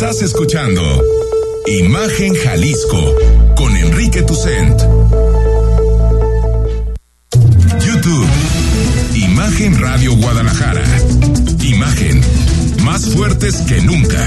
Estás 0.00 0.22
escuchando 0.22 0.80
Imagen 1.66 2.32
Jalisco 2.32 3.16
con 3.56 3.76
Enrique 3.76 4.22
Tucent. 4.22 4.80
YouTube. 7.84 8.28
Imagen 9.16 9.76
Radio 9.76 10.14
Guadalajara. 10.14 10.84
Imagen. 11.64 12.22
Más 12.84 13.12
fuertes 13.12 13.56
que 13.62 13.80
nunca. 13.80 14.24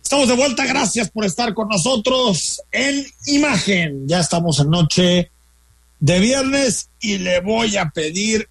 Estamos 0.00 0.28
de 0.28 0.36
vuelta, 0.36 0.64
gracias 0.64 1.10
por 1.10 1.24
estar 1.24 1.54
con 1.54 1.66
nosotros 1.66 2.62
en 2.70 3.04
Imagen. 3.26 4.06
Ya 4.06 4.20
estamos 4.20 4.60
en 4.60 4.70
noche 4.70 5.32
de 5.98 6.20
viernes 6.20 6.88
y 7.00 7.18
le 7.18 7.40
voy 7.40 7.76
a 7.76 7.90
pedir 7.90 8.48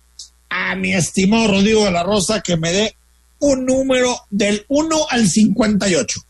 a 0.49 0.75
mi 0.75 0.93
estimado 0.93 1.47
Rodrigo 1.47 1.85
de 1.85 1.91
la 1.91 2.03
Rosa 2.03 2.41
que 2.41 2.57
me 2.57 2.73
dé 2.73 2.97
un 3.43 3.65
número 3.65 4.15
del 4.29 4.65
1 4.69 4.97
al 5.09 5.27
58. 5.27 6.21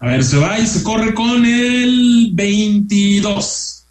A 0.00 0.08
ver, 0.08 0.22
se 0.22 0.36
va 0.36 0.58
y 0.58 0.66
se 0.66 0.82
corre 0.82 1.14
con 1.14 1.46
el 1.46 2.32
22. 2.34 3.86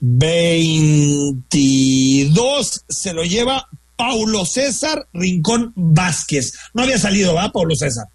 22 0.00 2.84
se 2.88 3.12
lo 3.12 3.22
lleva 3.24 3.68
Paulo 3.96 4.44
César 4.44 5.06
Rincón 5.12 5.72
Vázquez. 5.76 6.54
No 6.74 6.82
había 6.82 6.98
salido, 6.98 7.34
¿va, 7.34 7.52
Paulo 7.52 7.76
César? 7.76 8.08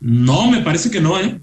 No, 0.00 0.50
me 0.50 0.62
parece 0.62 0.90
que 0.90 1.00
no, 1.00 1.16
¿eh? 1.18 1.40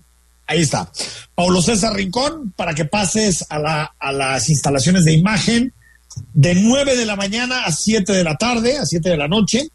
Ahí 0.47 0.61
está. 0.61 0.91
Paulo 1.33 1.61
César 1.61 1.93
Rincón, 1.93 2.53
para 2.55 2.75
que 2.75 2.85
pases 2.85 3.45
a, 3.49 3.57
la, 3.57 3.95
a 3.97 4.11
las 4.11 4.49
instalaciones 4.49 5.05
de 5.05 5.13
imagen 5.13 5.73
de 6.33 6.55
9 6.55 6.97
de 6.97 7.05
la 7.05 7.15
mañana 7.15 7.65
a 7.65 7.71
7 7.71 8.11
de 8.11 8.23
la 8.23 8.35
tarde, 8.35 8.77
a 8.77 8.85
7 8.85 9.09
de 9.09 9.17
la 9.17 9.27
noche. 9.27 9.69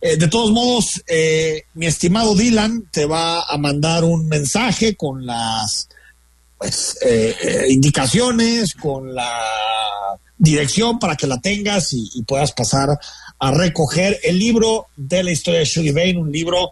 Eh, 0.00 0.16
de 0.16 0.28
todos 0.28 0.52
modos, 0.52 1.02
eh, 1.08 1.64
mi 1.74 1.86
estimado 1.86 2.34
Dylan 2.34 2.88
te 2.90 3.04
va 3.04 3.42
a 3.42 3.58
mandar 3.58 4.04
un 4.04 4.28
mensaje 4.28 4.94
con 4.94 5.26
las 5.26 5.88
pues, 6.56 6.96
eh, 7.02 7.66
indicaciones, 7.68 8.74
con 8.74 9.12
la 9.14 9.42
dirección 10.36 11.00
para 11.00 11.16
que 11.16 11.26
la 11.26 11.40
tengas 11.40 11.92
y, 11.92 12.22
puedas 12.22 12.52
pasar 12.52 12.88
a 13.40 13.50
recoger 13.50 14.20
el 14.22 14.38
libro 14.38 14.86
de 14.96 15.24
la 15.24 15.32
historia 15.32 15.60
de 15.60 15.66
Shirley 15.66 15.92
Bain, 15.92 16.18
un 16.18 16.30
libro 16.30 16.70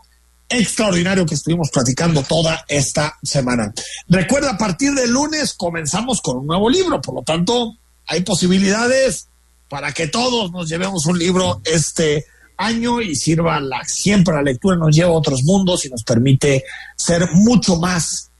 extraordinario 0.49 1.27
que 1.27 1.35
estuvimos 1.35 1.71
platicando 1.71 2.23
toda 2.23 2.65
esta 2.69 3.17
semana. 3.25 3.73
Recuerda, 4.09 4.51
a 4.51 4.59
partir 4.59 4.93
del 4.93 5.11
lunes 5.11 5.55
comenzamos 5.55 6.21
con 6.21 6.39
un 6.39 6.47
nuevo 6.47 6.71
libro, 6.71 7.01
por 7.01 7.17
lo 7.17 7.23
tanto, 7.23 7.77
hay 8.07 8.21
posibilidades 8.21 9.27
para 9.69 9.93
que 9.93 10.07
todos 10.07 10.53
nos 10.53 10.69
llevemos 10.69 11.07
un 11.07 11.19
libro 11.19 11.61
este 11.65 12.25
año 12.57 13.01
y 13.01 13.15
sirva 13.15 13.61
la, 13.61 13.85
siempre 13.85 14.35
la 14.35 14.43
lectura 14.43 14.77
nos 14.77 14.95
lleva 14.95 15.11
a 15.11 15.15
otros 15.15 15.43
mundos 15.45 15.85
y 15.85 15.91
nos 15.91 16.03
permite 16.03 16.65
ser 16.97 17.31
mucho 17.33 17.77
más 17.77 18.31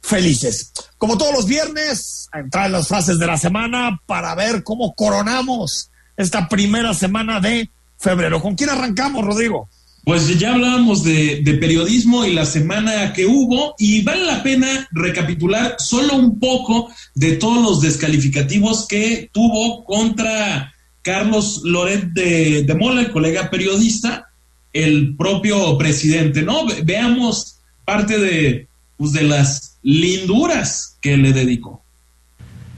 felices. 0.00 0.72
Como 0.96 1.18
todos 1.18 1.34
los 1.34 1.46
viernes, 1.46 2.28
a 2.32 2.40
entrar 2.40 2.66
en 2.66 2.72
las 2.72 2.88
frases 2.88 3.18
de 3.18 3.26
la 3.26 3.38
semana 3.38 4.00
para 4.06 4.34
ver 4.34 4.62
cómo 4.62 4.94
coronamos 4.94 5.90
esta 6.16 6.48
primera 6.48 6.94
semana 6.94 7.40
de 7.40 7.70
febrero. 7.98 8.40
¿Con 8.40 8.54
quién 8.54 8.70
arrancamos, 8.70 9.24
Rodrigo? 9.24 9.68
Pues 10.04 10.38
ya 10.38 10.54
hablábamos 10.54 11.04
de, 11.04 11.42
de, 11.42 11.54
periodismo 11.54 12.24
y 12.24 12.32
la 12.32 12.46
semana 12.46 13.12
que 13.12 13.26
hubo 13.26 13.74
y 13.78 14.02
vale 14.02 14.24
la 14.24 14.42
pena 14.42 14.88
recapitular 14.90 15.76
solo 15.78 16.14
un 16.14 16.38
poco 16.38 16.90
de 17.14 17.32
todos 17.32 17.62
los 17.62 17.80
descalificativos 17.82 18.86
que 18.88 19.28
tuvo 19.32 19.84
contra 19.84 20.72
Carlos 21.08 21.62
Loret 21.64 22.12
de, 22.12 22.76
Mola, 22.78 23.00
el 23.00 23.10
colega 23.10 23.48
periodista, 23.48 24.28
el 24.74 25.16
propio 25.16 25.78
presidente, 25.78 26.42
¿no? 26.42 26.66
veamos 26.84 27.60
parte 27.86 28.18
de, 28.18 28.68
pues, 28.98 29.12
de 29.12 29.22
las 29.22 29.78
linduras 29.82 30.98
que 31.00 31.16
le 31.16 31.32
dedicó. 31.32 31.82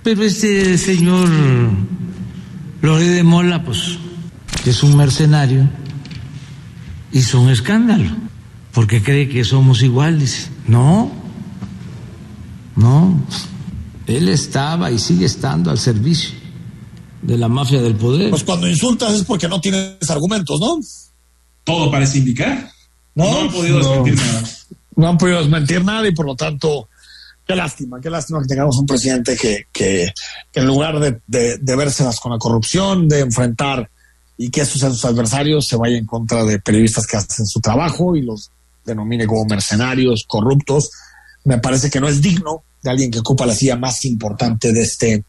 Pero 0.04 0.22
este 0.22 0.78
señor 0.78 1.28
Loret 2.82 3.08
de 3.08 3.24
Mola, 3.24 3.64
pues, 3.64 3.98
es 4.64 4.82
un 4.84 4.96
mercenario 4.96 5.68
hizo 7.12 7.40
un 7.40 7.50
escándalo 7.50 8.10
porque 8.72 9.02
cree 9.02 9.28
que 9.28 9.42
somos 9.42 9.82
iguales. 9.82 10.50
No, 10.68 11.10
no, 12.76 13.20
él 14.06 14.28
estaba 14.28 14.92
y 14.92 15.00
sigue 15.00 15.26
estando 15.26 15.72
al 15.72 15.78
servicio 15.78 16.39
de 17.22 17.38
la 17.38 17.48
mafia 17.48 17.80
del 17.80 17.96
poder. 17.96 18.30
Pues 18.30 18.44
cuando 18.44 18.68
insultas 18.68 19.14
es 19.14 19.24
porque 19.24 19.48
no 19.48 19.60
tienes 19.60 20.08
argumentos, 20.08 20.60
¿no? 20.60 20.78
Todo 21.64 21.90
parece 21.90 22.18
indicar. 22.18 22.70
No, 23.14 23.40
han 23.40 23.50
podido 23.50 23.78
desmentir 23.78 24.16
nada. 24.16 24.42
No 24.96 25.08
han 25.08 25.18
podido 25.18 25.38
desmentir 25.38 25.84
nada 25.84 26.08
y 26.08 26.12
por 26.12 26.26
lo 26.26 26.36
tanto, 26.36 26.88
qué 27.46 27.54
lástima, 27.54 28.00
qué 28.00 28.10
lástima 28.10 28.40
que 28.40 28.48
tengamos 28.48 28.78
un 28.78 28.86
presidente 28.86 29.36
que, 29.36 29.66
que, 29.72 30.12
en 30.54 30.66
lugar 30.66 30.98
de, 31.00 31.20
de, 31.26 31.58
de 31.58 31.76
vérselas 31.76 32.20
con 32.20 32.32
la 32.32 32.38
corrupción, 32.38 33.08
de 33.08 33.20
enfrentar 33.20 33.90
y 34.36 34.50
que 34.50 34.64
sus, 34.64 34.80
sus 34.80 35.04
adversarios 35.04 35.66
se 35.66 35.76
vayan 35.76 35.98
en 35.98 36.06
contra 36.06 36.44
de 36.44 36.58
periodistas 36.58 37.06
que 37.06 37.16
hacen 37.16 37.46
su 37.46 37.60
trabajo 37.60 38.16
y 38.16 38.22
los 38.22 38.50
denomine 38.84 39.26
como 39.26 39.44
mercenarios, 39.44 40.24
corruptos, 40.26 40.90
me 41.44 41.58
parece 41.58 41.90
que 41.90 42.00
no 42.00 42.08
es 42.08 42.20
digno 42.22 42.62
de 42.82 42.90
alguien 42.90 43.10
que 43.10 43.18
ocupa 43.18 43.46
la 43.46 43.54
silla 43.54 43.76
más 43.76 44.04
importante 44.04 44.72
de 44.72 44.82
este 44.82 45.24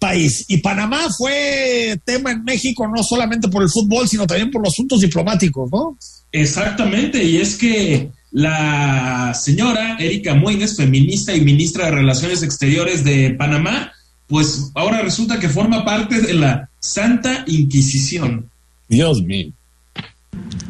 país. 0.00 0.46
Y 0.48 0.56
Panamá 0.56 1.08
fue 1.16 2.00
tema 2.04 2.32
en 2.32 2.42
México 2.42 2.88
no 2.88 3.04
solamente 3.04 3.48
por 3.48 3.62
el 3.62 3.68
fútbol, 3.68 4.08
sino 4.08 4.26
también 4.26 4.50
por 4.50 4.64
los 4.64 4.72
asuntos 4.72 5.00
diplomáticos, 5.02 5.70
¿no? 5.70 5.96
Exactamente, 6.32 7.22
y 7.22 7.36
es 7.36 7.56
que 7.56 8.10
la 8.32 9.32
señora 9.34 9.96
Erika 9.98 10.34
Moines, 10.34 10.76
feminista 10.76 11.34
y 11.34 11.42
ministra 11.42 11.86
de 11.86 11.90
Relaciones 11.92 12.42
Exteriores 12.42 13.04
de 13.04 13.30
Panamá, 13.30 13.92
pues 14.26 14.70
ahora 14.74 15.02
resulta 15.02 15.38
que 15.38 15.48
forma 15.48 15.84
parte 15.84 16.20
de 16.20 16.34
la 16.34 16.70
Santa 16.78 17.44
Inquisición. 17.46 18.48
Dios 18.88 19.22
mío. 19.22 19.52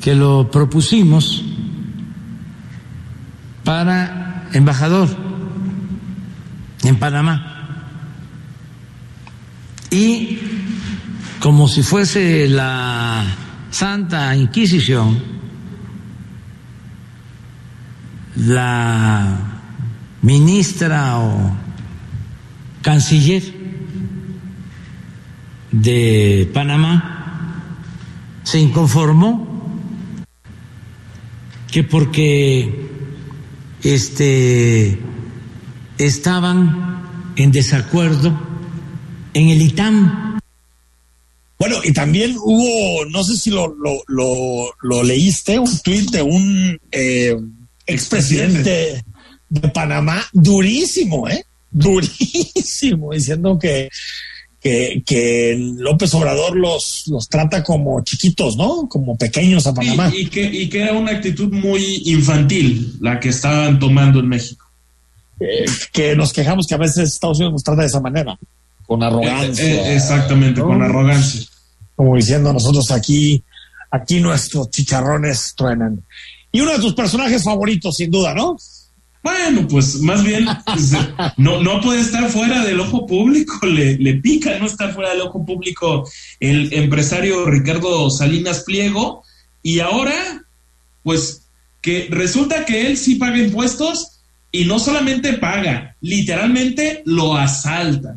Que 0.00 0.14
lo 0.14 0.50
propusimos 0.50 1.44
para 3.64 4.48
embajador 4.54 5.08
en 6.82 6.98
Panamá. 6.98 7.49
Y 9.91 10.38
como 11.41 11.66
si 11.68 11.82
fuese 11.82 12.49
la 12.49 13.24
Santa 13.70 14.36
Inquisición, 14.36 15.18
la 18.36 19.38
ministra 20.22 21.18
o 21.18 21.57
canciller 22.82 23.43
de 25.72 26.51
Panamá 26.53 27.64
se 28.43 28.59
inconformó 28.61 29.51
que 31.70 31.84
porque 31.84 32.88
este, 33.82 34.99
estaban 35.99 37.03
en 37.36 37.53
desacuerdo 37.53 38.49
en 39.34 39.48
el 39.48 39.62
ITAM. 39.62 40.38
Bueno, 41.58 41.76
y 41.84 41.92
también 41.92 42.36
hubo, 42.38 43.04
no 43.06 43.22
sé 43.22 43.36
si 43.36 43.50
lo, 43.50 43.74
lo, 43.76 45.02
leíste, 45.02 45.58
un 45.58 45.78
tuit 45.80 46.10
de 46.10 46.22
un 46.22 46.80
eh, 46.90 47.36
expresidente 47.86 49.04
de 49.48 49.68
Panamá, 49.68 50.24
durísimo, 50.32 51.28
¿eh? 51.28 51.44
Durísimo, 51.70 53.12
diciendo 53.12 53.58
que 53.58 53.90
que, 54.60 55.56
López 55.78 56.12
Obrador 56.14 56.56
los, 56.56 57.04
los 57.06 57.28
trata 57.28 57.62
como 57.62 58.02
chiquitos, 58.04 58.56
¿no? 58.56 58.88
Como 58.88 59.16
pequeños 59.16 59.66
a 59.66 59.74
Panamá. 59.74 60.12
y, 60.14 60.26
que, 60.26 60.42
y 60.42 60.68
que 60.68 60.82
era 60.82 60.92
una 60.92 61.12
actitud 61.12 61.52
muy 61.52 62.02
infantil 62.04 62.96
la 63.00 63.18
que 63.18 63.30
estaban 63.30 63.78
tomando 63.78 64.20
en 64.20 64.28
México. 64.28 64.66
Eh, 65.40 65.64
que 65.92 66.14
nos 66.14 66.32
quejamos 66.32 66.66
que 66.66 66.74
a 66.74 66.78
veces 66.78 67.14
Estados 67.14 67.38
Unidos 67.38 67.54
nos 67.54 67.64
trata 67.64 67.80
de 67.80 67.86
esa 67.86 68.00
manera, 68.00 68.38
con 68.91 69.05
arrogancia. 69.05 69.64
Eh, 69.64 69.93
eh, 69.93 69.95
exactamente, 69.95 70.61
con 70.61 70.82
arrogancia. 70.82 71.47
Como 71.95 72.16
diciendo 72.16 72.53
nosotros 72.53 72.91
aquí, 72.91 73.41
aquí 73.88 74.18
nuestros 74.18 74.68
chicharrones 74.68 75.55
truenan. 75.57 76.03
Y 76.51 76.61
uno 76.61 76.72
de 76.72 76.80
tus 76.80 76.95
personajes 76.95 77.45
favoritos, 77.45 77.95
sin 77.95 78.11
duda, 78.11 78.34
¿no? 78.34 78.57
Bueno, 79.22 79.68
pues 79.68 80.01
más 80.01 80.24
bien 80.24 80.45
pues, 80.66 80.91
no, 81.36 81.62
no 81.62 81.80
puede 81.80 82.01
estar 82.01 82.28
fuera 82.30 82.64
del 82.64 82.80
ojo 82.80 83.07
público, 83.07 83.55
le, 83.64 83.97
le 83.97 84.14
pica 84.14 84.59
no 84.59 84.66
estar 84.66 84.93
fuera 84.93 85.11
del 85.11 85.20
ojo 85.20 85.47
público 85.47 86.11
el 86.41 86.72
empresario 86.72 87.47
Ricardo 87.47 88.11
Salinas 88.11 88.64
Pliego 88.64 89.22
y 89.62 89.78
ahora, 89.78 90.43
pues 91.05 91.43
que 91.80 92.09
resulta 92.11 92.64
que 92.64 92.88
él 92.88 92.97
sí 92.97 93.14
paga 93.14 93.38
impuestos 93.38 94.18
y 94.51 94.64
no 94.64 94.80
solamente 94.80 95.34
paga, 95.34 95.95
literalmente 96.01 97.05
lo 97.07 97.36
asalta. 97.36 98.16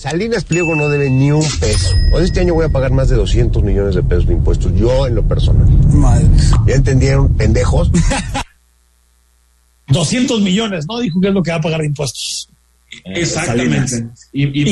Salinas 0.00 0.44
Pliego 0.44 0.74
no 0.74 0.88
debe 0.88 1.10
ni 1.10 1.30
un 1.30 1.44
peso. 1.60 1.94
Hoy 2.14 2.24
este 2.24 2.40
año 2.40 2.54
voy 2.54 2.64
a 2.64 2.70
pagar 2.70 2.90
más 2.90 3.10
de 3.10 3.16
200 3.16 3.62
millones 3.62 3.94
de 3.94 4.02
pesos 4.02 4.26
de 4.26 4.32
impuestos, 4.32 4.72
yo 4.74 5.06
en 5.06 5.14
lo 5.14 5.28
personal. 5.28 5.68
Madre. 5.92 6.26
¿Ya 6.66 6.76
entendieron, 6.76 7.36
pendejos? 7.36 7.90
200 9.88 10.40
millones, 10.40 10.86
¿no? 10.88 11.00
Dijo 11.00 11.20
que 11.20 11.28
es 11.28 11.34
lo 11.34 11.42
que 11.42 11.50
va 11.50 11.58
a 11.58 11.60
pagar 11.60 11.82
de 11.82 11.88
impuestos. 11.88 12.48
Eh, 13.04 13.20
Exactamente. 13.20 14.08
Y, 14.32 14.64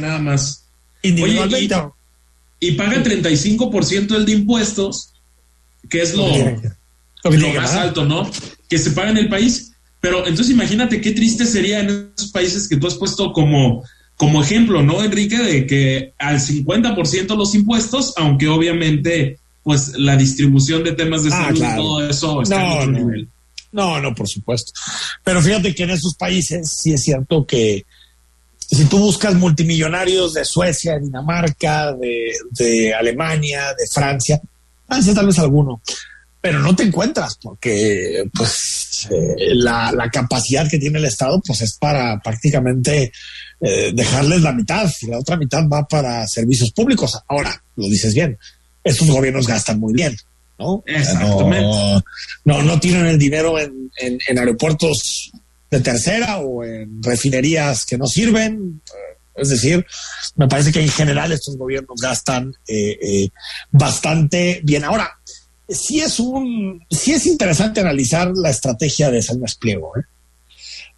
nada 0.00 0.18
más. 0.18 0.64
Individualmente. 1.02 1.76
y, 2.58 2.72
paga 2.72 3.04
35% 3.04 4.16
el 4.16 4.24
de 4.24 4.32
impuestos, 4.32 5.12
que 5.90 6.00
es 6.00 6.14
lo, 6.14 6.26
lo, 6.26 7.52
más 7.52 7.74
alto, 7.74 8.06
¿no? 8.06 8.30
Que 8.66 8.78
se 8.78 8.92
paga 8.92 9.10
en 9.10 9.18
el 9.18 9.28
país. 9.28 9.72
Pero 10.00 10.26
entonces 10.26 10.48
imagínate 10.48 11.02
qué 11.02 11.10
triste 11.10 11.44
sería 11.44 11.80
en 11.80 12.12
esos 12.16 12.30
países 12.30 12.66
que 12.66 12.78
tú 12.78 12.86
has 12.86 12.94
puesto 12.94 13.34
como, 13.34 13.84
como 14.20 14.42
ejemplo, 14.42 14.82
¿no, 14.82 15.02
Enrique? 15.02 15.38
De 15.38 15.66
que 15.66 16.12
al 16.18 16.38
50% 16.38 17.38
los 17.38 17.54
impuestos, 17.54 18.12
aunque 18.18 18.48
obviamente 18.48 19.38
pues 19.62 19.94
la 19.96 20.14
distribución 20.14 20.84
de 20.84 20.92
temas 20.92 21.24
de 21.24 21.30
ah, 21.32 21.46
salud 21.46 21.56
y 21.56 21.76
todo 21.76 22.06
eso 22.06 22.42
está 22.42 22.62
en 22.62 22.70
otro 22.70 22.92
nivel. 22.92 23.28
No, 23.72 23.98
no, 23.98 24.14
por 24.14 24.28
supuesto. 24.28 24.72
Pero 25.24 25.40
fíjate 25.40 25.74
que 25.74 25.84
en 25.84 25.90
esos 25.90 26.16
países 26.16 26.70
sí 26.70 26.92
es 26.92 27.02
cierto 27.02 27.46
que 27.46 27.86
si 28.58 28.84
tú 28.84 28.98
buscas 28.98 29.34
multimillonarios 29.36 30.34
de 30.34 30.44
Suecia, 30.44 30.96
de 30.96 31.06
Dinamarca, 31.06 31.94
de, 31.94 32.92
Alemania, 32.92 33.68
de 33.68 33.86
Francia, 33.90 34.38
Francia 34.86 35.14
tal 35.14 35.28
vez 35.28 35.38
alguno, 35.38 35.80
pero 36.40 36.60
no 36.60 36.74
te 36.74 36.84
encuentras 36.84 37.36
porque 37.40 38.24
pues 38.34 39.08
eh, 39.10 39.54
la, 39.54 40.08
capacidad 40.12 40.68
que 40.68 40.78
tiene 40.78 40.98
el 40.98 41.04
Estado 41.04 41.40
pues 41.44 41.60
es 41.60 41.76
para 41.76 42.18
prácticamente 42.20 43.12
eh, 43.60 43.92
dejarles 43.94 44.40
la 44.40 44.52
mitad 44.52 44.90
y 45.02 45.06
la 45.06 45.18
otra 45.18 45.36
mitad 45.36 45.68
va 45.68 45.86
para 45.86 46.26
servicios 46.26 46.72
públicos. 46.72 47.18
Ahora, 47.28 47.62
lo 47.76 47.88
dices 47.88 48.14
bien, 48.14 48.38
estos 48.82 49.08
gobiernos 49.08 49.46
gastan 49.46 49.78
muy 49.78 49.92
bien. 49.92 50.16
¿no? 50.58 50.82
Exactamente. 50.86 52.04
No, 52.44 52.62
no, 52.62 52.80
tienen 52.80 53.06
el 53.06 53.18
dinero 53.18 53.58
en, 53.58 53.90
en, 53.98 54.38
aeropuertos 54.38 55.32
de 55.70 55.80
tercera 55.80 56.38
o 56.38 56.64
en 56.64 57.02
refinerías 57.02 57.84
que 57.84 57.96
no 57.96 58.06
sirven. 58.06 58.82
Es 59.34 59.48
decir, 59.48 59.86
me 60.36 60.48
parece 60.48 60.72
que 60.72 60.82
en 60.82 60.90
general 60.90 61.32
estos 61.32 61.56
gobiernos 61.56 62.00
gastan 62.00 62.52
eh, 62.66 62.98
eh, 63.00 63.30
bastante 63.70 64.60
bien. 64.62 64.84
Ahora, 64.84 65.18
sí 65.70 66.00
es 66.00 66.20
un, 66.20 66.84
sí 66.90 67.12
es 67.12 67.26
interesante 67.26 67.80
analizar 67.80 68.30
la 68.34 68.50
estrategia 68.50 69.10
de 69.10 69.22
Salinas 69.22 69.54
Pliego, 69.54 69.96
¿eh? 69.96 70.02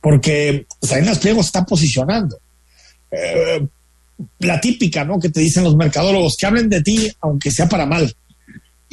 porque 0.00 0.66
Salinas 0.80 1.18
Pliego 1.18 1.40
está 1.40 1.64
posicionando. 1.64 2.38
la 4.38 4.60
típica, 4.60 5.04
¿no? 5.04 5.18
Que 5.18 5.30
te 5.30 5.40
dicen 5.40 5.64
los 5.64 5.76
mercadólogos, 5.76 6.36
que 6.36 6.46
hablen 6.46 6.68
de 6.68 6.82
ti, 6.82 7.10
aunque 7.20 7.50
sea 7.50 7.68
para 7.68 7.86
mal. 7.86 8.14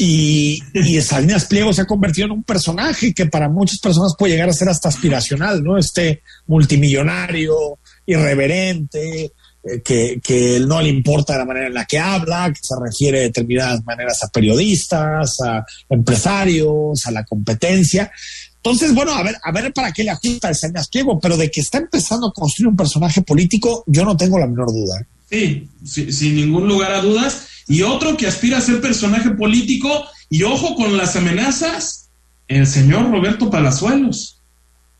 Y, 0.01 0.61
Salinas 1.01 1.45
Pliego 1.45 1.73
se 1.73 1.81
ha 1.81 1.85
convertido 1.85 2.27
en 2.27 2.31
un 2.31 2.43
personaje 2.43 3.13
que 3.13 3.25
para 3.25 3.49
muchas 3.49 3.79
personas 3.79 4.13
puede 4.17 4.33
llegar 4.33 4.47
a 4.47 4.53
ser 4.53 4.69
hasta 4.69 4.87
aspiracional, 4.87 5.61
¿no? 5.61 5.77
Este 5.77 6.21
multimillonario, 6.47 7.79
irreverente, 8.05 9.25
eh, 9.25 9.31
que, 9.83 10.19
que 10.23 10.59
no 10.61 10.81
le 10.81 10.89
importa 10.89 11.37
la 11.37 11.45
manera 11.45 11.67
en 11.67 11.73
la 11.73 11.85
que 11.85 11.99
habla, 11.99 12.51
que 12.53 12.59
se 12.61 12.75
refiere 12.81 13.19
de 13.19 13.23
determinadas 13.25 13.83
maneras 13.85 14.23
a 14.23 14.29
periodistas, 14.29 15.39
a 15.41 15.65
empresarios, 15.89 17.05
a 17.05 17.11
la 17.11 17.23
competencia. 17.23 18.11
Entonces, 18.57 18.93
bueno, 18.93 19.13
a 19.13 19.23
ver, 19.23 19.35
a 19.41 19.51
ver 19.51 19.71
para 19.73 19.91
qué 19.91 20.03
le 20.03 20.11
ajusta 20.11 20.49
el 20.49 20.55
Salinas 20.55 20.89
Pliego, 20.89 21.19
pero 21.19 21.37
de 21.37 21.49
que 21.49 21.61
está 21.61 21.77
empezando 21.77 22.27
a 22.27 22.33
construir 22.33 22.67
un 22.67 22.75
personaje 22.75 23.21
político, 23.21 23.83
yo 23.87 24.03
no 24.03 24.17
tengo 24.17 24.37
la 24.37 24.47
menor 24.47 24.67
duda. 24.67 24.99
¿eh? 25.31 25.65
Sí, 25.85 26.11
sin 26.11 26.35
ningún 26.35 26.67
lugar 26.67 26.91
a 26.91 27.01
dudas 27.01 27.47
y 27.69 27.83
otro 27.83 28.17
que 28.17 28.27
aspira 28.27 28.57
a 28.57 28.61
ser 28.61 28.81
personaje 28.81 29.29
político, 29.29 30.05
y 30.29 30.43
ojo 30.43 30.75
con 30.75 30.97
las 30.97 31.15
amenazas, 31.15 32.09
el 32.47 32.65
señor 32.65 33.11
Roberto 33.11 33.49
Palazuelos. 33.49 34.38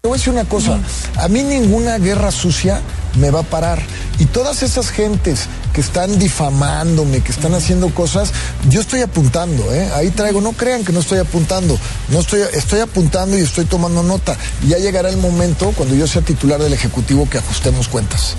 Te 0.02 0.08
voy 0.08 0.16
a 0.16 0.18
decir 0.18 0.32
una 0.32 0.45
cosa, 0.45 0.80
a 1.18 1.28
mí 1.28 1.43
ninguna 1.43 1.97
guerra 1.97 2.32
sucia 2.32 2.80
me 3.18 3.32
va 3.32 3.41
a 3.41 3.43
parar. 3.43 3.82
Y 4.18 4.26
todas 4.28 4.64
esas 4.64 4.91
gentes 4.91 5.50
que 5.74 5.82
están 5.82 6.18
difamándome, 6.18 7.22
que 7.22 7.34
están 7.34 7.54
haciendo 7.54 7.93
cosas, 7.93 8.32
yo 8.70 8.80
estoy 8.80 9.02
apuntando, 9.02 9.74
¿eh? 9.74 9.89
Ahí 9.95 10.10
traigo, 10.12 10.39
no 10.39 10.54
crean 10.54 10.86
que 10.86 10.93
no 10.93 11.02
estoy 11.02 11.20
apuntando, 11.20 11.78
no 12.08 12.20
estoy, 12.22 12.43
estoy 12.54 12.80
apuntando 12.80 13.38
y 13.38 13.41
estoy 13.41 13.66
tomando 13.66 14.02
nota. 14.02 14.38
Y 14.64 14.70
ya 14.70 14.78
llegará 14.78 15.10
el 15.10 15.18
momento, 15.18 15.74
cuando 15.76 15.95
yo 15.95 16.08
sea 16.08 16.22
titular 16.22 16.62
del 16.62 16.72
Ejecutivo, 16.72 17.30
que 17.30 17.39
ajustemos 17.39 17.89
cuentas. 17.89 18.38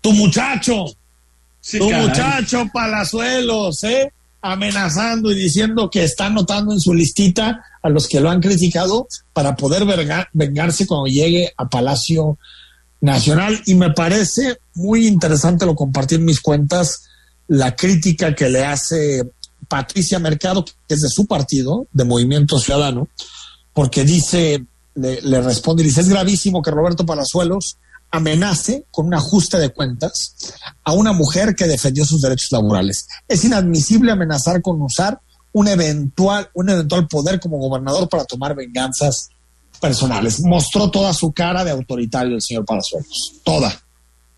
Tu 0.00 0.10
muchacho, 0.14 0.86
tu 1.70 1.92
muchacho 1.92 2.66
Palazuelos, 2.72 3.84
¿eh? 3.84 4.10
Amenazando 4.42 5.30
y 5.30 5.34
diciendo 5.34 5.90
que 5.90 6.04
está 6.04 6.26
anotando 6.26 6.72
en 6.72 6.80
su 6.80 6.94
listita 6.94 7.64
a 7.82 7.88
los 7.88 8.08
que 8.08 8.20
lo 8.20 8.30
han 8.30 8.40
criticado 8.40 9.06
para 9.32 9.56
poder 9.56 9.84
vengarse 10.32 10.86
cuando 10.86 11.06
llegue 11.06 11.52
a 11.56 11.68
Palacio 11.68 12.38
Nacional. 13.00 13.60
Y 13.66 13.74
me 13.74 13.90
parece 13.90 14.58
muy 14.74 15.06
interesante, 15.06 15.66
lo 15.66 15.74
compartí 15.74 16.14
en 16.16 16.24
mis 16.24 16.40
cuentas, 16.40 17.02
la 17.48 17.74
crítica 17.76 18.34
que 18.34 18.48
le 18.48 18.64
hace 18.64 19.28
Patricia 19.68 20.18
Mercado, 20.18 20.64
que 20.64 20.94
es 20.94 21.00
de 21.00 21.08
su 21.08 21.26
partido, 21.26 21.86
de 21.92 22.04
Movimiento 22.04 22.58
Ciudadano, 22.58 23.08
porque 23.72 24.04
dice, 24.04 24.64
le, 24.94 25.20
le 25.22 25.42
responde 25.42 25.82
y 25.82 25.86
dice, 25.86 26.00
es 26.00 26.08
gravísimo 26.08 26.62
que 26.62 26.70
Roberto 26.70 27.06
Palazuelos 27.06 27.76
amenace 28.10 28.86
con 28.90 29.06
un 29.06 29.14
ajuste 29.14 29.58
de 29.58 29.70
cuentas 29.70 30.34
a 30.84 30.92
una 30.92 31.12
mujer 31.12 31.54
que 31.54 31.66
defendió 31.66 32.04
sus 32.04 32.22
derechos 32.22 32.50
laborales. 32.52 33.06
Es 33.28 33.44
inadmisible 33.44 34.12
amenazar 34.12 34.60
con 34.62 34.80
usar 34.82 35.20
un 35.52 35.68
eventual, 35.68 36.48
un 36.54 36.70
eventual 36.70 37.08
poder 37.08 37.40
como 37.40 37.58
gobernador 37.58 38.08
para 38.08 38.24
tomar 38.24 38.54
venganzas 38.54 39.30
personales. 39.80 40.40
Mostró 40.40 40.90
toda 40.90 41.14
su 41.14 41.32
cara 41.32 41.64
de 41.64 41.70
autoritario 41.70 42.34
el 42.34 42.42
señor 42.42 42.64
Palazuelos. 42.64 43.34
Toda. 43.44 43.80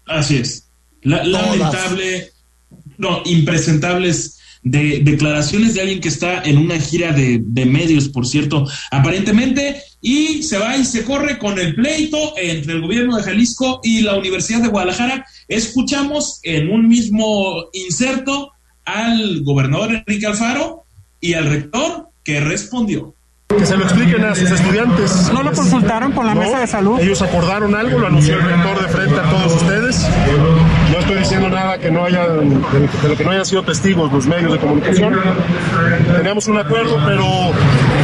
Así 0.07 0.37
es. 0.37 0.65
lamentable, 1.03 2.33
no, 2.99 3.23
impresentables 3.25 4.39
de 4.63 5.01
declaraciones 5.03 5.75
de 5.75 5.81
alguien 5.81 6.01
que 6.01 6.09
está 6.09 6.43
en 6.43 6.59
una 6.59 6.79
gira 6.79 7.13
de, 7.13 7.41
de 7.43 7.67
medios, 7.67 8.09
por 8.09 8.27
cierto, 8.27 8.67
aparentemente 8.91 9.83
y 10.01 10.43
se 10.43 10.59
va 10.59 10.77
y 10.77 10.85
se 10.85 11.05
corre 11.05 11.39
con 11.39 11.59
el 11.59 11.75
pleito 11.75 12.35
entre 12.37 12.75
el 12.75 12.83
gobierno 12.83 13.17
de 13.17 13.23
Jalisco 13.23 13.81
y 13.83 14.03
la 14.03 14.17
Universidad 14.17 14.61
de 14.61 14.69
Guadalajara. 14.69 15.25
Escuchamos 15.49 16.41
en 16.43 16.71
un 16.71 16.89
mismo 16.89 17.67
inserto 17.73 18.51
al 18.85 19.43
gobernador 19.43 19.95
Enrique 19.95 20.27
Alfaro 20.27 20.85
y 21.21 21.35
al 21.35 21.47
rector 21.47 22.09
que 22.25 22.41
respondió. 22.41 23.15
Que 23.49 23.67
se 23.67 23.77
lo 23.77 23.85
expliquen 23.85 24.25
a 24.25 24.35
sus 24.35 24.51
estudiantes. 24.51 25.31
¿No 25.33 25.43
lo 25.43 25.53
consultaron 25.53 26.13
con 26.13 26.27
la 26.27 26.35
mesa 26.35 26.59
de 26.59 26.67
salud? 26.67 26.99
Ellos 26.99 27.21
acordaron 27.21 27.75
algo, 27.75 27.99
lo 27.99 28.07
anunció 28.07 28.35
el 28.35 28.43
rector 28.43 28.83
de 28.83 28.89
frente 28.89 29.21
a 29.21 29.31
todos 29.31 29.55
ustedes. 29.63 30.07
No 30.93 30.99
estoy 30.99 31.17
diciendo 31.17 31.49
nada 31.49 31.79
que 31.79 31.91
no 31.91 32.05
haya, 32.05 32.27
de 32.27 33.09
lo 33.09 33.17
que 33.17 33.25
no 33.25 33.31
hayan 33.31 33.47
sido 33.47 33.63
testigos 33.63 34.13
los 34.13 34.27
medios 34.27 34.53
de 34.53 34.59
comunicación. 34.59 35.19
Teníamos 36.17 36.47
un 36.49 36.59
acuerdo, 36.59 37.01
pero 37.07 37.25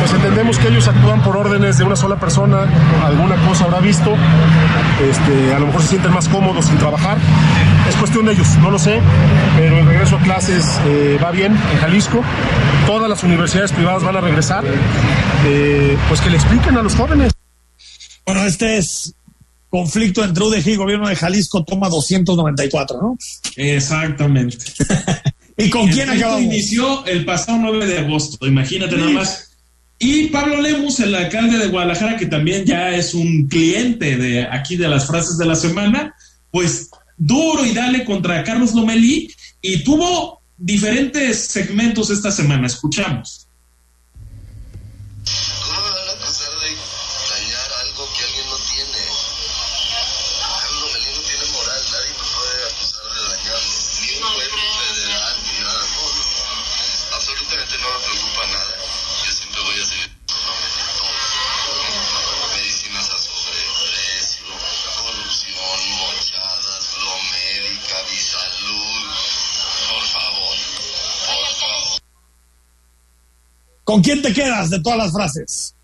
pues 0.01 0.15
entendemos 0.15 0.59
que 0.59 0.69
ellos 0.69 0.89
actúan 0.89 1.23
por 1.23 1.37
órdenes 1.37 1.77
de 1.77 1.85
una 1.85 1.97
sola 1.97 2.17
persona, 2.19 2.67
alguna 3.05 3.37
cosa 3.47 3.65
habrá 3.65 3.81
visto, 3.81 4.15
este, 5.07 5.55
a 5.55 5.59
lo 5.59 5.67
mejor 5.67 5.83
se 5.83 5.89
sienten 5.89 6.15
más 6.15 6.29
cómodos 6.29 6.65
sin 6.65 6.79
trabajar. 6.79 7.19
Es 7.87 7.95
cuestión 7.97 8.25
de 8.25 8.33
ellos, 8.33 8.49
no 8.63 8.71
lo 8.71 8.79
sé, 8.79 9.01
pero 9.59 9.81
el 9.81 9.87
regreso 9.87 10.17
a 10.17 10.21
clases 10.21 10.81
eh, 10.87 11.19
va 11.23 11.31
bien 11.31 11.53
en 11.53 11.79
Jalisco. 11.81 12.23
Todas 12.87 13.11
las 13.11 13.23
universidades 13.23 13.73
privadas 13.73 14.03
van 14.03 14.17
a 14.17 14.23
regresar. 14.23 14.65
Eh, 15.45 15.97
pues 16.09 16.23
que 16.23 16.31
le 16.31 16.37
expliquen 16.37 16.79
a 16.79 16.83
los 16.83 16.95
jóvenes. 16.95 17.33
Bueno, 18.25 18.45
este 18.45 18.79
es 18.79 19.15
conflicto 19.69 20.25
entre 20.25 20.45
UDG 20.45 20.69
y 20.69 20.77
gobierno 20.77 21.09
de 21.09 21.17
Jalisco, 21.17 21.65
toma 21.65 21.89
294, 21.89 23.01
¿no? 23.01 23.19
Exactamente. 23.57 24.59
¿Y 25.57 25.71
con 25.71 25.89
quién 25.89 26.09
acabamos? 26.09 26.43
Inició 26.43 27.05
el 27.07 27.25
pasado 27.25 27.59
9 27.59 27.87
de 27.87 27.99
agosto, 27.99 28.47
imagínate 28.47 28.97
nada 28.97 29.11
más. 29.11 29.49
Y 29.99 30.29
Pablo 30.29 30.61
Lemus, 30.61 31.01
el 31.01 31.15
alcalde 31.15 31.59
de 31.59 31.67
Guadalajara, 31.67 32.17
que 32.17 32.27
también 32.27 32.65
ya 32.65 32.95
es 32.95 33.15
un 33.15 33.49
cliente 33.49 34.17
de 34.17 34.45
aquí 34.45 34.77
de 34.77 34.89
las 34.89 35.07
frases 35.07 35.37
de 35.37 35.45
la 35.45 35.57
semana, 35.57 36.15
pues 36.53 36.89
duro 37.17 37.67
y 37.67 37.73
dale 37.73 38.05
contra 38.05 38.45
Carlos 38.45 38.75
Lomelí 38.75 39.29
y 39.61 39.83
tuvo 39.83 40.41
diferentes 40.57 41.47
segmentos 41.47 42.11
esta 42.11 42.31
semana. 42.31 42.69
Escuchamos. 42.69 43.48
¿Con 73.89 74.03
quién 74.03 74.21
te 74.21 74.35
quedas 74.35 74.69
de 74.69 74.81
todas 74.81 74.99
las 74.99 75.13
frases? 75.13 75.75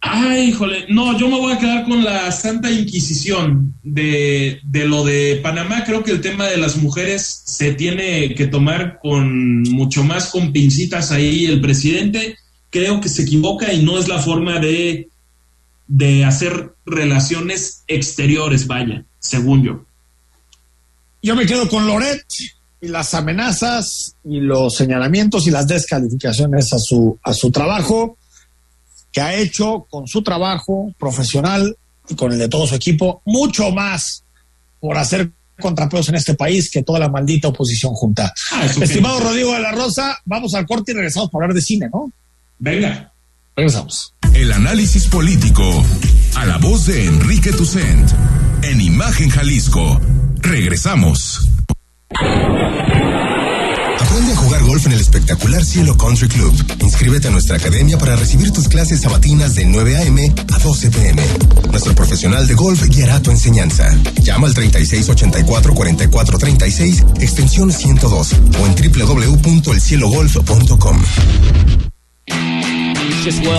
Ay, 0.00 0.48
híjole, 0.48 0.86
no, 0.88 1.18
yo 1.18 1.28
me 1.28 1.38
voy 1.38 1.52
a 1.52 1.58
quedar 1.58 1.84
con 1.84 2.02
la 2.02 2.32
Santa 2.32 2.70
Inquisición 2.70 3.74
de, 3.82 4.58
de, 4.64 4.86
lo 4.86 5.04
de 5.04 5.38
Panamá. 5.42 5.84
Creo 5.84 6.02
que 6.02 6.12
el 6.12 6.22
tema 6.22 6.46
de 6.46 6.56
las 6.56 6.78
mujeres 6.78 7.42
se 7.44 7.74
tiene 7.74 8.34
que 8.34 8.46
tomar 8.46 9.00
con 9.02 9.64
mucho 9.64 10.02
más 10.02 10.30
con 10.30 10.50
pincitas 10.50 11.10
ahí 11.12 11.44
el 11.44 11.60
presidente. 11.60 12.38
Creo 12.70 13.02
que 13.02 13.10
se 13.10 13.24
equivoca 13.24 13.70
y 13.70 13.84
no 13.84 13.98
es 13.98 14.08
la 14.08 14.20
forma 14.20 14.58
de, 14.58 15.10
de 15.88 16.24
hacer 16.24 16.72
relaciones 16.86 17.84
exteriores, 17.86 18.66
vaya, 18.66 19.04
según 19.18 19.62
yo. 19.62 19.84
Yo 21.22 21.36
me 21.36 21.44
quedo 21.44 21.68
con 21.68 21.86
Loret 21.86 22.24
y 22.82 22.88
las 22.88 23.14
amenazas 23.14 24.16
y 24.24 24.40
los 24.40 24.74
señalamientos 24.74 25.46
y 25.46 25.52
las 25.52 25.68
descalificaciones 25.68 26.72
a 26.72 26.78
su, 26.78 27.16
a 27.22 27.32
su 27.32 27.50
trabajo 27.52 28.18
que 29.12 29.20
ha 29.20 29.36
hecho 29.36 29.86
con 29.88 30.08
su 30.08 30.22
trabajo 30.22 30.92
profesional 30.98 31.76
y 32.08 32.16
con 32.16 32.32
el 32.32 32.38
de 32.38 32.48
todo 32.48 32.66
su 32.66 32.74
equipo, 32.74 33.22
mucho 33.24 33.70
más 33.70 34.24
por 34.80 34.98
hacer 34.98 35.30
contrapeos 35.60 36.08
en 36.08 36.16
este 36.16 36.34
país 36.34 36.70
que 36.72 36.82
toda 36.82 36.98
la 36.98 37.08
maldita 37.08 37.48
oposición 37.48 37.92
junta. 37.94 38.34
Ah, 38.50 38.66
Estimado 38.66 39.20
Rodrigo 39.20 39.52
de 39.52 39.60
la 39.60 39.70
Rosa, 39.70 40.18
vamos 40.24 40.54
al 40.54 40.66
corte 40.66 40.90
y 40.90 40.94
regresamos 40.96 41.30
para 41.30 41.44
hablar 41.44 41.54
de 41.54 41.62
cine, 41.62 41.88
¿no? 41.92 42.10
Venga. 42.58 43.12
Regresamos. 43.54 44.12
El 44.34 44.50
análisis 44.50 45.06
político 45.06 45.84
a 46.34 46.46
la 46.46 46.58
voz 46.58 46.86
de 46.86 47.04
Enrique 47.04 47.52
Tucent 47.52 48.10
en 48.62 48.80
Imagen 48.80 49.28
Jalisco. 49.28 50.00
Regresamos. 50.38 51.51
Aprende 54.12 54.32
a 54.32 54.36
jugar 54.36 54.62
golf 54.64 54.84
en 54.86 54.92
el 54.92 55.00
espectacular 55.00 55.64
Cielo 55.64 55.96
Country 55.96 56.28
Club. 56.28 56.54
Inscríbete 56.80 57.28
a 57.28 57.30
nuestra 57.30 57.56
academia 57.56 57.96
para 57.98 58.16
recibir 58.16 58.52
tus 58.52 58.68
clases 58.68 59.00
sabatinas 59.00 59.54
de 59.54 59.64
9 59.64 59.96
a.m. 59.96 60.34
a 60.52 60.58
12 60.58 60.90
p.m. 60.90 61.22
Nuestro 61.70 61.94
profesional 61.94 62.46
de 62.46 62.52
golf 62.54 62.82
guiará 62.88 63.22
tu 63.22 63.30
enseñanza. 63.30 63.90
Llama 64.20 64.48
al 64.48 64.54
3684-4436, 64.54 67.22
extensión 67.22 67.72
102 67.72 68.34
o 68.60 68.66
en 68.66 68.74
www.elcielogolf.com. 68.74 71.02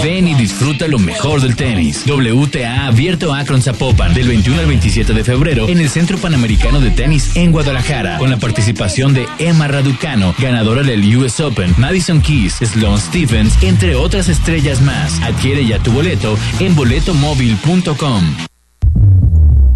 Ven 0.04 0.28
y 0.28 0.36
disfruta 0.36 0.88
lo 0.88 1.00
mejor 1.00 1.40
del 1.40 1.56
tenis. 1.56 2.04
WTA 2.06 2.88
abierto 2.88 3.34
Akron 3.34 3.62
Zapopan 3.62 4.14
del 4.14 4.28
21 4.28 4.60
al 4.60 4.66
27 4.66 5.14
de 5.14 5.24
febrero 5.24 5.70
en 5.70 5.80
el 5.80 5.90
Centro 5.90 6.18
Panamericano 6.18 6.82
de 6.82 6.92
Tenis 6.92 7.36
en 7.36 7.54
Guadalajara 7.54 8.18
con 8.18 8.30
la 8.30 8.38
participación 8.38 9.14
de 9.14 9.26
Emma 9.40 9.70
Raducano, 9.70 10.36
ganadora 10.38 10.84
del 10.84 11.16
US 11.16 11.40
Open, 11.40 11.74
Madison 11.78 12.22
Keys, 12.22 12.56
Sloan 12.56 13.00
Stephens, 13.00 13.54
entre 13.62 13.96
otras 13.96 14.28
estrellas 14.28 14.82
más. 14.82 15.22
Adquiere 15.22 15.66
ya 15.66 15.80
tu 15.80 15.94
boleto 15.94 16.38
en 16.60 16.76
boletomóvil.com. 16.76 18.24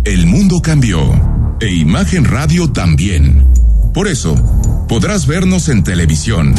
El 0.03 0.25
mundo 0.25 0.59
cambió 0.61 0.99
e 1.61 1.71
Imagen 1.71 2.25
Radio 2.25 2.71
también. 2.71 3.47
Por 3.93 4.09
eso, 4.09 4.35
podrás 4.89 5.27
vernos 5.27 5.69
en 5.69 5.83
televisión. 5.83 6.53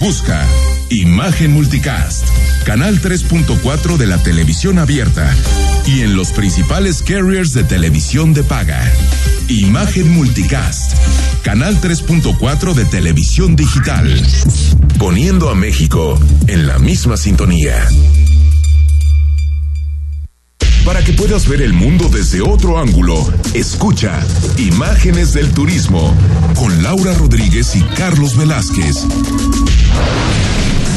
Busca 0.00 0.46
Imagen 0.90 1.52
Multicast, 1.52 2.28
canal 2.64 3.00
3.4 3.00 3.96
de 3.96 4.06
la 4.06 4.22
televisión 4.22 4.78
abierta 4.78 5.34
y 5.84 6.02
en 6.02 6.14
los 6.14 6.28
principales 6.28 7.02
carriers 7.02 7.52
de 7.52 7.64
televisión 7.64 8.32
de 8.34 8.44
paga. 8.44 8.80
Imagen 9.48 10.08
Multicast, 10.12 10.92
canal 11.42 11.80
3.4 11.80 12.74
de 12.74 12.84
televisión 12.84 13.56
digital, 13.56 14.22
poniendo 14.98 15.50
a 15.50 15.56
México 15.56 16.20
en 16.46 16.68
la 16.68 16.78
misma 16.78 17.16
sintonía. 17.16 17.74
Para 20.84 21.02
que 21.02 21.12
puedas 21.14 21.48
ver 21.48 21.62
el 21.62 21.72
mundo 21.72 22.08
desde 22.08 22.42
otro 22.42 22.78
ángulo, 22.78 23.16
escucha 23.54 24.24
Imágenes 24.56 25.32
del 25.32 25.50
Turismo 25.50 26.14
con 26.54 26.80
Laura 26.84 27.12
Rodríguez 27.14 27.74
y 27.74 27.82
Carlos 27.82 28.36
Velázquez. 28.36 29.04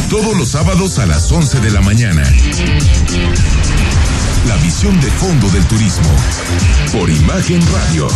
Todos 0.09 0.35
los 0.35 0.49
sábados 0.49 0.97
a 0.97 1.05
las 1.05 1.31
11 1.31 1.59
de 1.59 1.69
la 1.69 1.81
mañana. 1.81 2.23
La 4.47 4.55
visión 4.57 4.99
de 5.01 5.07
fondo 5.11 5.47
del 5.49 5.63
turismo 5.65 6.09
por 6.91 7.07
Imagen 7.11 7.61
Radio. 7.71 8.07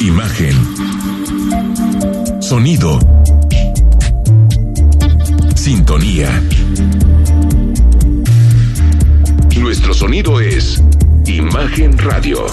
Imagen. 0.00 0.56
Sonido. 2.40 2.98
Sintonía. 5.54 6.42
Nuestro 9.60 9.92
sonido 9.92 10.40
es 10.40 10.82
Imagen 11.26 11.98
Radio. 11.98 12.46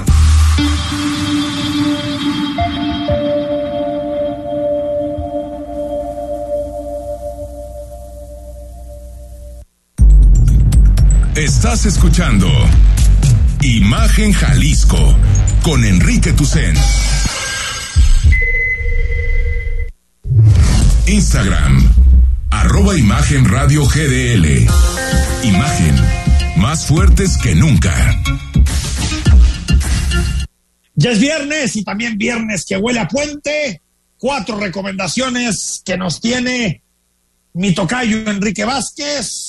Estás 11.40 11.86
escuchando 11.86 12.50
Imagen 13.62 14.34
Jalisco 14.34 15.16
con 15.64 15.86
Enrique 15.86 16.34
Tucen. 16.34 16.76
Instagram, 21.08 21.94
arroba 22.50 22.98
Imagen 22.98 23.46
Radio 23.50 23.86
GDL. 23.86 24.68
Imagen, 25.44 25.96
más 26.58 26.86
fuertes 26.86 27.38
que 27.38 27.56
nunca. 27.56 28.22
Ya 30.96 31.12
es 31.12 31.20
viernes 31.22 31.74
y 31.78 31.86
también 31.86 32.18
viernes 32.18 32.66
que 32.68 32.76
huele 32.76 33.00
a 33.00 33.08
puente. 33.08 33.82
Cuatro 34.18 34.60
recomendaciones 34.60 35.82
que 35.86 35.98
nos 35.98 36.20
tiene 36.20 36.84
mi 37.54 37.74
tocayo 37.74 38.30
Enrique 38.30 38.66
Vázquez 38.66 39.49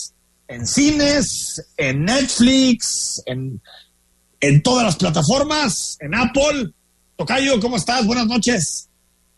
en 0.51 0.67
cines, 0.67 1.65
en 1.77 2.05
Netflix, 2.05 3.23
en, 3.25 3.61
en 4.41 4.63
todas 4.63 4.85
las 4.85 4.97
plataformas, 4.97 5.97
en 6.01 6.15
Apple. 6.15 6.73
Tocayo, 7.17 7.61
¿cómo 7.61 7.77
estás? 7.77 8.05
Buenas 8.05 8.27
noches. 8.27 8.89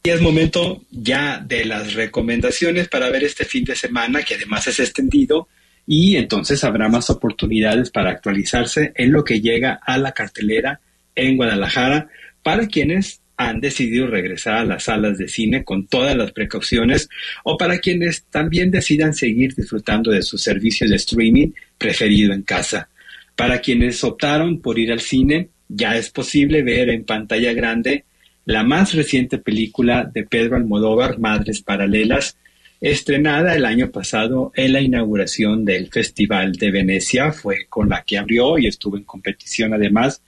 Y 0.04 0.08
es 0.08 0.22
momento 0.22 0.82
ya 0.90 1.38
de 1.38 1.66
las 1.66 1.92
recomendaciones 1.92 2.88
para 2.88 3.10
ver 3.10 3.24
este 3.24 3.44
fin 3.44 3.64
de 3.64 3.76
semana, 3.76 4.22
que 4.22 4.36
además 4.36 4.66
es 4.66 4.80
extendido, 4.80 5.48
y 5.86 6.16
entonces 6.16 6.64
habrá 6.64 6.88
más 6.88 7.10
oportunidades 7.10 7.90
para 7.90 8.10
actualizarse 8.10 8.92
en 8.96 9.12
lo 9.12 9.22
que 9.22 9.40
llega 9.40 9.78
a 9.84 9.98
la 9.98 10.12
cartelera 10.12 10.80
en 11.14 11.36
Guadalajara 11.36 12.08
para 12.42 12.66
quienes 12.66 13.20
han 13.49 13.61
decidido 13.61 14.07
regresar 14.07 14.57
a 14.57 14.64
las 14.64 14.84
salas 14.84 15.18
de 15.18 15.28
cine 15.28 15.64
con 15.64 15.86
todas 15.86 16.16
las 16.16 16.32
precauciones 16.32 17.09
o 17.45 17.57
para 17.57 17.78
quienes 17.78 18.24
también 18.24 18.70
decidan 18.70 19.14
seguir 19.14 19.55
disfrutando 19.55 20.11
de 20.11 20.22
su 20.22 20.38
servicio 20.38 20.88
de 20.88 20.97
streaming 20.97 21.53
preferido 21.78 22.32
en 22.32 22.43
casa. 22.43 22.88
Para 23.36 23.61
quienes 23.61 24.03
optaron 24.05 24.61
por 24.61 24.78
ir 24.78 24.93
al 24.93 25.01
cine, 25.01 25.49
ya 25.68 25.97
es 25.97 26.11
posible 26.11 26.62
ver 26.62 26.90
en 26.90 27.05
pantalla 27.05 27.53
grande 27.53 28.05
la 28.45 28.64
más 28.64 28.95
reciente 28.95 29.38
película 29.38 30.11
de 30.12 30.24
Pedro 30.24 30.57
Almodóvar, 30.57 31.18
Madres 31.18 31.62
Paralelas, 31.62 32.36
estrenada 32.80 33.55
el 33.55 33.64
año 33.64 33.90
pasado 33.93 34.53
en 34.57 34.72
la 34.72 34.80
inauguración 34.80 35.64
del 35.64 35.88
Festival 35.88 36.53
de 36.55 36.72
Venecia, 36.72 37.32
fue 37.32 37.66
con 37.68 37.88
la 37.88 38.03
que 38.03 38.18
abrió 38.18 38.59
y 38.59 38.66
estuvo 38.66 38.97
en 38.97 39.05
competición 39.05 39.72
además, 39.72 40.20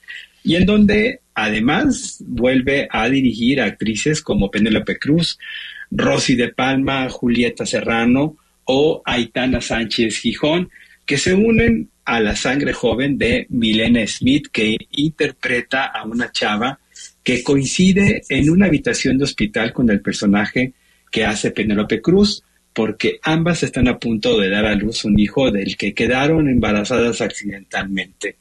y 0.45 0.55
en 0.55 0.65
donde 0.65 1.21
además 1.35 2.23
vuelve 2.27 2.89
a 2.91 3.09
dirigir 3.09 3.61
a 3.61 3.67
actrices 3.67 4.23
como 4.23 4.51
Penélope 4.51 4.99
Cruz, 4.99 5.39
Rosy 5.91 6.37
de 6.37 6.49
Palma, 6.49 7.09
Julieta 7.11 7.67
Serrano 7.67 8.37
o 8.65 9.03
Aitana 9.05 9.61
Sánchez 9.61 10.19
Gijón, 10.19 10.71
que 11.05 11.19
se 11.19 11.35
unen 11.35 11.91
a 12.05 12.21
la 12.21 12.37
sangre 12.37 12.73
joven 12.73 13.19
de 13.19 13.47
Milena 13.51 14.07
Smith, 14.07 14.49
que 14.53 14.77
interpreta 14.93 15.87
a 15.87 16.05
una 16.05 16.31
chava 16.31 16.79
que 17.23 17.43
coincide 17.43 18.23
en 18.29 18.51
una 18.51 18.67
habitación 18.67 19.19
de 19.19 19.25
hospital 19.25 19.73
con 19.73 19.89
el 19.91 20.01
personaje 20.01 20.73
que 21.11 21.25
hace 21.25 21.51
Penélope 21.51 22.01
Cruz, 22.01 22.43
porque 22.73 23.19
ambas 23.23 23.63
están 23.63 23.89
a 23.89 23.99
punto 23.99 24.39
de 24.39 24.51
dar 24.51 24.67
a 24.67 24.75
luz 24.75 25.05
un 25.05 25.19
hijo 25.19 25.51
del 25.51 25.77
que 25.77 25.95
quedaron 25.95 26.49
embarazadas 26.49 27.21
accidentalmente. 27.21 28.37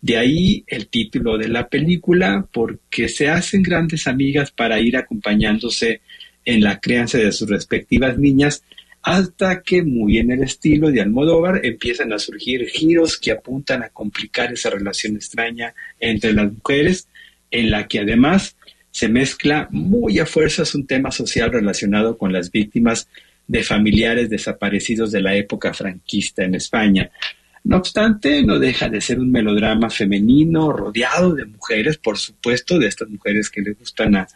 De 0.00 0.16
ahí 0.16 0.64
el 0.66 0.88
título 0.88 1.36
de 1.38 1.48
la 1.48 1.68
película, 1.68 2.46
porque 2.52 3.08
se 3.08 3.28
hacen 3.28 3.62
grandes 3.62 4.06
amigas 4.06 4.50
para 4.50 4.80
ir 4.80 4.96
acompañándose 4.96 6.00
en 6.44 6.62
la 6.62 6.78
crianza 6.80 7.18
de 7.18 7.32
sus 7.32 7.48
respectivas 7.48 8.16
niñas, 8.18 8.62
hasta 9.02 9.62
que, 9.62 9.82
muy 9.82 10.18
en 10.18 10.30
el 10.30 10.42
estilo 10.42 10.90
de 10.90 11.00
Almodóvar, 11.00 11.64
empiezan 11.64 12.12
a 12.12 12.18
surgir 12.18 12.66
giros 12.66 13.18
que 13.18 13.32
apuntan 13.32 13.82
a 13.82 13.88
complicar 13.88 14.52
esa 14.52 14.70
relación 14.70 15.16
extraña 15.16 15.74
entre 15.98 16.32
las 16.32 16.52
mujeres, 16.52 17.08
en 17.50 17.70
la 17.70 17.88
que 17.88 18.00
además 18.00 18.56
se 18.90 19.08
mezcla 19.08 19.68
muy 19.70 20.18
a 20.18 20.26
fuerzas 20.26 20.74
un 20.74 20.86
tema 20.86 21.10
social 21.10 21.52
relacionado 21.52 22.18
con 22.18 22.32
las 22.32 22.50
víctimas 22.50 23.08
de 23.46 23.62
familiares 23.62 24.28
desaparecidos 24.28 25.10
de 25.10 25.22
la 25.22 25.34
época 25.36 25.72
franquista 25.72 26.44
en 26.44 26.54
España. 26.54 27.10
No 27.64 27.78
obstante, 27.78 28.42
no 28.42 28.58
deja 28.58 28.88
de 28.88 29.00
ser 29.00 29.18
un 29.18 29.30
melodrama 29.30 29.90
femenino 29.90 30.72
rodeado 30.72 31.34
de 31.34 31.46
mujeres, 31.46 31.98
por 31.98 32.18
supuesto, 32.18 32.78
de 32.78 32.88
estas 32.88 33.08
mujeres 33.08 33.50
que 33.50 33.60
le 33.60 33.72
gustan 33.72 34.16
a, 34.16 34.28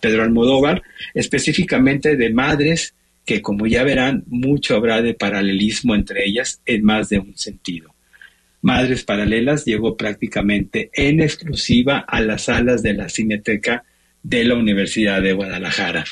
Pedro 0.00 0.22
Almodóvar, 0.22 0.82
específicamente 1.12 2.16
de 2.16 2.30
madres 2.32 2.94
que, 3.26 3.42
como 3.42 3.66
ya 3.66 3.84
verán, 3.84 4.24
mucho 4.26 4.76
habrá 4.76 5.02
de 5.02 5.14
paralelismo 5.14 5.94
entre 5.94 6.26
ellas 6.26 6.60
en 6.64 6.84
más 6.84 7.10
de 7.10 7.18
un 7.18 7.36
sentido. 7.36 7.94
Madres 8.62 9.04
Paralelas 9.04 9.66
llegó 9.66 9.94
prácticamente 9.94 10.90
en 10.94 11.20
exclusiva 11.20 11.98
a 11.98 12.22
las 12.22 12.44
salas 12.44 12.82
de 12.82 12.94
la 12.94 13.10
Cineteca 13.10 13.84
de 14.22 14.44
la 14.44 14.54
Universidad 14.54 15.20
de 15.20 15.34
Guadalajara. 15.34 16.06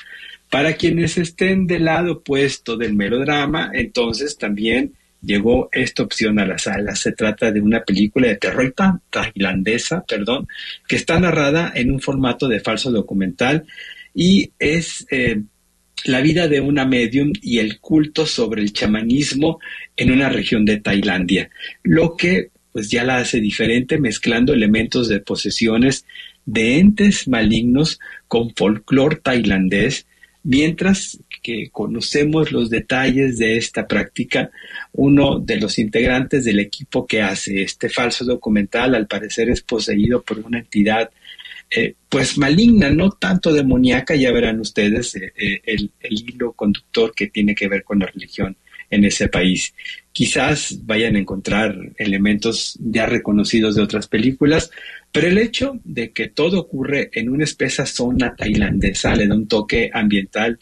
Para 0.51 0.75
quienes 0.75 1.17
estén 1.17 1.67
del 1.67 1.87
lado 1.87 2.13
opuesto 2.13 2.77
del 2.77 2.93
melodrama, 2.93 3.71
entonces 3.73 4.37
también 4.37 4.93
llegó 5.23 5.69
esta 5.73 6.03
opción 6.03 6.39
a 6.39 6.47
la 6.47 6.59
sala. 6.59 6.95
Se 6.95 7.13
trata 7.13 7.51
de 7.51 7.61
una 7.61 7.83
película 7.83 8.29
de 8.29 8.37
terror 8.37 8.75
tailandesa, 9.11 10.05
perdón, 10.07 10.49
que 10.87 10.97
está 10.97 11.19
narrada 11.19 11.73
en 11.75 11.91
un 11.91 12.01
formato 12.01 12.49
de 12.49 12.61
falso 12.61 12.91
documental 12.91 13.65
y 14.15 14.51
es 14.59 15.07
eh, 15.11 15.41
la 16.05 16.21
vida 16.21 16.49
de 16.49 16.61
una 16.61 16.85
medium 16.85 17.33
y 17.41 17.59
el 17.59 17.79
culto 17.79 18.27
sobre 18.27 18.63
el 18.63 18.73
chamanismo 18.73 19.61
en 19.97 20.11
una 20.11 20.29
región 20.29 20.65
de 20.65 20.81
Tailandia, 20.81 21.51
lo 21.83 22.17
que 22.17 22.51
pues 22.73 22.91
ya 22.91 23.05
la 23.05 23.19
hace 23.19 23.41
diferente 23.41 23.99
mezclando 23.99 24.55
elementos 24.55 25.09
de 25.09 25.21
posesiones 25.21 26.07
de 26.47 26.79
entes 26.79 27.29
malignos 27.29 28.01
con 28.29 28.55
folclore 28.55 29.17
tailandés, 29.17 30.07
mientras 30.43 31.19
que 31.43 31.69
conocemos 31.71 32.53
los 32.53 32.71
detalles 32.71 33.39
de 33.39 33.57
esta 33.57 33.87
práctica, 33.87 34.51
uno 34.93 35.39
de 35.39 35.57
los 35.57 35.79
integrantes 35.79 36.45
del 36.45 36.61
equipo 36.61 37.07
que 37.07 37.21
hace 37.21 37.63
este 37.63 37.89
falso 37.89 38.25
documental 38.25 38.95
al 38.95 39.07
parecer 39.07 39.51
es 39.51 39.63
poseído 39.63 40.23
por 40.23 40.39
una 40.39 40.61
entidad 40.61 41.11
eh, 41.75 41.95
pues 42.09 42.37
maligna, 42.37 42.91
no 42.91 43.13
tanto 43.13 43.51
demoníaca, 43.51 44.15
ya 44.15 44.31
verán 44.31 44.61
ustedes 44.61 45.17
eh, 45.17 45.33
eh, 45.37 45.61
el, 45.65 45.91
hilo 46.03 46.53
conductor 46.53 47.15
que 47.15 47.29
tiene 47.29 47.55
que 47.55 47.67
ver 47.67 47.83
con 47.83 47.99
la 47.99 48.07
religión 48.07 48.57
en 48.91 49.07
ese 49.07 49.29
país. 49.29 49.73
Quizás 50.13 50.85
vayan 50.85 51.17
a 51.17 51.21
encontrar 51.21 51.75
elementos 51.97 52.79
ya 52.79 53.07
reconocidos 53.07 53.75
de 53.75 53.83
otras 53.83 54.07
películas, 54.07 54.71
pero 55.11 55.29
el 55.29 55.39
hecho 55.39 55.81
de 55.83 56.11
que 56.11 56.29
todo 56.29 56.61
ocurre 56.61 57.09
en 57.15 57.31
una 57.31 57.45
espesa 57.45 57.87
zona 57.87 58.37
tailandesa 58.37 59.15
le 59.17 59.27
da 59.27 59.35
un 59.35 59.49
toque 59.49 59.91
ambiental 59.95 60.59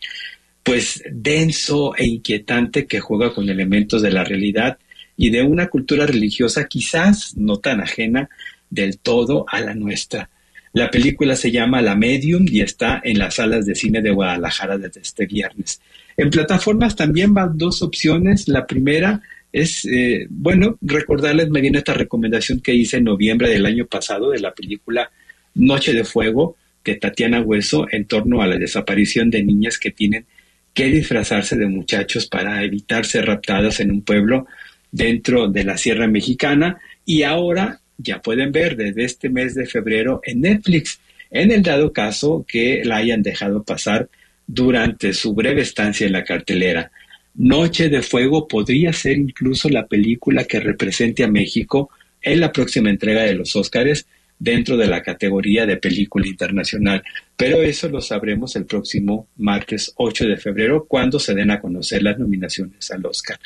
pues 0.70 1.02
denso 1.10 1.96
e 1.96 2.06
inquietante 2.06 2.86
que 2.86 3.00
juega 3.00 3.34
con 3.34 3.48
elementos 3.48 4.02
de 4.02 4.12
la 4.12 4.22
realidad 4.22 4.78
y 5.16 5.30
de 5.30 5.42
una 5.42 5.66
cultura 5.66 6.06
religiosa 6.06 6.68
quizás 6.68 7.36
no 7.36 7.56
tan 7.56 7.80
ajena 7.80 8.30
del 8.70 8.98
todo 8.98 9.46
a 9.48 9.60
la 9.62 9.74
nuestra. 9.74 10.30
La 10.72 10.88
película 10.88 11.34
se 11.34 11.50
llama 11.50 11.82
La 11.82 11.96
Medium 11.96 12.46
y 12.48 12.60
está 12.60 13.00
en 13.02 13.18
las 13.18 13.34
salas 13.34 13.66
de 13.66 13.74
cine 13.74 14.00
de 14.00 14.12
Guadalajara 14.12 14.78
desde 14.78 15.00
este 15.00 15.26
viernes. 15.26 15.80
En 16.16 16.30
plataformas 16.30 16.94
también 16.94 17.34
van 17.34 17.58
dos 17.58 17.82
opciones. 17.82 18.46
La 18.46 18.64
primera 18.64 19.22
es, 19.50 19.84
eh, 19.86 20.28
bueno, 20.30 20.78
recordarles, 20.82 21.50
me 21.50 21.62
viene 21.62 21.78
esta 21.78 21.94
recomendación 21.94 22.60
que 22.60 22.76
hice 22.76 22.98
en 22.98 23.04
noviembre 23.04 23.48
del 23.48 23.66
año 23.66 23.86
pasado 23.86 24.30
de 24.30 24.38
la 24.38 24.54
película 24.54 25.10
Noche 25.52 25.92
de 25.92 26.04
Fuego 26.04 26.54
de 26.84 26.94
Tatiana 26.94 27.40
Hueso 27.40 27.88
en 27.90 28.04
torno 28.04 28.40
a 28.40 28.46
la 28.46 28.56
desaparición 28.56 29.30
de 29.30 29.42
niñas 29.42 29.76
que 29.76 29.90
tienen 29.90 30.26
que 30.74 30.86
disfrazarse 30.86 31.56
de 31.56 31.66
muchachos 31.66 32.26
para 32.26 32.62
evitar 32.62 33.04
ser 33.04 33.26
raptadas 33.26 33.80
en 33.80 33.90
un 33.90 34.02
pueblo 34.02 34.46
dentro 34.92 35.48
de 35.48 35.64
la 35.64 35.76
Sierra 35.76 36.06
Mexicana 36.06 36.80
y 37.04 37.22
ahora 37.22 37.80
ya 37.98 38.22
pueden 38.22 38.52
ver 38.52 38.76
desde 38.76 39.04
este 39.04 39.28
mes 39.28 39.54
de 39.54 39.66
febrero 39.66 40.20
en 40.24 40.40
Netflix, 40.40 41.00
en 41.30 41.50
el 41.50 41.62
dado 41.62 41.92
caso 41.92 42.44
que 42.48 42.82
la 42.84 42.96
hayan 42.96 43.22
dejado 43.22 43.62
pasar 43.62 44.08
durante 44.46 45.12
su 45.12 45.34
breve 45.34 45.62
estancia 45.62 46.06
en 46.06 46.12
la 46.12 46.24
cartelera. 46.24 46.90
Noche 47.34 47.88
de 47.88 48.02
Fuego 48.02 48.48
podría 48.48 48.92
ser 48.92 49.16
incluso 49.18 49.68
la 49.68 49.86
película 49.86 50.44
que 50.44 50.60
represente 50.60 51.22
a 51.22 51.28
México 51.28 51.90
en 52.22 52.40
la 52.40 52.52
próxima 52.52 52.90
entrega 52.90 53.22
de 53.22 53.34
los 53.34 53.54
Óscares 53.54 54.06
dentro 54.40 54.76
de 54.76 54.86
la 54.86 55.02
categoría 55.02 55.66
de 55.66 55.76
película 55.76 56.26
internacional. 56.26 57.04
Pero 57.36 57.62
eso 57.62 57.88
lo 57.88 58.00
sabremos 58.00 58.56
el 58.56 58.64
próximo 58.64 59.28
martes 59.36 59.92
8 59.96 60.24
de 60.24 60.36
febrero 60.38 60.86
cuando 60.88 61.20
se 61.20 61.34
den 61.34 61.50
a 61.50 61.60
conocer 61.60 62.02
las 62.02 62.18
nominaciones 62.18 62.90
al 62.90 63.04
Oscar. 63.06 63.38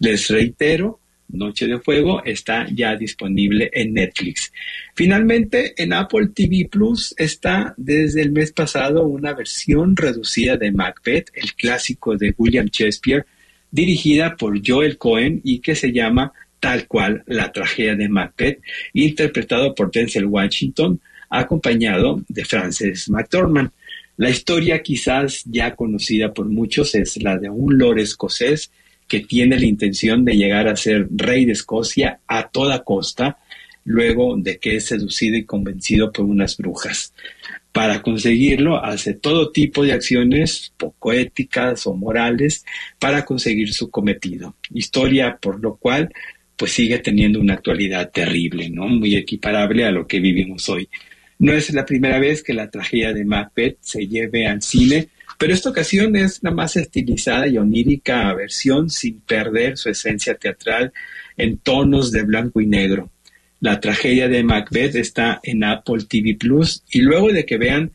Les 0.00 0.28
reitero, 0.28 1.00
Noche 1.28 1.68
de 1.68 1.78
Fuego 1.78 2.24
está 2.24 2.66
ya 2.74 2.96
disponible 2.96 3.70
en 3.72 3.94
Netflix. 3.94 4.52
Finalmente, 4.96 5.80
en 5.80 5.92
Apple 5.92 6.30
TV 6.34 6.68
Plus 6.68 7.14
está 7.16 7.72
desde 7.76 8.22
el 8.22 8.32
mes 8.32 8.50
pasado 8.50 9.06
una 9.06 9.32
versión 9.32 9.96
reducida 9.96 10.56
de 10.56 10.72
Macbeth, 10.72 11.30
el 11.34 11.54
clásico 11.54 12.16
de 12.16 12.34
William 12.36 12.66
Shakespeare, 12.66 13.24
dirigida 13.70 14.36
por 14.36 14.60
Joel 14.66 14.98
Cohen 14.98 15.40
y 15.44 15.60
que 15.60 15.76
se 15.76 15.92
llama 15.92 16.32
tal 16.60 16.86
cual 16.86 17.24
la 17.26 17.50
tragedia 17.50 17.96
de 17.96 18.08
Macbeth, 18.08 18.60
interpretado 18.92 19.74
por 19.74 19.90
Denzel 19.90 20.26
Washington, 20.26 21.00
acompañado 21.30 22.22
de 22.28 22.44
Frances 22.44 23.08
McDormand. 23.08 23.70
La 24.16 24.28
historia 24.28 24.82
quizás 24.82 25.42
ya 25.46 25.74
conocida 25.74 26.34
por 26.34 26.46
muchos 26.46 26.94
es 26.94 27.22
la 27.22 27.38
de 27.38 27.48
un 27.48 27.78
lord 27.78 27.98
escocés 28.00 28.70
que 29.08 29.20
tiene 29.20 29.58
la 29.58 29.66
intención 29.66 30.24
de 30.24 30.36
llegar 30.36 30.68
a 30.68 30.76
ser 30.76 31.08
rey 31.10 31.44
de 31.44 31.52
Escocia 31.52 32.20
a 32.28 32.48
toda 32.48 32.84
costa, 32.84 33.38
luego 33.84 34.36
de 34.36 34.58
que 34.58 34.76
es 34.76 34.84
seducido 34.84 35.36
y 35.36 35.44
convencido 35.44 36.12
por 36.12 36.26
unas 36.26 36.56
brujas. 36.58 37.12
Para 37.72 38.02
conseguirlo, 38.02 38.84
hace 38.84 39.14
todo 39.14 39.52
tipo 39.52 39.84
de 39.84 39.92
acciones 39.92 40.72
poco 40.76 41.12
éticas 41.12 41.86
o 41.86 41.94
morales 41.94 42.64
para 42.98 43.24
conseguir 43.24 43.72
su 43.72 43.90
cometido. 43.90 44.54
Historia 44.74 45.38
por 45.40 45.60
lo 45.60 45.76
cual 45.76 46.12
pues 46.60 46.72
sigue 46.72 46.98
teniendo 46.98 47.40
una 47.40 47.54
actualidad 47.54 48.10
terrible, 48.10 48.68
¿no? 48.68 48.86
Muy 48.86 49.16
equiparable 49.16 49.86
a 49.86 49.90
lo 49.90 50.06
que 50.06 50.20
vivimos 50.20 50.68
hoy. 50.68 50.90
No 51.38 51.54
es 51.54 51.72
la 51.72 51.86
primera 51.86 52.18
vez 52.18 52.42
que 52.42 52.52
la 52.52 52.68
tragedia 52.68 53.14
de 53.14 53.24
Macbeth 53.24 53.78
se 53.80 54.06
lleve 54.06 54.46
al 54.46 54.60
cine, 54.60 55.08
pero 55.38 55.54
esta 55.54 55.70
ocasión 55.70 56.16
es 56.16 56.40
la 56.42 56.50
más 56.50 56.76
estilizada 56.76 57.48
y 57.48 57.56
onírica 57.56 58.30
versión 58.34 58.90
sin 58.90 59.20
perder 59.20 59.78
su 59.78 59.88
esencia 59.88 60.34
teatral 60.34 60.92
en 61.38 61.56
tonos 61.56 62.12
de 62.12 62.24
blanco 62.24 62.60
y 62.60 62.66
negro. 62.66 63.10
La 63.60 63.80
tragedia 63.80 64.28
de 64.28 64.44
Macbeth 64.44 64.96
está 64.96 65.40
en 65.42 65.64
Apple 65.64 66.04
TV 66.06 66.34
Plus 66.34 66.82
y 66.90 67.00
luego 67.00 67.32
de 67.32 67.46
que 67.46 67.56
vean 67.56 67.92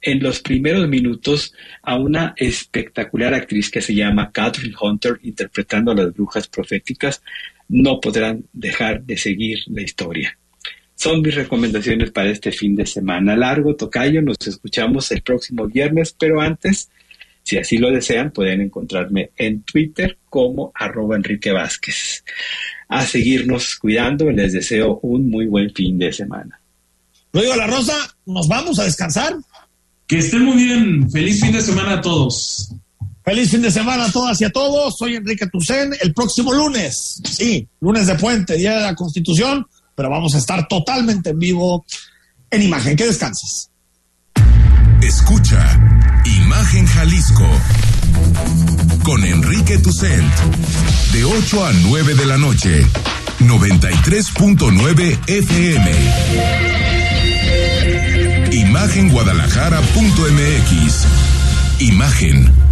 en 0.00 0.20
los 0.20 0.40
primeros 0.40 0.88
minutos 0.88 1.54
a 1.82 1.96
una 1.96 2.34
espectacular 2.36 3.32
actriz 3.32 3.70
que 3.70 3.80
se 3.80 3.94
llama 3.94 4.32
Catherine 4.32 4.74
Hunter 4.78 5.20
interpretando 5.22 5.92
a 5.92 5.94
las 5.94 6.12
brujas 6.12 6.48
proféticas, 6.48 7.22
no 7.68 8.00
podrán 8.00 8.44
dejar 8.52 9.02
de 9.02 9.16
seguir 9.16 9.58
la 9.66 9.82
historia. 9.82 10.36
Son 10.94 11.20
mis 11.20 11.34
recomendaciones 11.34 12.10
para 12.10 12.30
este 12.30 12.52
fin 12.52 12.76
de 12.76 12.86
semana 12.86 13.34
largo, 13.34 13.74
Tocayo. 13.74 14.22
Nos 14.22 14.36
escuchamos 14.46 15.10
el 15.10 15.22
próximo 15.22 15.66
viernes, 15.66 16.14
pero 16.16 16.40
antes, 16.40 16.90
si 17.42 17.58
así 17.58 17.78
lo 17.78 17.90
desean, 17.90 18.30
pueden 18.30 18.60
encontrarme 18.60 19.30
en 19.36 19.62
Twitter 19.62 20.18
como 20.28 20.70
arroba 20.74 21.16
Enrique 21.16 21.50
Vázquez. 21.50 22.24
A 22.88 23.04
seguirnos 23.04 23.76
cuidando, 23.76 24.30
les 24.30 24.52
deseo 24.52 25.00
un 25.02 25.28
muy 25.28 25.46
buen 25.46 25.70
fin 25.74 25.98
de 25.98 26.12
semana. 26.12 26.60
Luego 27.32 27.56
La 27.56 27.66
Rosa, 27.66 27.96
nos 28.26 28.46
vamos 28.46 28.78
a 28.78 28.84
descansar. 28.84 29.34
Que 30.06 30.18
estén 30.18 30.42
muy 30.42 30.62
bien. 30.62 31.10
Feliz 31.10 31.40
fin 31.40 31.52
de 31.52 31.62
semana 31.62 31.94
a 31.94 32.00
todos. 32.00 32.74
Feliz 33.24 33.50
fin 33.50 33.62
de 33.62 33.70
semana 33.70 34.04
a 34.06 34.12
todas 34.12 34.40
y 34.40 34.44
a 34.44 34.50
todos. 34.50 34.96
Soy 34.98 35.14
Enrique 35.16 35.46
Tucen. 35.46 35.94
El 36.00 36.12
próximo 36.12 36.52
lunes, 36.52 37.22
sí, 37.24 37.68
lunes 37.80 38.08
de 38.08 38.16
puente, 38.16 38.56
Día 38.56 38.74
de 38.74 38.82
la 38.82 38.96
Constitución, 38.96 39.64
pero 39.94 40.10
vamos 40.10 40.34
a 40.34 40.38
estar 40.38 40.66
totalmente 40.66 41.30
en 41.30 41.38
vivo 41.38 41.86
en 42.50 42.62
Imagen. 42.62 42.96
Que 42.96 43.06
descanses. 43.06 43.70
Escucha 45.00 45.78
Imagen 46.24 46.84
Jalisco 46.86 47.46
con 49.04 49.24
Enrique 49.24 49.78
Tucent 49.78 50.32
de 51.12 51.24
8 51.24 51.66
a 51.66 51.72
9 51.72 52.14
de 52.14 52.26
la 52.26 52.38
noche, 52.38 52.84
93.9 53.40 55.18
FM. 55.28 55.92
Imagenguadalajara.mx. 58.52 61.06
Imagen 61.80 62.71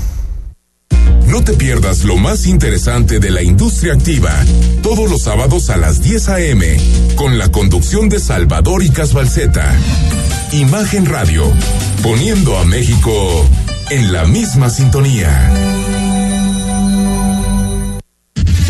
No 1.31 1.41
te 1.41 1.53
pierdas 1.53 2.03
lo 2.03 2.17
más 2.17 2.45
interesante 2.45 3.19
de 3.19 3.31
la 3.31 3.41
industria 3.41 3.93
activa, 3.93 4.33
todos 4.83 5.09
los 5.09 5.23
sábados 5.23 5.69
a 5.69 5.77
las 5.77 6.01
10 6.01 6.27
a.m., 6.27 6.77
con 7.15 7.37
la 7.37 7.49
conducción 7.49 8.09
de 8.09 8.19
Salvador 8.19 8.83
y 8.83 8.89
Casbalceta. 8.89 9.73
Imagen 10.51 11.05
Radio, 11.05 11.49
poniendo 12.03 12.57
a 12.57 12.65
México 12.65 13.47
en 13.89 14.11
la 14.11 14.25
misma 14.25 14.69
sintonía. 14.69 16.10